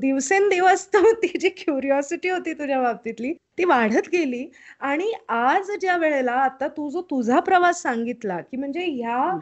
दिवसेंदिवस 0.00 0.86
तर 0.94 1.12
ती 1.22 1.38
जी 1.38 1.48
क्युरिओसिटी 1.48 2.28
होती 2.28 2.52
तुझ्या 2.54 2.80
बाबतीतली, 2.82 3.32
ती 3.58 3.64
वाढत 3.64 4.08
गेली 4.12 4.44
आणि 4.82 5.12
आज 5.28 5.70
ज्या 5.80 5.96
वेळेला 5.96 6.32
आता 6.42 6.68
तू 6.68 6.88
जो 6.90 7.02
तुझा 7.10 7.40
प्रवास 7.40 7.82
सांगितला, 7.82 8.38
की 8.40 8.56
म्हणजे 8.56 8.84
ह्या 8.86 9.16
हं. 9.24 9.40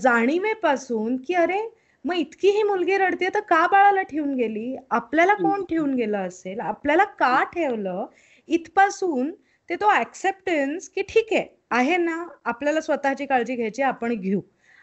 जाणीवेपासून, 0.00 1.16
की 1.18 1.34
अरे, 1.34 1.60
मग 2.08 2.14
इतकी 2.14 2.48
ही 2.48 2.62
मुलगी 2.62 2.96
रडतेय 2.98 3.28
तर 3.34 3.40
का 3.40 3.66
बाळाला 3.66 4.02
ठेवून 4.02 4.34
गेली? 4.34 4.76
आपल्याला. 4.90 5.34
कोण 5.34 5.64
ठेवून 5.64 5.94
गेलं 5.94 6.18
असेल? 6.18 6.60
आपल्याला 6.60 7.04
का 7.04 7.44
ठेवलं? 7.44 8.06
इथपासून 8.48 9.30
ते 9.70 9.76
तो 9.76 9.90
ॲक्सेप्टन्स, 9.90 10.88
की 10.88 11.02
ठीक 11.02 11.28
आहे, 11.32 11.44
आहे 11.70 11.96
ना, 11.96 12.28
आपल्याला 12.44 12.80
स्वतःची 12.80 13.26
काळजी 13.26 13.54
घ्यायची, 13.54 13.82
आपण 13.82 14.14
घेऊ. 14.14 14.40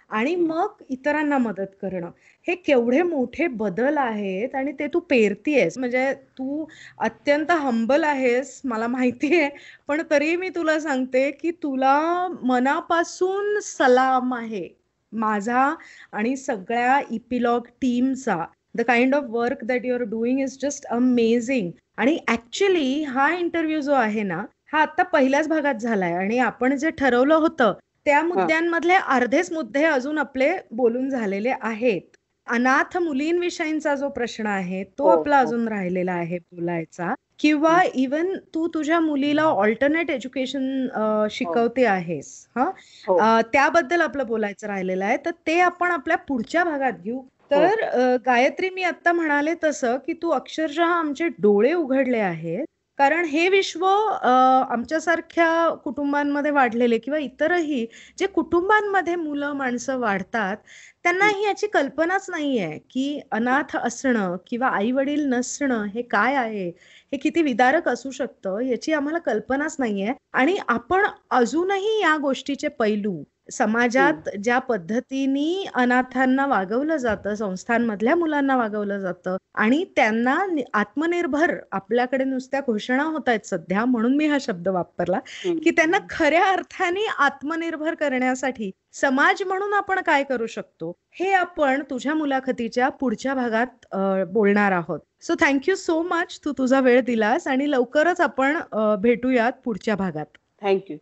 आणि. 0.09 0.36
मग 0.36 0.67
इतरांना 0.89 1.38
मदत 1.38 1.71
करणं. 1.82 2.11
हे 2.47 2.55
केवढे 2.55 3.01
मोठे 3.01 3.47
बदल 3.47 3.97
आहेत 3.97 4.55
आणि 4.55 4.71
ते 4.71 4.88
तू 4.88 4.99
पेरतीयेस. 4.99 5.78
म्हणजे 5.78 6.13
तू 6.13 6.65
अत्यंत 6.99 7.51
हंबल 7.51 8.03
आहेस, 8.03 8.61
मला 8.65 8.88
माहिती 8.88 9.39
आहे. 9.39 9.49
पण 9.88 10.01
तरीही 10.11 10.36
मी 10.36 10.49
तुला 10.49 10.80
सांगते, 10.80 11.32
की 11.32 11.51
तुला 11.51 12.28
मनापासून 12.43 13.59
सलाम 13.59 14.34
आहे. 14.34 14.84
माझा 15.16 15.74
आणि 16.11 16.36
सगळ्या 16.36 16.99
इपिलॉग 17.11 17.68
टीमचा. 17.82 18.45
The 18.76 18.82
kind 18.82 19.16
of 19.16 19.24
work 19.30 19.63
that 19.63 19.86
you 19.86 19.93
are 19.93 20.03
doing 20.03 20.39
is 20.39 20.57
just 20.61 20.86
amazing. 20.86 21.72
आणि 21.97 22.18
ॲक्चुअली 22.28 23.03
हा 23.03 23.34
इंटरव्ह्यू 23.36 23.82
जो 23.82 23.93
आहे 23.93 24.24
ना, 24.24 24.43
हा 24.74 24.82
आता 24.82 25.03
पहिल्याच 25.03 25.47
भागात 25.47 25.76
झालाय 25.76 26.13
आणि 26.13 26.38
आपण 26.39 26.76
जे 26.76 26.89
ठरवलं 26.91 27.36
होतं, 27.36 27.74
त्या 28.05 28.22
मुद्द्यांमधले 28.24 28.93
अर्धेच 28.93 29.51
मुद्दे 29.51 29.84
अजून 29.84 30.18
आपले 30.18 30.51
बोलून 30.72 31.09
झालेले 31.09 31.53
आहेत. 31.61 32.01
अनाथ 32.47 32.97
मुलींविषयीचा 32.97 33.95
जो 33.95 34.09
प्रश्न 34.09 34.47
आहे, 34.47 34.84
तो 34.84 35.03
हो, 35.03 35.09
आपला 35.09 35.39
हो. 35.39 35.45
अजून 35.45 35.68
राहिलेला 35.68 36.13
आहे 36.13 36.38
बोलायचा. 36.38 37.13
किंवा. 37.39 37.81
इव्हन 37.95 38.33
तू 38.53 38.67
तुझ्या 38.73 38.99
मुलीला 39.01 39.43
अल्टरनेट 39.61 40.09
एज्युकेशन 40.11 40.65
अ, 40.89 40.99
हो. 40.99 41.27
शिकवते 41.29 41.86
आहेस. 41.88 42.31
हां. 42.55 42.69
हो. 43.07 43.19
त्याबद्दल 43.53 44.01
आपलं 44.01 44.27
बोलायचं 44.27 44.67
राहिलेलं 44.67 45.05
आहे. 45.05 45.17
तर 45.25 45.31
ते 45.47 45.59
आपण 45.61 45.91
आपल्या 45.91 46.17
पुढच्या 46.27 46.63
भागात 46.63 47.01
घेऊ. 47.03 47.21
हो. 47.51 47.51
तर 47.51 48.17
गायत्री 48.25 48.69
मी 48.69 48.83
आत्ता 48.83 49.11
म्हणाले 49.13 49.53
तसं, 49.63 49.97
की 50.05 50.13
तू 50.21 50.29
अक्षरशः 50.31 50.86
आमचे 50.91 51.27
डोळे 51.39 51.73
उघडले 51.73 52.19
आहेत. 52.21 52.65
कारण 52.99 53.25
हे 53.25 53.47
विश्व 53.49 53.86
आमच्यासारख्या 53.86 55.47
कुटुंबांमध्ये 55.83 56.51
वाढलेले 56.51 56.97
किंवा 56.97 57.19
इतरही 57.19 57.86
जे 58.17 58.27
कुटुंबांमध्ये 58.27 59.15
मुलं 59.15 59.53
माणसं 59.53 59.97
वाढतात, 59.99 60.57
त्यांना 61.05 61.25
हं. 61.25 61.41
याची 61.41 61.67
कल्पनाच 61.67 62.25
नाहीये, 62.29 62.77
की 62.91 63.19
अनाथ 63.31 63.75
असणं 63.77 64.36
किंवा 64.47 64.67
आई-वडील 64.69 65.25
नसणं 65.29 65.83
हे 65.95 66.01
काय 66.11 66.36
आहे? 66.36 66.71
हे 67.13 67.17
किती 67.17 67.41
विदारक 67.41 67.87
असू 67.89 68.11
शकतं, 68.11 68.59
याची 68.61 68.93
आम्हाला 68.93 69.19
कल्पनाच 69.19 69.75
नाहीये. 69.79 70.13
आणि 70.33 70.57
आपण 70.67 71.05
अजूनही 71.31 71.99
या 72.01 72.15
गोष्टीचे 72.17 72.67
पैलू 72.79 73.11
हं. 73.13 73.23
समाजात 73.51 74.29
ज्या 74.43 74.57
पद्धतीने 74.59 75.65
अनाथांना 75.75 76.45
वागवलं 76.47 76.97
जातं, 76.97 77.35
संस्थांमधल्या 77.35 78.15
मुलांना 78.15 78.55
वागवलं 78.57 78.99
जातं 78.99 79.37
आणि 79.55 79.83
त्यांना 79.95 80.37
आत्मनिर्भर 80.73 81.55
आपल्याकडे 81.71 82.23
नुसत्या 82.23 82.61
घोषणा 82.67 83.03
होतायत 83.03 83.45
सध्या, 83.45 83.85
म्हणून 83.85 84.15
मी 84.17 84.27
हा 84.27 84.37
शब्द 84.41 84.67
वापरला, 84.67 85.19
हं. 85.45 85.57
की 85.57 85.71
त्यांना 85.71 85.97
खऱ्या 86.09 86.45
अर्थाने 86.45 87.05
आत्मनिर्भर 87.19 87.95
करण्यासाठी 87.95 88.71
समाज 88.93 89.43
म्हणून 89.43 89.73
आपण 89.73 89.99
काय 90.01 90.23
करू 90.23 90.47
शकतो, 90.47 90.91
हे 91.11 91.31
आपण 91.33 91.81
तुझ्या 91.89 92.13
मुलाखतीच्या 92.13 92.89
पुढच्या 92.89 93.33
भागात 93.33 93.95
बोलणार 94.27 94.71
आहोत. 94.71 94.99
So 95.26 95.36
thank you 95.41 95.76
so 95.76 96.01
much. 96.09 96.39
तू 96.45 96.51
तुझा 96.57 96.80
वेळ 96.82 97.01
दिलास 97.05 97.47
आणि 97.47 97.69
लवकरच 97.71 98.21
आपण 98.21 98.57
भेटूयात 99.01 99.53
पुढच्या 99.65 99.95
भागात. 99.95 100.26
थँक्यू 100.61 100.97